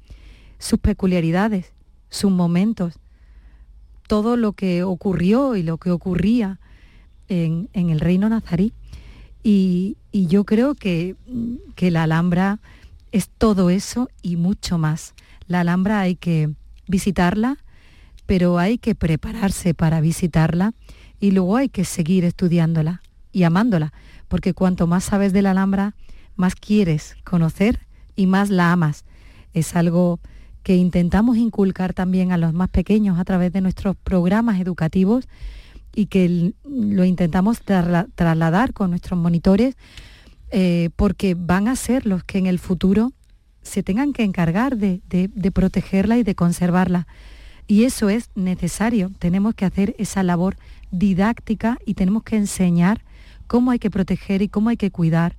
sus 0.59 0.79
peculiaridades, 0.79 1.71
sus 2.09 2.29
momentos, 2.29 2.99
todo 4.05 4.35
lo 4.35 4.51
que 4.51 4.83
ocurrió 4.83 5.55
y 5.55 5.63
lo 5.63 5.77
que 5.77 5.91
ocurría 5.91 6.59
en, 7.29 7.69
el 7.71 8.01
reino 8.01 8.27
nazarí. 8.27 8.73
Y, 9.43 9.95
yo 10.11 10.43
creo 10.43 10.75
que, 10.75 11.15
que 11.75 11.89
la 11.89 12.03
Alhambra 12.03 12.59
es 13.13 13.29
todo 13.29 13.69
eso 13.69 14.09
y 14.21 14.35
mucho 14.35 14.77
más. 14.77 15.13
La 15.47 15.61
Alhambra 15.61 15.99
hay 15.99 16.15
que 16.15 16.49
visitarla, 16.87 17.57
pero 18.25 18.57
hay 18.57 18.77
que 18.77 18.95
prepararse 18.95 19.73
para 19.73 20.01
visitarla 20.01 20.73
y 21.19 21.31
luego 21.31 21.57
hay 21.57 21.69
que 21.69 21.85
seguir 21.85 22.25
estudiándola 22.25 23.01
y 23.31 23.43
amándola, 23.43 23.93
porque 24.27 24.53
cuanto 24.53 24.87
más 24.87 25.03
sabes 25.03 25.33
de 25.33 25.41
la 25.41 25.51
Alhambra, 25.51 25.95
más 26.35 26.55
quieres 26.55 27.15
conocer 27.23 27.79
y 28.15 28.27
más 28.27 28.49
la 28.49 28.71
amas. 28.71 29.05
Es 29.53 29.75
algo 29.75 30.19
que 30.63 30.75
intentamos 30.75 31.37
inculcar 31.37 31.93
también 31.93 32.31
a 32.31 32.37
los 32.37 32.53
más 32.53 32.69
pequeños 32.69 33.19
a 33.19 33.25
través 33.25 33.53
de 33.53 33.61
nuestros 33.61 33.95
programas 33.95 34.59
educativos 34.59 35.27
y 35.93 36.07
que 36.07 36.53
lo 36.63 37.05
intentamos 37.05 37.61
trasladar 37.61 38.73
con 38.73 38.89
nuestros 38.89 39.19
monitores 39.19 39.75
eh, 40.51 40.89
porque 40.95 41.35
van 41.35 41.67
a 41.67 41.75
ser 41.75 42.05
los 42.05 42.23
que 42.23 42.37
en 42.37 42.47
el 42.47 42.59
futuro 42.59 43.13
se 43.65 43.83
tengan 43.83 44.13
que 44.13 44.23
encargar 44.23 44.77
de, 44.77 45.01
de 45.09 45.51
protegerla 45.51 46.17
y 46.17 46.23
de 46.23 46.35
conservarla. 46.35 47.07
Y 47.67 47.83
eso 47.83 48.09
es 48.09 48.29
necesario. 48.35 49.11
Tenemos 49.19 49.55
que 49.55 49.65
hacer 49.65 49.95
esa 49.97 50.23
labor 50.23 50.55
didáctica 50.91 51.77
y 51.85 51.95
tenemos 51.95 52.23
que 52.23 52.37
enseñar 52.37 53.01
cómo 53.47 53.71
hay 53.71 53.79
que 53.79 53.89
proteger 53.89 54.41
y 54.41 54.47
cómo 54.47 54.69
hay 54.69 54.77
que 54.77 54.91
cuidar 54.91 55.35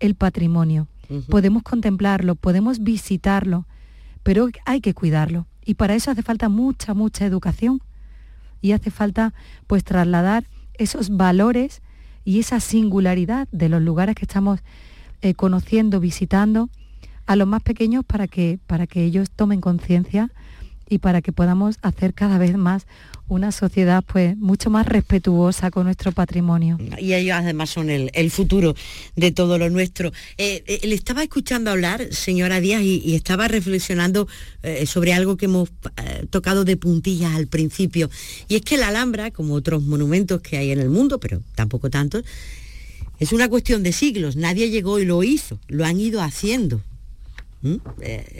el 0.00 0.14
patrimonio. 0.14 0.88
Podemos 1.28 1.62
contemplarlo, 1.62 2.34
podemos 2.34 2.82
visitarlo, 2.82 3.64
pero 4.24 4.48
hay 4.64 4.80
que 4.80 4.92
cuidarlo. 4.92 5.46
Y 5.64 5.74
para 5.74 5.94
eso 5.94 6.10
hace 6.10 6.22
falta 6.22 6.48
mucha, 6.48 6.94
mucha 6.94 7.24
educación. 7.24 7.80
Y 8.60 8.72
hace 8.72 8.90
falta 8.90 9.32
pues 9.68 9.84
trasladar 9.84 10.46
esos 10.74 11.16
valores 11.16 11.82
y 12.24 12.40
esa 12.40 12.58
singularidad 12.58 13.46
de 13.52 13.68
los 13.68 13.80
lugares 13.82 14.16
que 14.16 14.24
estamos 14.24 14.60
eh, 15.22 15.34
conociendo, 15.34 16.00
visitando, 16.00 16.70
a 17.26 17.36
los 17.36 17.46
más 17.46 17.62
pequeños 17.62 18.04
para 18.04 18.28
que, 18.28 18.58
para 18.66 18.86
que 18.86 19.04
ellos 19.04 19.30
tomen 19.30 19.60
conciencia 19.60 20.30
y 20.88 20.98
para 20.98 21.20
que 21.22 21.32
podamos 21.32 21.76
hacer 21.82 22.14
cada 22.14 22.38
vez 22.38 22.56
más 22.56 22.86
una 23.28 23.50
sociedad 23.50 24.04
pues 24.06 24.36
mucho 24.36 24.70
más 24.70 24.86
respetuosa 24.86 25.70
con 25.70 25.84
nuestro 25.84 26.12
patrimonio. 26.12 26.78
Y 26.98 27.12
ellos 27.14 27.36
además 27.36 27.70
son 27.70 27.90
el, 27.90 28.30
futuro 28.30 28.74
de 29.16 29.32
todo 29.32 29.58
lo 29.58 29.68
nuestro. 29.68 30.12
Eh, 30.38 30.62
eh, 30.66 30.86
le 30.86 30.94
estaba 30.94 31.22
escuchando 31.22 31.70
hablar, 31.70 32.12
señora 32.12 32.60
Díaz, 32.60 32.82
y, 32.82 33.14
estaba 33.16 33.48
reflexionando 33.48 34.28
eh, 34.62 34.86
sobre 34.86 35.12
algo 35.12 35.36
que 35.36 35.46
hemos 35.46 35.70
tocado 36.30 36.64
de 36.64 36.76
puntillas 36.76 37.34
al 37.34 37.48
principio. 37.48 38.10
Y 38.48 38.56
es 38.56 38.62
que 38.62 38.76
la 38.76 38.88
Alhambra, 38.88 39.30
como 39.32 39.54
otros 39.54 39.82
monumentos 39.82 40.40
que 40.40 40.56
hay 40.58 40.70
en 40.70 40.78
el 40.78 40.90
mundo, 40.90 41.18
pero 41.18 41.42
tampoco 41.56 41.90
tantos, 41.90 42.24
es 43.18 43.32
una 43.32 43.48
cuestión 43.48 43.82
de 43.82 43.92
siglos. 43.92 44.36
Nadie 44.36 44.70
llegó 44.70 45.00
y 45.00 45.04
lo 45.04 45.22
hizo, 45.24 45.58
lo 45.66 45.84
han 45.84 45.98
ido 45.98 46.22
haciendo. 46.22 46.80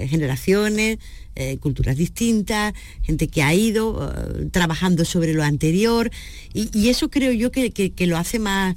Generaciones, 0.09 0.99
eh, 1.39 1.59
culturas 1.59 1.99
distintas, 1.99 2.73
gente 3.03 3.29
que 3.29 3.43
ha 3.43 3.53
ido 3.53 4.11
eh, 4.11 4.49
trabajando 4.51 5.05
sobre 5.05 5.35
lo 5.35 5.45
anterior 5.45 6.11
y, 6.55 6.89
eso 6.89 7.11
creo 7.11 7.31
yo 7.31 7.51
que, 7.51 7.93
lo 8.07 8.17
hace 8.17 8.39
más, 8.39 8.75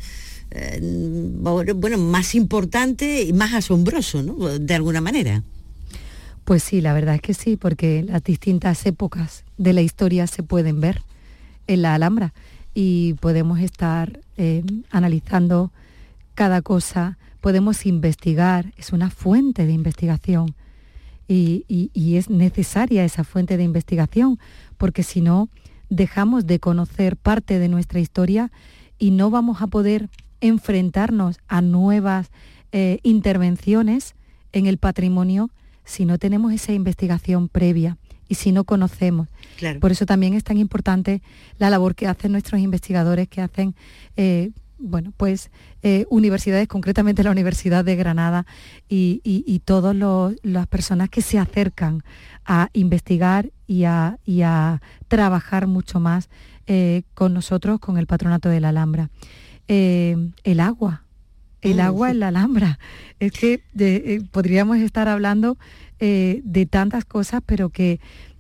eh, 0.52 0.82
bueno, 0.82 1.98
más 1.98 2.36
importante 2.36 3.24
y 3.24 3.32
más 3.32 3.54
asombroso, 3.54 4.24
¿no? 4.24 4.60
De 4.60 4.74
alguna 4.74 5.00
manera. 5.00 5.42
Pues 6.44 6.62
sí, 6.62 6.82
la 6.82 6.92
verdad 6.92 7.16
es 7.16 7.22
que 7.22 7.34
sí, 7.34 7.56
porque 7.56 8.04
las 8.04 8.26
distintas 8.26 8.86
épocas 8.86 9.46
de 9.58 9.72
la 9.72 9.82
historia 9.82 10.28
se 10.28 10.44
pueden 10.44 10.82
ver 10.82 11.02
en 11.68 11.82
la 11.82 11.94
Alhambra 11.94 12.34
y 12.74 13.14
podemos 13.22 13.62
estar 13.62 14.20
analizando 14.92 15.72
cada 16.36 16.62
cosa, 16.62 17.18
podemos 17.42 17.86
investigar, 17.86 18.74
es 18.78 18.92
una 18.92 19.10
fuente 19.10 19.66
de 19.66 19.74
investigación 19.74 20.56
y, 21.28 22.16
es 22.18 22.30
necesaria 22.30 23.06
esa 23.06 23.24
fuente 23.24 23.56
de 23.58 23.64
investigación, 23.64 24.40
porque 24.78 25.04
si 25.04 25.22
no, 25.22 25.50
dejamos 25.90 26.48
de 26.48 26.60
conocer 26.60 27.18
parte 27.18 27.60
de 27.60 27.70
nuestra 27.70 28.00
historia 28.00 28.52
y 28.98 29.12
no 29.12 29.30
vamos 29.30 29.62
a 29.62 29.68
poder 29.68 30.10
enfrentarnos 30.42 31.40
a 31.48 31.62
nuevas 31.62 32.32
eh, 32.72 33.00
intervenciones 33.04 34.16
en 34.54 34.66
el 34.66 34.78
patrimonio 34.78 35.50
si 35.84 36.06
no 36.06 36.18
tenemos 36.18 36.54
esa 36.54 36.74
investigación 36.74 37.48
previa 37.48 37.98
y 38.28 38.36
si 38.36 38.52
no 38.52 38.64
conocemos. 38.64 39.28
Por 39.80 39.92
eso 39.92 40.06
también 40.06 40.36
es 40.36 40.44
tan 40.44 40.58
importante 40.58 41.22
la 41.58 41.70
labor 41.70 41.96
que 41.96 42.08
hacen 42.08 42.32
nuestros 42.32 42.62
investigadores, 42.62 43.28
que 43.28 43.42
hacen 43.42 43.76
eh, 44.16 44.52
bueno, 44.80 45.14
pues 45.16 45.52
eh, 45.84 46.06
universidades, 46.10 46.68
concretamente 46.68 47.24
la 47.24 47.32
Universidad 47.32 47.84
de 47.84 47.96
Granada 47.96 48.46
y, 48.88 49.62
todas 49.66 49.96
las 50.42 50.68
personas 50.68 51.10
que 51.10 51.22
se 51.22 51.38
acercan 51.38 52.04
a 52.46 52.70
investigar 52.74 53.52
y 53.68 53.84
a, 53.84 54.82
trabajar 55.08 55.68
mucho 55.68 56.00
más 56.00 56.30
eh, 56.66 57.04
con 57.14 57.34
nosotros, 57.34 57.80
con 57.80 57.98
el 57.98 58.08
patronato 58.08 58.50
de 58.50 58.60
la 58.60 58.70
Alhambra. 58.70 59.10
Eh, 59.68 60.32
el 60.44 60.60
agua, 60.60 61.04
el 61.62 61.78
mm, 61.78 61.82
agua 61.82 62.12
en 62.12 62.20
la 62.20 62.30
Alhambra. 62.30 62.80
Es 63.20 63.34
que 63.34 63.62
podríamos 64.32 64.78
estar 64.78 65.08
hablando 65.08 65.58
de 66.00 66.68
tantas 66.70 67.04
cosas, 67.04 67.42
pero 67.46 67.70
que 67.70 68.00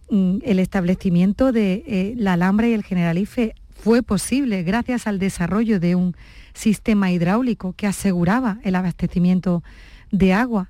mm, 0.09 0.37
el 0.43 0.59
establecimiento 0.59 1.51
de 1.51 2.13
la 2.17 2.33
Alhambra 2.33 2.67
y 2.67 2.73
el 2.73 2.83
Generalife 2.83 3.53
fue 3.81 4.03
posible 4.03 4.63
gracias 4.63 5.07
al 5.07 5.19
desarrollo 5.19 5.79
de 5.79 5.95
un 5.95 6.15
sistema 6.53 7.11
hidráulico 7.11 7.73
que 7.73 7.87
aseguraba 7.87 8.59
el 8.63 8.75
abastecimiento 8.75 9.63
de 10.11 10.33
agua. 10.33 10.69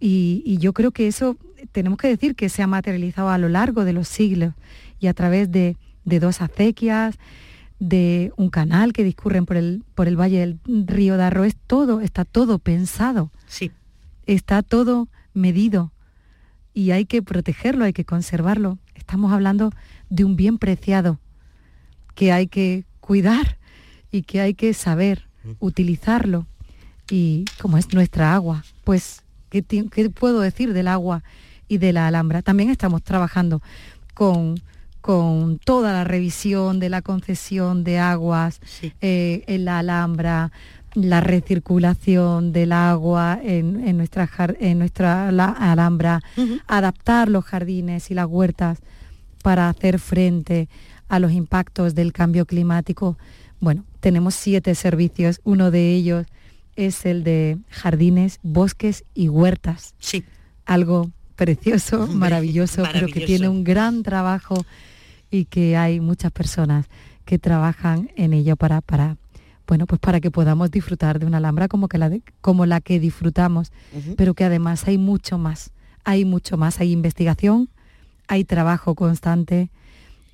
Y, 0.00 0.58
yo 0.58 0.72
creo 0.72 0.90
que 0.90 1.06
eso 1.06 1.36
tenemos 1.72 1.98
que 1.98 2.08
decir 2.08 2.34
que 2.34 2.48
se 2.48 2.62
ha 2.62 2.66
materializado 2.66 3.28
a 3.28 3.38
lo 3.38 3.48
largo 3.48 3.84
de 3.84 3.92
los 3.92 4.08
siglos 4.08 4.54
y 4.98 5.06
a 5.06 5.14
través 5.14 5.50
de, 5.50 5.76
dos 6.04 6.40
acequias, 6.40 7.18
de 7.78 8.32
un 8.36 8.50
canal 8.50 8.92
que 8.92 9.04
discurren 9.04 9.46
por 9.46 9.56
el, 9.56 9.84
por 9.94 10.08
el 10.08 10.18
valle 10.18 10.40
del 10.40 10.58
río 10.86 11.16
Darro. 11.16 11.44
Es 11.44 11.56
todo, 11.66 12.00
está 12.00 12.24
todo 12.24 12.58
pensado. 12.58 13.30
Sí. 13.46 13.70
Está 14.26 14.62
todo 14.62 15.08
medido 15.34 15.92
y 16.74 16.90
hay 16.90 17.04
que 17.04 17.22
protegerlo, 17.22 17.84
hay 17.84 17.92
que 17.92 18.04
conservarlo. 18.04 18.78
Estamos 18.94 19.32
hablando 19.32 19.70
de 20.08 20.24
un 20.24 20.36
bien 20.36 20.58
preciado 20.58 21.20
que 22.14 22.32
hay 22.32 22.46
que 22.46 22.84
cuidar 23.00 23.58
y 24.10 24.22
que 24.22 24.40
hay 24.40 24.54
que 24.54 24.74
saber 24.74 25.28
utilizarlo. 25.58 26.46
Y 27.10 27.44
como 27.60 27.78
es 27.78 27.92
nuestra 27.92 28.34
agua, 28.34 28.64
pues, 28.84 29.22
¿qué, 29.50 29.62
puedo 30.10 30.40
decir 30.40 30.72
del 30.72 30.88
agua 30.88 31.22
y 31.68 31.78
de 31.78 31.92
la 31.92 32.06
Alhambra? 32.06 32.42
También 32.42 32.70
estamos 32.70 33.02
trabajando 33.02 33.62
con, 34.14 34.60
con 35.00 35.58
toda 35.58 35.92
la 35.92 36.04
revisión 36.04 36.78
de 36.78 36.88
la 36.88 37.02
concesión 37.02 37.84
de 37.84 37.98
aguas 37.98 38.60
eh, 39.00 39.42
en 39.46 39.64
la 39.64 39.80
Alhambra, 39.80 40.52
la 40.94 41.20
recirculación 41.20 42.52
del 42.52 42.72
agua 42.72 43.38
en, 43.42 43.96
nuestra, 43.96 44.28
en 44.58 44.78
nuestra 44.78 45.28
Alhambra, 45.28 46.20
adaptar 46.66 47.28
los 47.28 47.44
jardines 47.44 48.10
y 48.10 48.14
las 48.14 48.26
huertas 48.26 48.80
para 49.42 49.68
hacer 49.68 49.98
frente 49.98 50.68
a 51.10 51.18
los 51.18 51.32
impactos 51.32 51.94
del 51.94 52.12
cambio 52.12 52.46
climático. 52.46 53.18
Bueno, 53.58 53.84
tenemos 53.98 54.34
siete 54.34 54.74
servicios, 54.74 55.40
uno 55.44 55.70
de 55.70 55.92
ellos 55.92 56.26
es 56.76 57.04
el 57.04 57.24
de 57.24 57.58
jardines, 57.68 58.38
bosques 58.42 59.04
y 59.12 59.28
huertas. 59.28 59.94
Sí. 59.98 60.24
Algo 60.64 61.10
precioso, 61.34 62.06
maravilloso, 62.14 62.84
pero 62.92 63.08
que 63.08 63.26
tiene 63.26 63.48
un 63.48 63.64
gran 63.64 64.02
trabajo 64.04 64.64
y 65.30 65.44
que 65.46 65.76
hay 65.76 66.00
muchas 66.00 66.30
personas 66.30 66.86
que 67.24 67.38
trabajan 67.38 68.10
en 68.16 68.32
ello 68.32 68.56
para, 68.56 68.80
para 68.80 69.16
bueno, 69.66 69.86
pues 69.86 70.00
para 70.00 70.20
que 70.20 70.30
podamos 70.30 70.70
disfrutar 70.70 71.18
de 71.18 71.26
una 71.26 71.38
alhambra 71.38 71.66
como, 71.66 71.88
que 71.88 71.98
la, 71.98 72.10
como 72.40 72.66
la 72.66 72.80
que 72.80 73.00
disfrutamos, 73.00 73.72
pero 74.16 74.34
que 74.34 74.44
además 74.44 74.86
hay 74.86 74.98
mucho 74.98 75.38
más, 75.38 75.72
hay 76.04 76.24
mucho 76.24 76.56
más, 76.56 76.80
hay 76.80 76.92
investigación, 76.92 77.68
hay 78.26 78.44
trabajo 78.44 78.94
constante, 78.94 79.70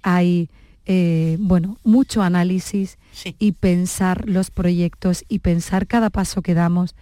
hay 0.03 0.49
eh, 0.89 1.37
bueno, 1.41 1.79
mucho 1.83 2.23
análisis 2.23 2.97
y 3.41 3.53
pensar 3.53 4.29
los 4.29 4.53
proyectos 4.53 5.25
y 5.29 5.41
pensar 5.41 5.89
cada 5.89 6.11
paso 6.11 6.43
que 6.43 6.55
damos, 6.55 6.95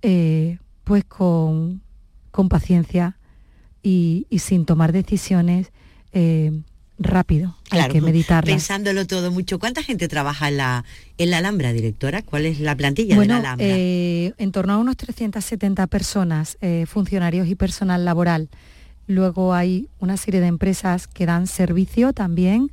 eh, 0.00 0.58
pues 0.84 1.04
con, 1.04 1.82
paciencia 2.48 3.18
y, 3.82 4.26
sin 4.38 4.64
tomar 4.64 4.92
decisiones 4.92 5.70
eh, 6.14 6.62
rápido. 6.98 7.58
hay 7.70 7.90
que 7.90 8.00
meditarlas. 8.00 8.50
Pensándolo 8.50 9.06
todo 9.06 9.30
mucho. 9.30 9.58
¿Cuánta 9.58 9.82
gente 9.82 10.08
trabaja 10.08 10.48
en 10.48 10.56
la, 10.56 10.86
en 11.18 11.28
la 11.28 11.38
Alhambra, 11.38 11.74
directora? 11.74 12.22
¿Cuál 12.22 12.46
es 12.46 12.58
la 12.58 12.74
plantilla 12.74 13.20
de 13.20 13.26
la 13.26 13.36
Alhambra? 13.36 13.66
en 13.68 14.52
torno 14.52 14.72
a 14.72 14.78
unos 14.78 14.96
370 14.96 15.86
personas, 15.88 16.56
funcionarios 16.86 17.48
y 17.48 17.54
personal 17.54 18.06
laboral. 18.06 18.48
Luego 19.06 19.52
hay 19.52 19.88
una 19.98 20.16
serie 20.16 20.40
de 20.40 20.46
empresas 20.46 21.06
que 21.06 21.26
dan 21.26 21.46
servicio 21.46 22.14
también, 22.14 22.70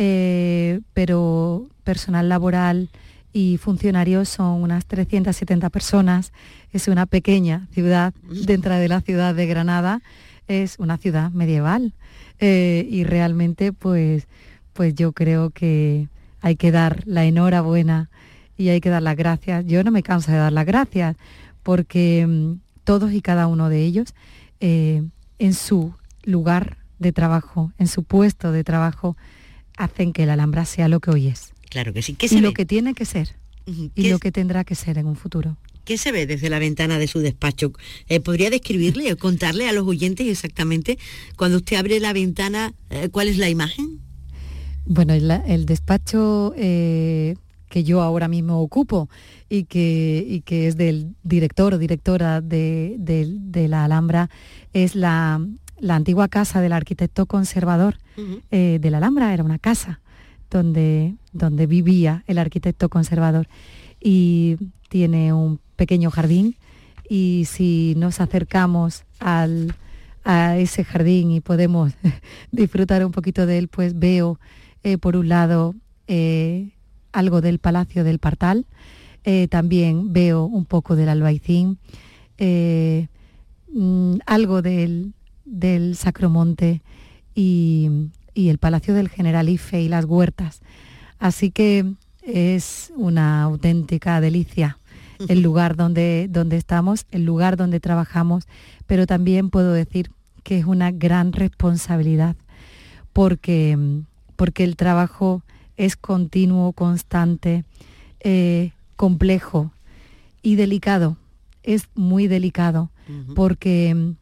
eh, 0.00 0.80
pero, 0.94 1.66
personal 1.82 2.28
laboral 2.28 2.88
y 3.32 3.56
funcionarios 3.58 4.28
son 4.28 4.62
unas 4.62 4.86
370 4.86 5.68
personas. 5.70 6.32
Es 6.72 6.86
una 6.86 7.06
pequeña 7.06 7.66
ciudad 7.72 8.14
dentro 8.22 8.74
de 8.76 8.88
la 8.88 9.00
ciudad 9.00 9.34
de 9.34 9.46
Granada. 9.46 10.00
Es 10.46 10.78
una 10.78 10.98
ciudad 10.98 11.32
medieval 11.32 11.94
eh, 12.38 12.86
y 12.88 13.02
realmente 13.02 13.72
pues, 13.72 14.28
pues 14.72 14.94
yo 14.94 15.12
creo 15.12 15.50
que 15.50 16.08
hay 16.40 16.54
que 16.54 16.70
dar 16.70 17.02
la 17.04 17.24
enhorabuena 17.24 18.08
y 18.56 18.68
hay 18.68 18.80
que 18.80 18.90
dar 18.90 19.02
las 19.02 19.16
gracias. 19.16 19.66
Yo 19.66 19.82
no 19.82 19.90
me 19.90 20.04
canso 20.04 20.30
de 20.30 20.38
dar 20.38 20.52
las 20.52 20.64
gracias 20.64 21.16
porque 21.64 22.24
mm, 22.26 22.60
todos 22.84 23.12
y 23.12 23.20
cada 23.20 23.48
uno 23.48 23.68
de 23.68 23.82
ellos 23.82 24.14
eh, 24.60 25.02
en 25.40 25.54
su 25.54 25.92
lugar 26.22 26.78
de 27.00 27.12
trabajo, 27.12 27.72
en 27.78 27.88
su 27.88 28.04
puesto 28.04 28.52
de 28.52 28.62
trabajo, 28.62 29.16
hacen 29.78 30.12
que 30.12 30.26
la 30.26 30.34
Alhambra 30.34 30.64
sea 30.64 30.88
lo 30.88 31.00
que 31.00 31.10
hoy 31.10 31.28
es. 31.28 31.54
Claro 31.70 31.92
que 31.92 32.02
sí. 32.02 32.14
¿Qué 32.14 32.26
y 32.30 32.40
lo 32.40 32.52
que 32.52 32.66
tiene 32.66 32.94
que 32.94 33.04
ser. 33.04 33.36
Y 33.66 34.08
lo 34.08 34.18
que 34.18 34.32
tendrá 34.32 34.64
que 34.64 34.74
ser 34.74 34.96
en 34.96 35.06
un 35.06 35.16
futuro. 35.16 35.58
¿Qué 35.84 35.98
se 35.98 36.10
ve 36.10 36.26
desde 36.26 36.50
la 36.50 36.58
ventana 36.58 36.98
de 36.98 37.06
su 37.06 37.20
despacho? 37.20 37.72
Eh, 38.08 38.20
¿Podría 38.20 38.50
describirle 38.50 39.12
o 39.12 39.16
contarle 39.16 39.68
a 39.68 39.72
los 39.72 39.86
oyentes 39.86 40.26
exactamente 40.26 40.98
cuando 41.36 41.58
usted 41.58 41.76
abre 41.76 42.00
la 42.00 42.12
ventana 42.12 42.74
eh, 42.90 43.08
cuál 43.10 43.28
es 43.28 43.38
la 43.38 43.48
imagen? 43.48 44.00
Bueno, 44.86 45.12
el, 45.12 45.66
despacho 45.66 46.54
eh, 46.56 47.36
que 47.68 47.84
yo 47.84 48.00
ahora 48.00 48.28
mismo 48.28 48.60
ocupo 48.60 49.08
y 49.50 49.64
que, 49.64 50.42
que 50.44 50.68
es 50.68 50.76
del 50.76 51.14
director 51.22 51.74
o 51.74 51.78
directora 51.78 52.40
de, 52.40 52.96
la 53.68 53.84
Alhambra 53.84 54.30
es 54.72 54.94
la, 54.94 55.40
antigua 55.82 56.28
casa 56.28 56.60
del 56.60 56.72
arquitecto 56.72 57.26
conservador 57.26 57.96
de 58.50 58.90
la 58.90 58.98
Alhambra, 58.98 59.32
era 59.32 59.44
una 59.44 59.58
casa 59.58 60.00
donde, 60.50 61.14
donde 61.32 61.66
vivía 61.66 62.24
el 62.26 62.38
arquitecto 62.38 62.88
conservador. 62.88 63.48
Y 64.00 64.56
tiene 64.88 65.32
un 65.32 65.60
pequeño 65.76 66.10
jardín 66.10 66.56
y 67.08 67.44
si 67.46 67.94
nos 67.96 68.20
acercamos 68.20 69.04
al, 69.18 69.74
a 70.24 70.58
ese 70.58 70.84
jardín 70.84 71.30
y 71.30 71.40
podemos 71.40 71.92
disfrutar 72.52 73.04
un 73.04 73.12
poquito 73.12 73.46
de 73.46 73.58
él, 73.58 73.68
pues 73.68 73.98
veo 73.98 74.38
eh, 74.82 74.98
por 74.98 75.16
un 75.16 75.28
lado 75.28 75.74
eh, 76.06 76.70
algo 77.12 77.40
del 77.40 77.58
Palacio 77.58 78.04
del 78.04 78.18
Partal, 78.18 78.66
eh, 79.24 79.48
también 79.48 80.12
veo 80.12 80.44
un 80.44 80.64
poco 80.64 80.96
del 80.96 81.08
Albaicín, 81.08 81.78
mm, 83.72 84.14
algo 84.26 84.62
del, 84.62 85.14
del 85.48 85.96
Sacromonte 85.96 86.82
y, 87.34 87.90
y 88.34 88.48
el 88.48 88.58
Palacio 88.58 88.94
del 88.94 89.08
Generalife 89.08 89.80
y 89.80 89.88
las 89.88 90.04
huertas. 90.04 90.60
Así 91.18 91.50
que 91.50 91.84
es 92.22 92.92
una 92.96 93.42
auténtica 93.42 94.20
delicia 94.20 94.78
el 95.28 95.42
lugar 95.42 95.76
donde, 95.76 96.28
donde 96.30 96.56
estamos, 96.56 97.06
el 97.10 97.24
lugar 97.24 97.56
donde 97.56 97.80
trabajamos, 97.80 98.46
pero 98.86 99.06
también 99.06 99.50
puedo 99.50 99.72
decir 99.72 100.10
que 100.44 100.58
es 100.58 100.64
una 100.64 100.92
gran 100.92 101.32
responsabilidad 101.32 102.36
porque, 103.12 103.76
porque 104.36 104.64
el 104.64 104.76
trabajo 104.76 105.42
es 105.76 105.96
continuo, 105.96 106.72
constante, 106.72 107.64
eh, 108.20 108.70
complejo 108.96 109.72
y 110.42 110.54
delicado. 110.54 111.16
Es 111.62 111.88
muy 111.94 112.28
delicado 112.28 112.90
porque 113.34 114.14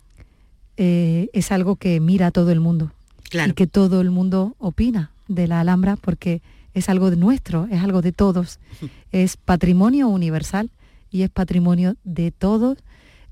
eh, 0.76 1.28
es 1.32 1.52
algo 1.52 1.76
que 1.76 2.00
mira 2.00 2.28
a 2.28 2.30
todo 2.30 2.52
el 2.52 2.60
mundo 2.60 2.92
y 3.32 3.52
que 3.52 3.66
todo 3.66 4.00
el 4.00 4.10
mundo 4.10 4.54
opina 4.58 5.10
de 5.28 5.46
la 5.46 5.60
Alhambra 5.60 5.96
porque 5.96 6.42
es 6.74 6.88
algo 6.88 7.10
de 7.10 7.16
nuestro, 7.16 7.66
es 7.70 7.82
algo 7.82 8.02
de 8.02 8.12
todos, 8.12 8.60
es 9.12 9.36
patrimonio 9.36 10.08
universal 10.08 10.70
y 11.10 11.22
es 11.22 11.30
patrimonio 11.30 11.96
de 12.04 12.30
todos, 12.30 12.78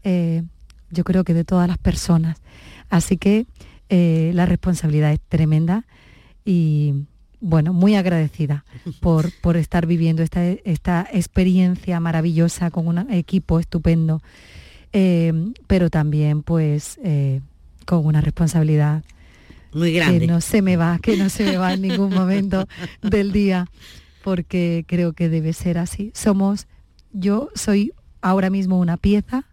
eh, 0.03 0.43
yo 0.91 1.05
creo 1.05 1.25
que 1.25 1.35
de 1.35 1.45
todas 1.45 1.69
las 1.69 1.79
personas. 1.79 2.39
Así 2.89 3.17
que 3.17 3.47
eh, 3.89 4.33
la 4.35 4.47
responsabilidad 4.47 5.13
es 5.13 5.21
tremenda 5.29 5.85
y 6.45 6.95
bueno, 7.41 7.75
muy 7.75 7.95
agradecida 7.95 8.65
por, 9.01 9.31
por 9.43 9.57
estar 9.57 9.87
viviendo 9.87 10.23
esta, 10.23 10.43
esta, 10.49 11.07
experiencia 11.13 12.01
maravillosa 12.01 12.71
con 12.71 12.89
un 12.89 13.11
equipo 13.11 13.61
estupendo, 13.61 14.23
eh, 14.95 15.53
pero 15.67 15.91
también 15.91 16.43
pues 16.43 16.99
con 17.85 18.07
una 18.07 18.23
responsabilidad 18.23 19.05
muy 19.75 19.93
grande. 19.93 20.21
Que 20.21 20.27
no 20.27 20.41
se 20.41 20.63
me 20.63 20.77
va, 20.77 20.99
que 21.01 21.17
no 21.17 21.29
se 21.29 21.45
me 21.45 21.57
va 21.57 21.75
en 21.75 21.83
ningún 21.83 22.11
momento 22.15 22.67
del 23.03 23.33
día, 23.33 23.67
porque 24.23 24.85
creo 24.87 25.13
que 25.13 25.29
debe 25.29 25.53
ser 25.53 25.79
así. 25.79 26.13
Somos, 26.15 26.67
yo 27.13 27.51
soy 27.55 27.93
ahora 28.23 28.51
mismo 28.51 28.79
una 28.79 28.97
pieza 28.97 29.45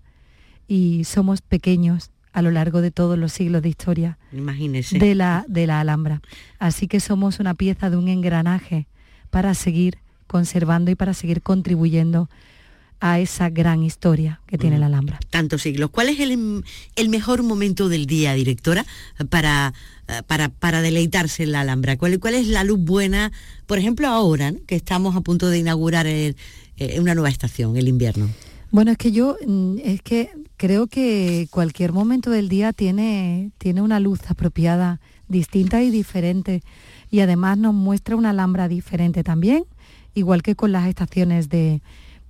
y 0.68 1.04
somos 1.04 1.42
pequeños 1.42 2.12
a 2.34 2.42
lo 2.42 2.52
largo 2.52 2.82
de 2.82 2.92
todos 2.92 3.18
los 3.18 3.34
siglos 3.34 3.62
de 3.62 3.70
historia 3.70 4.18
Imagínese. 4.32 4.98
de 4.98 5.16
la, 5.16 5.44
de 5.50 5.68
la 5.68 5.82
Alhambra. 5.82 6.22
Así 6.60 6.88
que 6.88 7.00
somos 7.00 7.40
una 7.40 7.56
pieza 7.56 7.90
de 7.90 7.98
un 7.98 8.08
engranaje 8.08 8.88
para 9.32 9.54
seguir 9.54 9.98
conservando 10.28 10.92
y 10.92 10.96
para 10.96 11.14
seguir 11.14 11.42
contribuyendo 11.42 12.30
a 13.02 13.20
esa 13.20 13.50
gran 13.50 13.82
historia 13.82 14.42
que 14.46 14.60
tiene 14.60 14.78
la 14.78 14.86
Alhambra. 14.86 15.20
Tantos 15.32 15.64
siglos. 15.64 15.90
¿Cuál 15.90 16.10
es 16.10 16.20
el, 16.20 16.64
el, 16.96 17.10
mejor 17.10 17.42
momento 17.42 17.90
del 17.90 18.06
día, 18.06 18.34
directora, 18.36 18.86
para, 19.30 19.74
para, 20.28 20.50
para 20.50 20.84
deleitarse 20.84 21.42
en 21.42 21.52
la 21.52 21.62
Alhambra? 21.62 21.98
¿Cuál, 21.98 22.20
¿Cuál, 22.20 22.36
es 22.36 22.48
la 22.48 22.64
luz 22.64 22.80
buena, 22.80 23.32
por 23.66 23.80
ejemplo, 23.80 24.08
ahora, 24.08 24.54
que 24.68 24.76
estamos 24.76 25.16
a 25.16 25.22
punto 25.22 25.50
de 25.50 25.58
inaugurar 25.58 26.06
eh, 26.06 26.36
una 27.00 27.16
nueva 27.16 27.30
estación, 27.30 27.76
el 27.76 27.88
invierno? 27.88 28.30
Bueno, 28.70 28.92
es 28.92 28.98
que 29.00 29.12
yo 29.12 29.36
mm, 29.48 29.80
es 29.84 30.04
que 30.04 30.30
creo 30.58 30.86
que 30.86 31.48
cualquier 31.50 31.94
momento 31.94 32.30
del 32.30 32.50
día 32.50 32.72
tiene, 32.72 33.50
tiene 33.58 33.82
una 33.82 34.00
luz 34.00 34.20
apropiada, 34.30 35.02
distinta 35.28 35.82
y 35.82 35.90
diferente. 35.90 36.62
Y 37.10 37.22
además 37.22 37.58
nos 37.58 37.74
muestra 37.74 38.16
una 38.16 38.30
Alhambra 38.30 38.68
diferente 38.68 39.24
también, 39.24 39.64
igual 40.14 40.44
que 40.44 40.56
con 40.56 40.72
las 40.72 40.88
estaciones 40.88 41.50
de, 41.50 41.82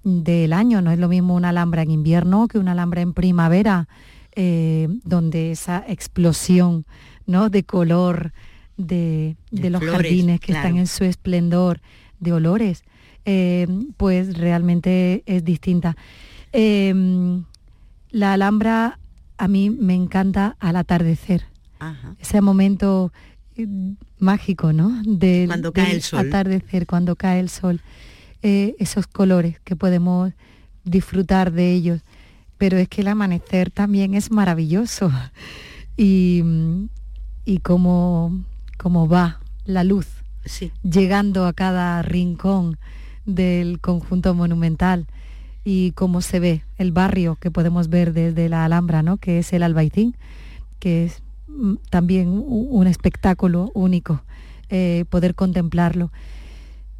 del 0.04 0.54
año. 0.54 0.82
No 0.82 0.92
es 0.92 1.00
lo 1.00 1.08
mismo 1.08 1.36
una 1.36 1.50
alhambra 1.50 1.82
en 1.82 1.92
invierno 1.92 2.48
que 2.48 2.58
una 2.58 2.72
alhambra 2.72 3.02
en 3.02 3.14
primavera, 3.14 3.88
eh, 4.36 4.88
donde 5.04 5.52
esa 5.52 5.84
explosión 5.88 6.86
¿no? 7.26 7.50
de 7.50 7.64
color 7.64 8.32
de, 8.78 9.36
los 9.52 9.84
jardines 9.84 10.40
que 10.40 10.54
están 10.54 10.78
en 10.78 10.88
su 10.88 11.04
esplendor, 11.04 11.82
de 12.20 12.34
olores, 12.34 12.84
eh, 13.26 13.68
pues 13.98 14.38
realmente 14.38 15.24
es 15.26 15.44
distinta. 15.44 15.96
Em, 16.52 17.44
la 18.10 18.34
alhambra 18.34 19.00
a 19.38 19.48
mí 19.48 19.70
me 19.70 19.96
encanta 19.96 20.56
al 20.60 20.76
atardecer. 20.76 21.46
Ese 22.20 22.42
momento 22.42 23.12
eh, 23.56 23.68
mágico, 24.20 24.72
¿no? 24.72 25.02
Del, 25.04 25.48
cuando 25.48 25.72
cae 25.72 25.94
el 25.94 26.02
sol. 26.04 26.20
atardecer, 26.20 26.86
cuando 26.86 27.16
cae 27.16 27.40
el 27.40 27.50
sol. 27.50 27.82
Eh, 28.44 28.76
esos 28.80 29.06
colores, 29.08 29.60
que 29.64 29.76
podemos 29.76 30.34
disfrutar 30.84 31.52
de 31.52 31.72
ellos. 31.72 32.02
Pero 32.58 32.78
es 32.78 32.88
que 32.88 33.02
el 33.02 33.08
amanecer 33.08 33.72
también 33.72 34.14
es 34.14 34.32
maravilloso. 34.32 35.12
Y, 35.98 36.42
y 37.46 37.58
cómo, 37.60 38.44
va 38.86 39.40
la 39.66 39.84
luz 39.84 40.08
llegando 40.82 41.46
a 41.46 41.54
cada 41.54 42.02
rincón 42.02 42.80
del 43.26 43.80
conjunto 43.80 44.34
monumental 44.34 45.06
y 45.64 45.92
cómo 45.92 46.22
se 46.22 46.40
ve 46.40 46.64
el 46.78 46.92
barrio 46.92 47.36
que 47.36 47.52
podemos 47.52 47.90
ver 47.90 48.14
desde 48.14 48.50
la 48.50 48.66
Alhambra, 48.66 49.04
¿no? 49.04 49.18
que 49.18 49.40
es 49.40 49.54
el 49.54 49.64
Albaicín, 49.64 50.16
que 50.80 51.06
es 51.06 51.22
mm, 51.48 51.76
también 51.90 52.30
un 52.30 52.88
espectáculo 52.88 53.70
único, 53.76 54.24
eh, 54.70 55.06
poder 55.10 55.36
contemplarlo. 55.36 56.12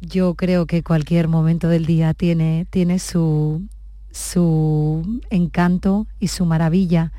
Yo 0.02 0.34
creo 0.34 0.66
que 0.66 0.82
cualquier 0.82 1.28
momento 1.28 1.68
del 1.68 1.86
día 1.86 2.12
tiene, 2.12 2.66
tiene 2.70 2.98
su, 2.98 3.62
su 4.10 5.20
encanto 5.30 6.08
y 6.18 6.28
su 6.28 6.44
maravilla. 6.44 7.12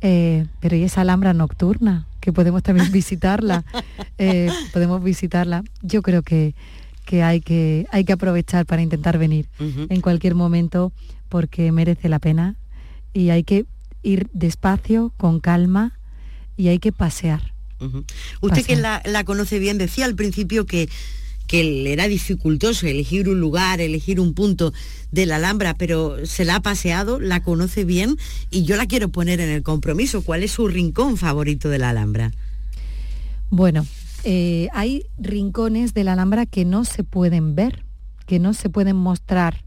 Eh, 0.00 0.46
pero 0.60 0.76
y 0.76 0.84
esa 0.84 1.00
alhambra 1.00 1.34
nocturna, 1.34 2.06
que 2.20 2.32
podemos 2.32 2.62
también 2.62 2.92
visitarla, 2.92 3.64
eh, 4.18 4.50
podemos 4.72 5.02
visitarla. 5.02 5.64
Yo 5.82 6.00
creo 6.02 6.22
que, 6.22 6.54
que, 7.04 7.24
hay 7.24 7.40
que 7.40 7.88
hay 7.90 8.04
que 8.04 8.12
aprovechar 8.12 8.66
para 8.66 8.82
intentar 8.82 9.18
venir 9.18 9.48
en 9.58 10.00
cualquier 10.00 10.36
momento 10.36 10.92
porque 11.28 11.72
merece 11.72 12.08
la 12.08 12.20
pena 12.20 12.54
y 13.12 13.30
hay 13.30 13.42
que 13.42 13.66
ir 14.04 14.28
despacio, 14.32 15.12
con 15.16 15.40
calma 15.40 15.98
y 16.56 16.68
hay 16.68 16.78
que 16.78 16.92
pasear. 16.92 17.52
Usted 18.40 18.64
que 18.64 18.76
la, 18.76 19.02
la 19.04 19.24
conoce 19.24 19.58
bien 19.58 19.78
decía 19.78 20.04
al 20.04 20.14
principio 20.14 20.66
que 20.66 20.88
que 21.48 21.64
le 21.64 21.92
era 21.92 22.06
dificultoso 22.06 22.86
elegir 22.86 23.28
un 23.28 23.40
lugar, 23.40 23.80
elegir 23.80 24.20
un 24.20 24.34
punto 24.34 24.72
de 25.10 25.26
la 25.26 25.36
Alhambra, 25.36 25.74
pero 25.74 26.24
se 26.26 26.44
la 26.44 26.56
ha 26.56 26.60
paseado, 26.60 27.18
la 27.18 27.42
conoce 27.42 27.84
bien 27.84 28.16
y 28.50 28.62
yo 28.64 28.76
la 28.76 28.86
quiero 28.86 29.08
poner 29.08 29.40
en 29.40 29.48
el 29.48 29.62
compromiso. 29.62 30.22
¿Cuál 30.22 30.44
es 30.44 30.52
su 30.52 30.68
rincón 30.68 31.16
favorito 31.16 31.70
de 31.70 31.78
la 31.78 31.90
Alhambra? 31.90 32.30
Bueno, 33.50 33.86
eh, 34.24 34.68
hay 34.74 35.06
rincones 35.18 35.94
de 35.94 36.04
la 36.04 36.12
Alhambra 36.12 36.44
que 36.44 36.66
no 36.66 36.84
se 36.84 37.02
pueden 37.02 37.54
ver, 37.54 37.82
que 38.26 38.38
no 38.38 38.52
se 38.52 38.68
pueden 38.68 38.96
mostrar 38.96 39.64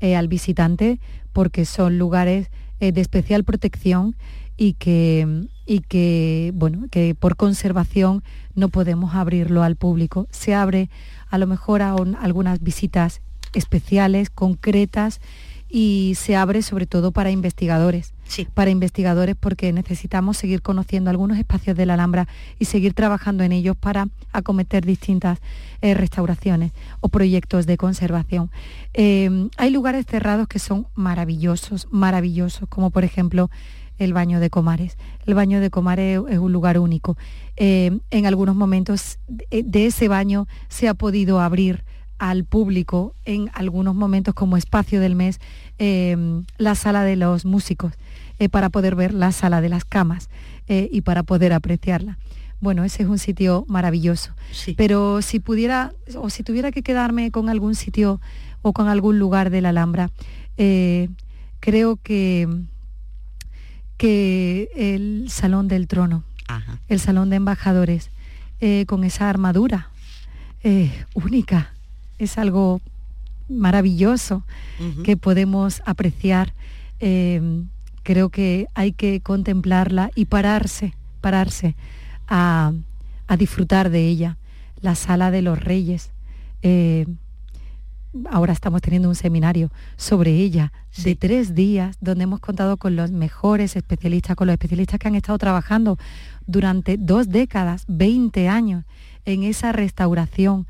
eh, 0.00 0.16
al 0.16 0.26
visitante 0.26 0.98
porque 1.32 1.64
son 1.64 1.96
lugares 1.96 2.48
de 2.80 2.98
especial 3.02 3.44
protección 3.44 4.16
y 4.56 4.74
que, 4.74 5.46
y 5.64 5.80
que, 5.80 6.52
bueno, 6.54 6.86
que 6.90 7.14
por 7.14 7.36
conservación 7.36 8.22
no 8.54 8.68
podemos 8.68 9.14
abrirlo 9.14 9.62
al 9.62 9.76
público. 9.76 10.26
Se 10.30 10.54
abre 10.54 10.90
a 11.30 11.38
lo 11.38 11.46
mejor 11.46 11.82
a 11.82 11.94
algunas 11.94 12.62
visitas 12.62 13.22
especiales, 13.54 14.30
concretas, 14.30 15.20
y 15.72 16.14
se 16.16 16.34
abre 16.34 16.62
sobre 16.62 16.86
todo 16.86 17.12
para 17.12 17.30
investigadores. 17.30 18.12
Sí. 18.24 18.46
Para 18.52 18.70
investigadores 18.70 19.36
porque 19.38 19.72
necesitamos 19.72 20.36
seguir 20.36 20.62
conociendo 20.62 21.10
algunos 21.10 21.38
espacios 21.38 21.76
de 21.76 21.86
la 21.86 21.94
Alhambra 21.94 22.28
y 22.58 22.64
seguir 22.64 22.92
trabajando 22.92 23.44
en 23.44 23.52
ellos 23.52 23.76
para 23.76 24.08
acometer 24.32 24.84
distintas 24.84 25.38
eh, 25.80 25.94
restauraciones 25.94 26.72
o 27.00 27.08
proyectos 27.08 27.66
de 27.66 27.76
conservación. 27.76 28.50
Eh, 28.94 29.48
hay 29.56 29.70
lugares 29.70 30.06
cerrados 30.06 30.48
que 30.48 30.58
son 30.58 30.88
maravillosos, 30.96 31.86
maravillosos, 31.90 32.68
como 32.68 32.90
por 32.90 33.04
ejemplo 33.04 33.48
el 34.00 34.14
baño 34.14 34.40
de 34.40 34.50
Comares. 34.50 34.96
El 35.26 35.34
baño 35.34 35.60
de 35.60 35.70
Comares 35.70 36.20
es 36.28 36.38
un 36.38 36.52
lugar 36.52 36.78
único. 36.78 37.16
Eh, 37.56 37.98
en 38.10 38.26
algunos 38.26 38.56
momentos 38.56 39.18
de 39.28 39.86
ese 39.86 40.08
baño 40.08 40.48
se 40.68 40.88
ha 40.88 40.94
podido 40.94 41.40
abrir 41.40 41.84
al 42.18 42.44
público 42.44 43.14
en 43.24 43.50
algunos 43.52 43.94
momentos 43.94 44.34
como 44.34 44.56
espacio 44.56 45.00
del 45.00 45.14
mes 45.14 45.38
eh, 45.78 46.16
la 46.58 46.74
sala 46.74 47.04
de 47.04 47.16
los 47.16 47.44
músicos 47.44 47.92
eh, 48.38 48.48
para 48.48 48.70
poder 48.70 48.94
ver 48.94 49.14
la 49.14 49.32
sala 49.32 49.60
de 49.60 49.68
las 49.68 49.84
camas 49.84 50.28
y 50.68 51.00
para 51.00 51.24
poder 51.24 51.52
apreciarla. 51.52 52.16
Bueno, 52.60 52.84
ese 52.84 53.02
es 53.02 53.08
un 53.08 53.18
sitio 53.18 53.64
maravilloso. 53.66 54.30
Pero 54.76 55.20
si 55.20 55.40
pudiera 55.40 55.92
o 56.14 56.30
si 56.30 56.44
tuviera 56.44 56.70
que 56.70 56.84
quedarme 56.84 57.32
con 57.32 57.48
algún 57.48 57.74
sitio 57.74 58.20
o 58.62 58.72
con 58.72 58.86
algún 58.86 59.18
lugar 59.18 59.50
de 59.50 59.62
la 59.62 59.70
Alhambra, 59.70 60.12
creo 60.56 61.96
que 61.96 62.46
que 64.00 64.70
el 64.76 65.26
Salón 65.28 65.68
del 65.68 65.86
Trono, 65.86 66.24
el 66.88 67.00
Salón 67.00 67.28
de 67.28 67.36
Embajadores, 67.36 68.08
eh, 68.62 68.86
con 68.86 69.04
esa 69.04 69.28
armadura 69.28 69.90
eh, 70.64 71.04
única. 71.12 71.74
Es 72.18 72.38
algo 72.38 72.80
maravilloso 73.50 74.42
que 75.04 75.18
podemos 75.18 75.82
apreciar. 75.84 76.54
Eh, 77.00 77.42
creo 78.02 78.30
que 78.30 78.68
hay 78.72 78.92
que 78.92 79.20
contemplarla 79.20 80.10
y 80.14 80.24
pararse, 80.24 80.94
pararse 81.20 81.76
a, 82.26 82.72
a 83.26 83.36
disfrutar 83.36 83.90
de 83.90 84.08
ella. 84.08 84.38
La 84.80 84.94
sala 84.94 85.30
de 85.30 85.42
los 85.42 85.62
reyes 85.62 86.10
ahora 88.30 88.52
estamos 88.52 88.82
teniendo 88.82 89.08
un 89.08 89.14
seminario 89.14 89.70
sobre 89.96 90.32
ella 90.32 90.72
de 91.02 91.14
tres 91.14 91.54
días, 91.54 91.96
donde 92.00 92.24
hemos 92.24 92.40
contado 92.40 92.76
con 92.76 92.96
los 92.96 93.10
mejores 93.10 93.76
especialistas, 93.76 94.36
con 94.36 94.46
los 94.46 94.54
especialistas 94.54 94.98
que 94.98 95.08
han 95.08 95.14
estado 95.14 95.38
trabajando 95.38 95.98
durante 96.46 96.96
dos 96.96 97.28
décadas, 97.28 97.84
20 97.88 98.48
años, 98.48 98.84
en 99.24 99.44
esa 99.44 99.72
restauración. 99.72 100.66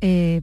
Eh, 0.00 0.40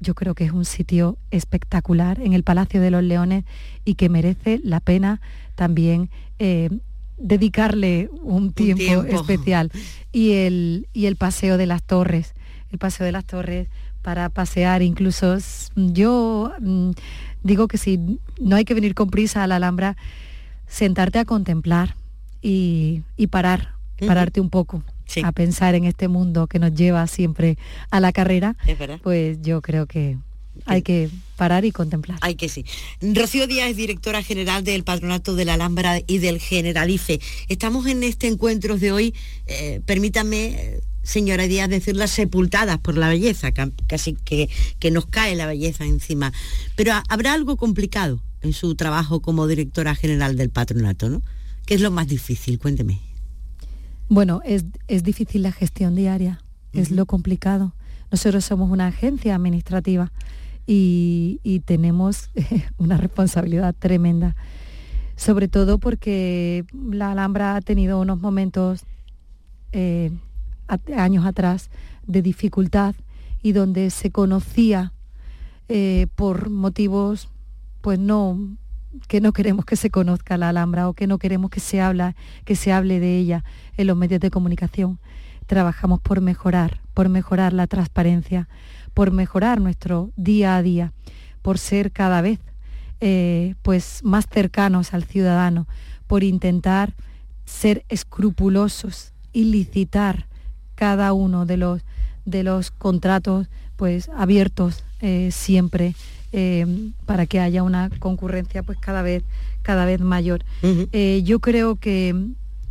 yo 0.00 0.14
creo 0.14 0.34
que 0.34 0.44
es 0.44 0.52
un 0.52 0.64
sitio 0.64 1.18
espectacular 1.30 2.20
en 2.20 2.32
el 2.32 2.42
Palacio 2.42 2.80
de 2.80 2.90
los 2.90 3.02
Leones 3.02 3.44
y 3.84 3.94
que 3.94 4.08
merece 4.08 4.60
la 4.64 4.80
pena 4.80 5.20
también 5.56 6.08
eh, 6.38 6.70
dedicarle 7.18 8.08
un 8.22 8.52
tiempo, 8.52 9.04
especial. 9.04 9.70
Y 10.12 10.32
el, 10.32 10.88
y 10.92 11.06
el 11.06 11.16
Paseo 11.16 11.58
de 11.58 11.66
las 11.66 11.82
Torres. 11.82 12.34
El 12.70 12.78
Paseo 12.78 13.04
de 13.04 13.12
las 13.12 13.24
Torres 13.24 13.68
para 14.02 14.28
pasear, 14.28 14.82
incluso 14.82 15.36
yo 15.76 16.52
mm, 16.60 16.90
digo 17.42 17.68
que 17.68 17.78
si 17.78 18.18
no 18.40 18.56
hay 18.56 18.64
que 18.64 18.74
venir 18.74 18.94
con 18.94 19.10
prisa 19.10 19.42
a 19.42 19.46
la 19.46 19.56
Alhambra, 19.56 19.96
sentarte 20.66 21.18
a 21.18 21.24
contemplar 21.24 21.96
y, 22.42 23.02
parar, 23.30 23.74
pararte 24.06 24.40
un 24.40 24.50
poco. 24.50 24.82
a 25.24 25.32
pensar 25.32 25.74
en 25.74 25.84
este 25.84 26.06
mundo 26.06 26.46
que 26.46 26.60
nos 26.60 26.72
lleva 26.72 27.06
siempre 27.08 27.58
a 27.90 27.98
la 28.00 28.12
carrera, 28.12 28.56
pues 29.02 29.42
yo 29.42 29.60
creo 29.60 29.86
que 29.86 30.16
hay 30.66 30.82
que 30.82 31.10
parar 31.36 31.64
y 31.64 31.72
contemplar. 31.72 32.18
Hay 32.20 32.34
que 32.34 32.48
sí. 32.48 32.64
Rocío 33.00 33.46
Díaz 33.46 33.70
es 33.70 33.76
directora 33.76 34.22
general 34.22 34.62
del 34.62 34.84
Patronato 34.84 35.34
de 35.34 35.44
la 35.44 35.54
Alhambra 35.54 36.00
y 36.06 36.18
del 36.18 36.38
Generalife. 36.38 37.20
Estamos 37.48 37.86
en 37.86 38.02
este 38.02 38.28
encuentro 38.28 38.76
de 38.76 38.92
hoy, 38.92 39.14
eh, 39.46 39.80
permítanme 39.84 40.80
señora 41.02 41.44
Díaz, 41.44 41.68
decirlas 41.68 42.10
sepultadas 42.10 42.78
por 42.78 42.96
la 42.96 43.08
belleza, 43.08 43.52
casi 43.52 44.14
que, 44.14 44.48
que 44.78 44.90
nos 44.90 45.06
cae 45.06 45.36
la 45.36 45.46
belleza 45.46 45.84
encima. 45.84 46.32
Pero 46.76 46.92
habrá 47.08 47.32
algo 47.32 47.56
complicado 47.56 48.20
en 48.42 48.52
su 48.52 48.74
trabajo 48.74 49.20
como 49.20 49.46
directora 49.46 49.94
general 49.94 50.36
del 50.36 50.50
patronato, 50.50 51.08
¿no? 51.08 51.22
¿Qué 51.66 51.74
es 51.74 51.80
lo 51.80 51.90
más 51.90 52.08
difícil? 52.08 52.58
Cuénteme. 52.58 53.00
Bueno, 54.08 54.40
es, 54.44 54.64
difícil 55.04 55.42
la 55.42 55.52
gestión 55.52 55.94
diaria, 55.94 56.42
es 56.72 56.90
lo 56.90 57.06
complicado. 57.06 57.74
Nosotros 58.10 58.44
somos 58.44 58.70
una 58.70 58.88
agencia 58.88 59.36
administrativa 59.36 60.10
y, 60.66 61.62
tenemos 61.64 62.30
una 62.78 62.96
responsabilidad 62.96 63.72
tremenda, 63.78 64.34
sobre 65.14 65.46
todo 65.46 65.78
porque 65.78 66.64
la 66.74 67.12
Alhambra 67.12 67.54
ha 67.54 67.60
tenido 67.60 68.00
unos 68.00 68.18
momentos 68.18 68.82
eh, 69.70 70.10
años 70.96 71.26
atrás 71.26 71.70
de 72.06 72.22
dificultad 72.22 72.94
y 73.42 73.52
donde 73.52 73.90
se 73.90 74.10
conocía 74.10 74.92
eh, 75.68 76.06
por 76.14 76.50
motivos 76.50 77.28
pues 77.80 77.98
no 77.98 78.56
que 79.06 79.20
no 79.20 79.32
queremos 79.32 79.64
que 79.64 79.76
se 79.76 79.90
conozca 79.90 80.36
la 80.36 80.48
Alhambra 80.48 80.88
o 80.88 80.94
que 80.94 81.06
no 81.06 81.18
queremos 81.18 81.50
que 81.50 81.60
se 81.60 81.80
habla 81.80 82.16
que 82.44 82.56
se 82.56 82.72
hable 82.72 82.98
de 83.00 83.18
ella 83.18 83.44
en 83.76 83.86
los 83.86 83.96
medios 83.96 84.20
de 84.20 84.30
comunicación. 84.30 84.98
Trabajamos 85.46 86.00
por 86.00 86.20
mejorar 86.20 86.80
por 86.94 87.08
mejorar 87.08 87.52
la 87.52 87.66
transparencia 87.66 88.48
por 88.94 89.12
mejorar 89.12 89.60
nuestro 89.60 90.10
día 90.16 90.56
a 90.56 90.62
día 90.62 90.92
por 91.42 91.58
ser 91.58 91.92
cada 91.92 92.20
vez 92.20 92.40
eh, 93.00 93.54
pues 93.62 94.00
más 94.02 94.26
cercanos 94.28 94.92
al 94.92 95.04
ciudadano 95.04 95.66
por 96.06 96.24
intentar 96.24 96.94
ser 97.44 97.84
escrupulosos 97.88 99.12
y 99.32 99.44
licitar 99.44 100.26
cada 100.80 101.12
uno 101.12 101.44
de 101.44 101.58
los, 101.58 101.82
de 102.24 102.42
los 102.42 102.70
contratos 102.70 103.48
pues, 103.76 104.08
abiertos 104.16 104.82
eh, 105.02 105.28
siempre 105.30 105.94
eh, 106.32 106.64
para 107.04 107.26
que 107.26 107.38
haya 107.38 107.62
una 107.62 107.90
concurrencia 107.98 108.62
pues, 108.62 108.78
cada, 108.78 109.02
vez, 109.02 109.22
cada 109.60 109.84
vez 109.84 110.00
mayor. 110.00 110.42
Eh, 110.62 111.20
yo 111.22 111.40
creo 111.40 111.76
que 111.76 112.14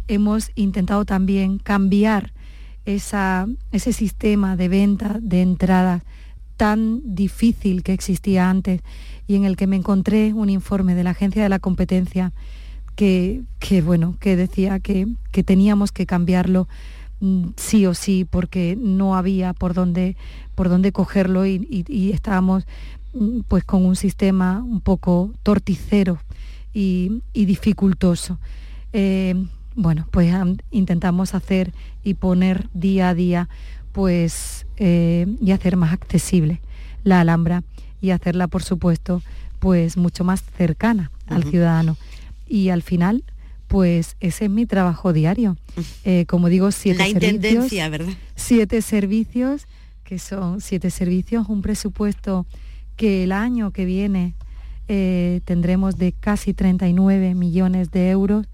hemos 0.07 0.49
intentado 0.55 1.05
también 1.05 1.59
cambiar 1.59 2.33
esa, 2.85 3.45
ese 3.71 3.93
sistema 3.93 4.55
de 4.55 4.69
venta 4.69 5.19
de 5.21 5.43
entradas 5.43 6.01
tan 6.57 7.01
difícil 7.13 7.83
que 7.83 7.93
existía 7.93 8.49
antes 8.49 8.81
y 9.27 9.35
en 9.35 9.45
el 9.45 9.55
que 9.55 9.67
me 9.67 9.75
encontré 9.75 10.33
un 10.33 10.49
informe 10.49 10.95
de 10.95 11.03
la 11.03 11.11
Agencia 11.11 11.43
de 11.43 11.49
la 11.49 11.59
Competencia 11.59 12.33
que, 12.95 13.43
bueno, 13.85 14.17
que 14.19 14.35
decía 14.35 14.79
que, 14.79 15.05
que 15.31 15.43
teníamos 15.43 15.91
que 15.91 16.07
cambiarlo 16.07 16.67
sí 17.57 17.85
o 17.85 17.93
sí 17.93 18.25
porque 18.29 18.77
no 18.79 19.15
había 19.15 19.53
por 19.53 19.73
dónde, 19.73 20.15
por 20.55 20.69
dónde 20.69 20.91
cogerlo 20.91 21.45
y, 21.45 22.11
estábamos 22.13 22.65
mm, 23.13 23.41
pues 23.47 23.63
con 23.63 23.85
un 23.85 23.95
sistema 23.95 24.63
un 24.63 24.81
poco 24.81 25.31
torticero 25.43 26.19
y, 26.73 27.21
dificultoso. 27.33 28.39
Eh, 28.93 29.35
bueno, 29.75 30.07
pues 30.11 30.33
intentamos 30.71 31.33
hacer 31.33 31.73
y 32.03 32.15
poner 32.15 32.69
día 32.73 33.09
a 33.09 33.13
día 33.13 33.49
pues 33.91 34.65
eh, 34.77 35.25
y 35.41 35.51
hacer 35.51 35.77
más 35.77 35.93
accesible 35.93 36.61
la 37.03 37.21
Alhambra 37.21 37.63
y 38.01 38.11
hacerla 38.11 38.47
por 38.47 38.63
supuesto 38.63 39.21
pues 39.59 39.97
mucho 39.97 40.23
más 40.23 40.43
cercana 40.57 41.11
al 41.27 41.43
ciudadano 41.43 41.97
y 42.47 42.69
al 42.69 42.81
final 42.81 43.23
pues 43.69 44.17
ese 44.19 44.45
es 44.45 44.51
mi 44.51 44.65
trabajo 44.65 45.13
diario. 45.13 45.55
Eh, 46.03 46.25
como 46.27 46.49
digo, 46.49 46.71
siete 46.71 47.13
servicios. 47.13 47.91
¿verdad? 47.91 48.13
Siete 48.35 48.81
servicios, 48.81 49.67
que 50.03 50.17
son 50.17 50.59
siete 50.59 50.89
servicios, 50.89 51.47
un 51.47 51.61
presupuesto 51.61 52.47
que 52.97 53.23
el 53.23 53.31
año 53.31 53.71
que 53.71 53.85
viene 53.85 54.33
eh, 54.87 55.41
tendremos 55.45 55.99
de 55.99 56.13
casi 56.13 56.55
39 56.55 57.35
millones 57.35 57.91
de 57.91 58.09
euros, 58.09 58.47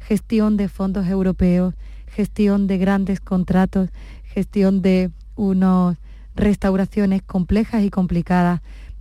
gestión 0.00 0.58
de 0.58 0.68
fondos 0.68 1.06
europeos, 1.06 1.72
gestión 2.06 2.66
de 2.66 2.76
grandes 2.76 3.20
contratos, 3.20 3.88
gestión 4.22 4.82
de 4.82 5.10
unas 5.34 5.96
restauraciones 6.36 7.22
complejas 7.22 7.82
y 7.84 7.88
complicadas 7.90 8.60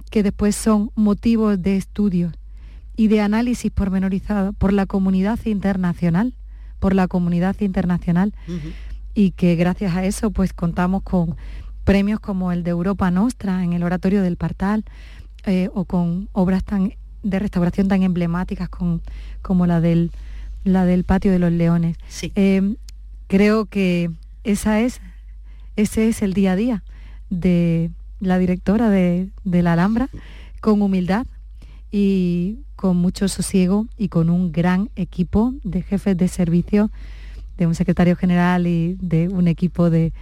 que 0.10 0.24
después 0.24 0.56
son 0.56 0.92
motivos 0.96 1.62
de 1.62 1.76
estudios 1.76 2.32
y 2.98 3.08
de 3.08 3.22
análisis 3.22 3.72
pormenorizado 3.72 4.52
por 4.54 4.74
la 4.74 4.86
comunidad 4.88 5.40
internacional, 5.46 6.34
por 6.80 6.94
la 6.94 7.08
comunidad 7.08 7.56
internacional. 7.62 8.34
y 9.14 9.32
que 9.32 9.56
gracias 9.56 9.96
a 9.96 10.06
eso 10.06 10.30
pues 10.30 10.54
contamos 10.54 11.02
con 11.04 11.38
premios 11.84 12.20
como 12.20 12.52
el 12.52 12.64
de 12.64 12.72
Europa 12.72 13.10
Nostra 13.10 13.64
en 13.64 13.74
el 13.74 13.82
Oratorio 13.82 14.22
del 14.22 14.36
Partal 14.36 14.84
eh, 15.46 15.70
o 15.74 15.86
con 15.86 16.30
obras 16.34 16.64
tan 16.64 16.94
de 17.24 17.40
restauración 17.40 17.88
tan 17.88 18.04
emblemáticas 18.04 18.70
como 18.70 19.66
la 19.66 19.82
del, 19.82 20.12
la 20.64 20.86
del 20.86 21.04
Patio 21.04 21.32
de 21.32 21.40
los 21.40 21.52
Leones. 21.52 21.98
Eh, 22.36 22.76
creo 23.28 23.66
que 23.66 24.12
esa 24.44 24.82
es, 24.82 25.02
ese 25.76 26.10
es 26.10 26.22
el 26.22 26.34
día 26.34 26.52
a 26.52 26.56
día 26.56 26.84
de 27.30 27.90
la 28.20 28.38
directora 28.38 28.90
de, 28.90 29.30
de 29.44 29.64
la 29.64 29.74
Alhambra, 29.74 30.10
con 30.62 30.82
humildad 30.82 31.26
y 31.92 32.60
con 32.76 32.98
mucho 32.98 33.28
sosiego 33.28 33.88
y 33.98 34.10
con 34.10 34.30
un 34.30 34.52
gran 34.52 34.90
equipo 34.96 35.54
de 35.64 35.82
jefes 35.82 36.18
de 36.18 36.28
servicio 36.28 36.92
de 37.58 37.66
un 37.66 37.76
secretario 37.76 38.16
general 38.16 38.68
y 38.68 38.98
de 39.02 39.28
un 39.30 39.48
equipo 39.48 39.90
de, 39.90 40.14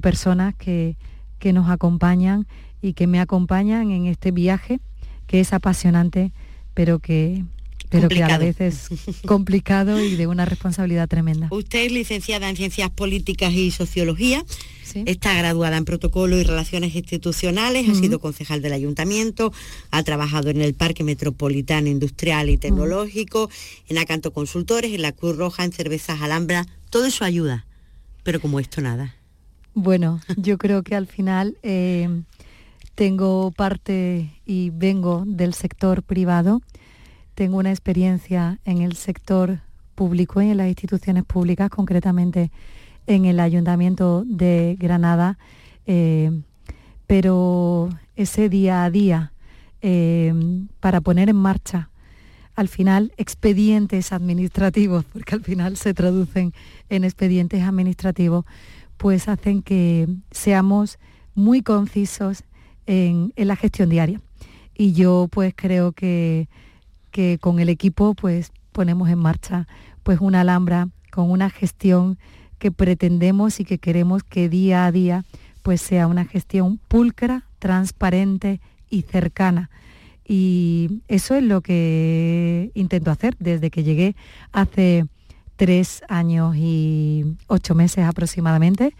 personas 0.00 0.54
que, 0.54 0.96
nos 1.52 1.68
acompañan 1.68 2.46
y 2.80 2.92
que 2.92 3.06
me 3.06 3.20
acompañan 3.20 3.90
en 3.90 4.06
este 4.06 4.30
viaje 4.30 4.80
que 5.26 5.40
es 5.40 5.52
apasionante, 5.52 6.32
pero 6.74 6.98
que, 6.98 7.44
pero 7.92 8.08
que 8.08 8.24
a 8.24 8.28
la 8.28 8.38
vez 8.38 8.60
es 8.60 8.88
complicado 9.26 10.02
y 10.02 10.16
de 10.16 10.26
una 10.26 10.46
responsabilidad 10.46 11.08
tremenda. 11.08 11.48
Usted 11.50 11.84
es 11.84 11.92
licenciada 11.92 12.48
en 12.48 12.56
Ciencias 12.56 12.90
Políticas 12.90 13.52
y 13.52 13.70
Sociología, 13.70 14.44
está 14.94 15.34
graduada 15.34 15.76
en 15.76 15.84
Protocolo 15.84 16.38
y 16.38 16.42
Relaciones 16.42 16.94
Institucionales, 16.94 17.88
ha 17.88 17.94
sido 17.94 18.18
concejal 18.18 18.62
del 18.62 18.72
Ayuntamiento, 18.72 19.52
ha 19.90 20.02
trabajado 20.02 20.48
en 20.48 20.62
el 20.62 20.74
Parque 20.74 21.04
Metropolitano 21.04 21.88
Industrial 21.88 22.48
y 22.48 22.56
Tecnológico, 22.56 23.50
en 23.88 23.98
Acanto 23.98 24.32
Consultores, 24.32 24.92
en 24.92 25.02
la 25.02 25.12
Cruz 25.12 25.36
Roja, 25.36 25.64
en 25.64 25.72
Cervezas 25.72 26.22
Alhambra, 26.22 26.66
todo 26.88 27.06
eso 27.06 27.24
ayuda, 27.24 27.66
pero 28.22 28.40
como 28.40 28.58
esto 28.58 28.80
nada. 28.80 29.14
Bueno, 29.74 30.20
yo 30.36 30.56
creo 30.56 30.82
que 30.82 30.94
al 30.94 31.06
final 31.06 31.56
eh, 31.62 32.08
tengo 32.94 33.50
parte 33.50 34.30
y 34.46 34.70
vengo 34.70 35.24
del 35.26 35.52
sector 35.52 36.02
privado 36.02 36.62
tengo 37.34 37.58
una 37.58 37.70
experiencia 37.70 38.58
en 38.64 38.82
el 38.82 38.94
sector 38.94 39.60
público 39.94 40.42
y 40.42 40.50
en 40.50 40.56
las 40.56 40.68
instituciones 40.68 41.24
públicas, 41.24 41.70
concretamente 41.70 42.50
en 43.06 43.24
el 43.24 43.40
Ayuntamiento 43.40 44.24
de 44.26 44.76
Granada, 44.78 45.38
eh, 45.86 46.30
pero 47.06 47.88
ese 48.16 48.48
día 48.48 48.84
a 48.84 48.90
día 48.90 49.32
eh, 49.80 50.32
para 50.80 51.00
poner 51.00 51.28
en 51.28 51.36
marcha 51.36 51.90
al 52.54 52.68
final 52.68 53.12
expedientes 53.16 54.12
administrativos, 54.12 55.04
porque 55.04 55.34
al 55.34 55.42
final 55.42 55.76
se 55.76 55.94
traducen 55.94 56.52
en 56.90 57.04
expedientes 57.04 57.62
administrativos, 57.62 58.44
pues 58.98 59.28
hacen 59.28 59.62
que 59.62 60.06
seamos 60.30 60.98
muy 61.34 61.62
concisos 61.62 62.44
en, 62.86 63.32
en 63.36 63.48
la 63.48 63.56
gestión 63.56 63.88
diaria. 63.88 64.20
Y 64.76 64.92
yo 64.92 65.28
pues 65.30 65.54
creo 65.56 65.92
que 65.92 66.48
que 67.12 67.38
con 67.38 67.60
el 67.60 67.68
equipo 67.68 68.14
pues 68.14 68.50
ponemos 68.72 69.08
en 69.08 69.18
marcha 69.18 69.68
pues 70.02 70.20
una 70.20 70.40
Alhambra 70.40 70.88
con 71.12 71.30
una 71.30 71.50
gestión 71.50 72.18
que 72.58 72.72
pretendemos 72.72 73.60
y 73.60 73.64
que 73.64 73.78
queremos 73.78 74.24
que 74.24 74.48
día 74.48 74.86
a 74.86 74.92
día 74.92 75.24
pues 75.62 75.80
sea 75.80 76.08
una 76.08 76.24
gestión 76.24 76.78
pulcra, 76.88 77.44
transparente 77.60 78.60
y 78.90 79.02
cercana. 79.02 79.70
Y 80.26 81.02
eso 81.08 81.34
es 81.34 81.42
lo 81.42 81.60
que 81.60 82.70
intento 82.74 83.10
hacer 83.10 83.36
desde 83.38 83.70
que 83.70 83.84
llegué 83.84 84.16
hace 84.52 85.06
tres 85.56 86.02
años 86.08 86.56
y 86.56 87.36
ocho 87.46 87.74
meses 87.74 88.04
aproximadamente. 88.04 88.94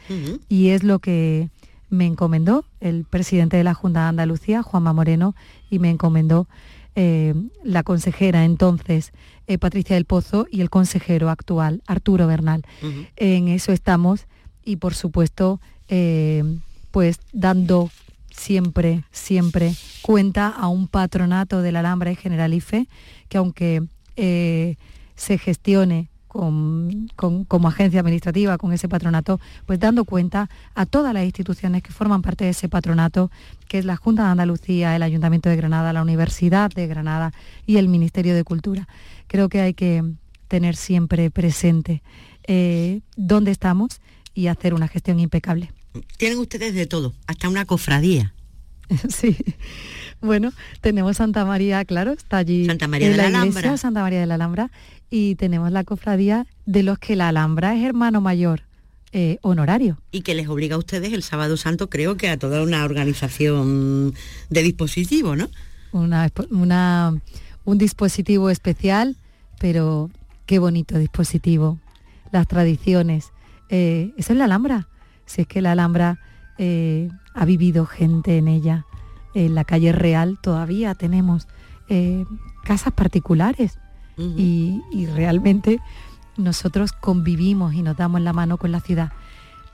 Y 0.49 0.69
es 0.69 0.85
lo 0.85 0.99
que 0.99 1.49
me 1.89 2.07
encomendó 2.07 2.65
el 2.81 3.05
presidente 3.05 3.57
de 3.57 3.65
la 3.65 3.75
Junta 3.75 4.03
de 4.03 4.07
Andalucía, 4.07 4.63
Juanma 4.63 4.93
Moreno, 4.93 5.35
y 5.71 5.79
me 5.79 5.91
encomendó 5.91 6.49
eh, 6.95 7.35
la 7.65 7.83
consejera 7.83 8.45
entonces, 8.45 9.13
eh, 9.47 9.59
Patricia 9.59 9.97
del 9.97 10.05
Pozo, 10.05 10.47
y 10.51 10.61
el 10.61 10.71
consejero 10.71 11.31
actual, 11.31 11.83
Arturo 11.87 12.27
Bernal. 12.27 12.63
En 13.17 13.49
eso 13.49 13.73
estamos 13.73 14.27
y 14.65 14.77
por 14.77 14.95
supuesto, 14.95 15.61
eh, 15.89 16.45
pues 16.91 17.19
dando 17.33 17.91
siempre, 18.31 19.05
siempre 19.11 19.75
cuenta 20.03 20.49
a 20.49 20.69
un 20.69 20.87
patronato 20.87 21.63
de 21.63 21.73
la 21.73 21.81
Alhambra 21.81 22.13
y 22.13 22.17
Generalife, 22.17 22.87
que 23.29 23.39
aunque 23.39 23.83
se 24.15 25.39
gestione 25.39 26.12
como 26.33 27.69
agencia 27.69 28.01
administrativa, 28.01 28.57
con 28.57 28.73
ese 28.73 28.89
patronato, 28.89 29.39
pues 29.67 29.79
dando 29.79 30.05
cuenta 30.05 30.49
a 30.75 30.87
todas 30.87 31.13
las 31.13 31.25
instituciones 31.25 31.83
que 31.83 31.93
forman 31.93 32.23
parte 32.23 32.45
de 32.45 32.51
ese 32.51 32.69
patronato, 32.69 33.31
que 33.69 33.79
es 33.79 33.85
la 33.85 33.97
Junta 33.97 34.25
de 34.25 34.31
Andalucía, 34.31 34.97
el 34.97 35.03
Ayuntamiento 35.03 35.51
de 35.51 35.57
Granada, 35.57 35.93
la 35.93 36.03
Universidad 36.03 36.71
de 36.71 36.87
Granada 36.87 37.33
y 37.67 37.77
el 37.77 37.89
Ministerio 37.89 38.35
de 38.35 38.45
Cultura. 38.45 38.89
Creo 39.27 39.49
que 39.49 39.61
hay 39.61 39.75
que 39.75 40.03
tener 40.49 40.77
siempre 40.77 41.31
presente 41.31 42.03
eh, 42.47 43.01
dónde 43.17 43.51
estamos 43.51 44.01
y 44.35 44.47
hacer 44.47 44.75
una 44.75 44.89
gestión 44.89 45.21
impecable. 45.21 45.71
Tienen 46.17 46.39
ustedes 46.39 46.75
de 46.75 46.87
todo, 46.87 47.13
hasta 47.27 47.49
una 47.49 47.65
cofradía. 47.65 48.35
Sí. 49.09 49.37
Bueno, 50.23 50.53
tenemos 50.81 51.17
Santa 51.17 51.45
María, 51.45 51.85
claro, 51.85 52.13
está 52.13 52.39
allí 52.39 52.65
Santa 52.65 52.87
María 52.87 53.11
de 53.11 53.17
la, 53.17 53.27
Alhambra. 53.27 53.77
Santa 53.77 54.03
María 54.03 54.21
de 54.21 54.27
la 54.27 54.37
Alhambra, 54.37 54.71
y 55.11 55.35
tenemos 55.35 55.73
la 55.73 55.83
cofradía 55.83 56.47
de 56.65 56.85
los 56.85 56.99
que 56.99 57.17
la 57.17 57.29
Alhambra 57.29 57.75
es 57.77 57.85
hermano 57.85 58.21
mayor. 58.21 58.63
Eh, 59.15 59.37
honorario. 59.43 59.99
Y 60.11 60.23
que 60.23 60.35
les 60.35 60.49
obliga 60.49 60.77
a 60.77 60.79
ustedes 60.79 61.13
el 61.13 61.23
sábado 61.23 61.59
santo, 61.59 61.91
creo 61.91 62.17
que 62.17 62.31
a 62.31 62.39
toda 62.39 62.63
una 62.63 62.83
organización 62.83 64.15
de 64.49 64.63
dispositivo, 64.63 65.37
¿no? 65.37 65.51
Una, 65.93 67.13
un 67.67 67.77
dispositivo 67.77 68.49
especial, 68.49 69.17
pero 69.61 70.11
qué 70.47 70.59
bonito 70.59 70.97
dispositivo. 70.97 71.79
Las 72.31 72.49
tradiciones. 72.49 73.33
Eh, 73.69 74.15
eso 74.17 74.33
es 74.33 74.39
la 74.39 74.47
Alhambra. 74.47 74.89
Si 75.27 75.43
es 75.43 75.47
que 75.47 75.61
la 75.61 75.73
Alhambra 75.73 76.19
eh, 76.57 77.11
ha 77.35 77.45
vivido 77.45 77.85
gente 77.85 78.39
en 78.39 78.49
ella. 78.49 78.87
En 79.35 79.55
la 79.55 79.65
calle 79.65 79.93
Real 79.93 80.39
todavía 80.41 80.95
tenemos 80.95 81.49
casas 82.65 82.93
particulares. 82.93 83.79
Y, 84.17 85.07
realmente 85.15 85.81
nosotros 86.37 86.93
convivimos 86.93 87.75
y 87.75 87.83
nos 87.83 87.97
damos 87.97 88.21
la 88.21 88.33
mano 88.33 88.57
con 88.57 88.73
la 88.73 88.81
ciudad. 88.81 89.13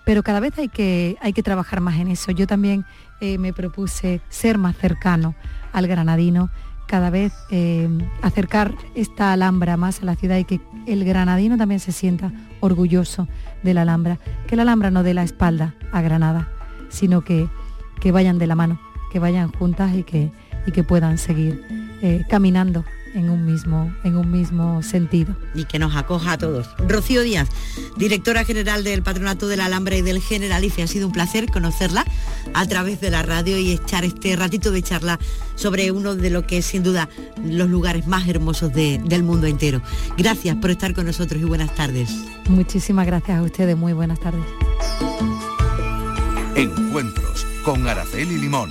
Pero 0.05 0.23
cada 0.23 0.41
vez 0.41 0.59
hay 0.59 0.69
que, 0.69 1.17
hay 1.21 1.33
que 1.33 1.43
trabajar 1.43 1.81
más 1.81 1.99
en 1.99 2.09
eso. 2.09 2.31
Yo 2.33 2.47
también 2.47 2.85
eh, 3.21 3.39
me 3.39 3.53
propuse 3.53 4.21
ser 4.29 4.59
más 4.59 4.77
cercano 4.77 5.35
al 5.73 5.87
granadino, 5.87 6.51
cada 6.87 7.11
vez 7.11 7.33
eh, 7.51 7.89
acercar 8.23 8.75
esta 8.95 9.33
Alhambra 9.33 9.77
más 9.77 10.01
a 10.01 10.07
la 10.07 10.17
ciudad 10.17 10.39
y 10.39 10.45
que 10.45 10.61
el 10.87 11.05
granadino 11.05 11.59
también 11.59 11.81
se 11.81 11.93
sienta 11.93 12.33
orgulloso 12.61 13.29
de 13.63 13.75
la 13.75 13.83
Alhambra, 13.83 14.19
que 14.47 14.57
la 14.57 14.63
Alhambra 14.63 14.91
no 14.91 15.03
dé 15.03 15.13
la 15.13 15.23
espalda 15.23 15.75
a 15.93 16.01
Granada, 16.01 16.49
sino 16.89 17.21
que, 17.21 17.47
que 18.01 18.11
vayan 18.11 18.39
de 18.39 18.47
la 18.47 18.55
mano, 18.55 18.81
que 19.13 19.19
vayan 19.19 19.53
juntas 19.53 19.95
y 19.95 20.03
que, 20.03 20.31
y 20.67 20.73
que 20.73 20.85
puedan 20.85 21.19
seguir 21.19 21.63
eh, 22.03 22.25
caminando 22.29 22.85
en 23.15 23.31
un 23.31 23.45
mismo, 23.45 23.93
en 24.05 24.17
un 24.17 24.31
mismo 24.31 24.83
sentido. 24.83 25.35
Y 25.55 25.65
que 25.65 25.79
nos 25.79 25.97
acoja 25.97 26.33
a 26.33 26.39
todos. 26.39 26.69
Rocío 26.87 27.23
Díaz, 27.23 27.49
directora 27.97 28.45
general 28.45 28.85
del 28.85 29.03
Patronato 29.03 29.49
de 29.49 29.57
la 29.57 29.67
Alhambra 29.67 29.97
y 29.97 30.03
del 30.03 30.21
Generalife, 30.21 30.83
ha 30.83 30.87
sido 30.87 31.07
un 31.07 31.13
placer 31.13 31.47
conocerla 31.51 32.05
a 32.55 32.67
través 32.67 33.01
de 33.01 33.11
la 33.11 33.23
radio 33.23 33.59
y 33.59 33.73
echar 33.73 34.05
este 34.05 34.37
ratito 34.37 34.71
de 34.71 34.83
charla 34.83 35.19
sobre 35.55 35.91
uno 35.91 36.15
de 36.15 36.31
lo 36.31 36.47
que 36.47 36.59
es 36.59 36.67
sin 36.67 36.83
duda 36.83 37.09
los 37.45 37.69
lugares 37.69 38.07
más 38.07 38.29
hermosos 38.29 38.73
del 38.73 39.23
mundo 39.23 39.47
entero. 39.47 39.83
Gracias 40.17 40.57
por 40.57 40.71
estar 40.71 40.95
con 40.95 41.07
nosotros 41.07 41.41
y 41.43 41.45
buenas 41.45 41.75
tardes. 41.75 42.11
Muchísimas 42.49 43.07
gracias 43.07 43.39
a 43.39 43.43
ustedes, 43.43 43.77
muy 43.77 43.93
buenas 43.93 44.21
tardes. 44.21 44.45
Encuentros 46.55 47.47
con 47.65 47.87
Araceli 47.87 48.39
Limón. 48.39 48.71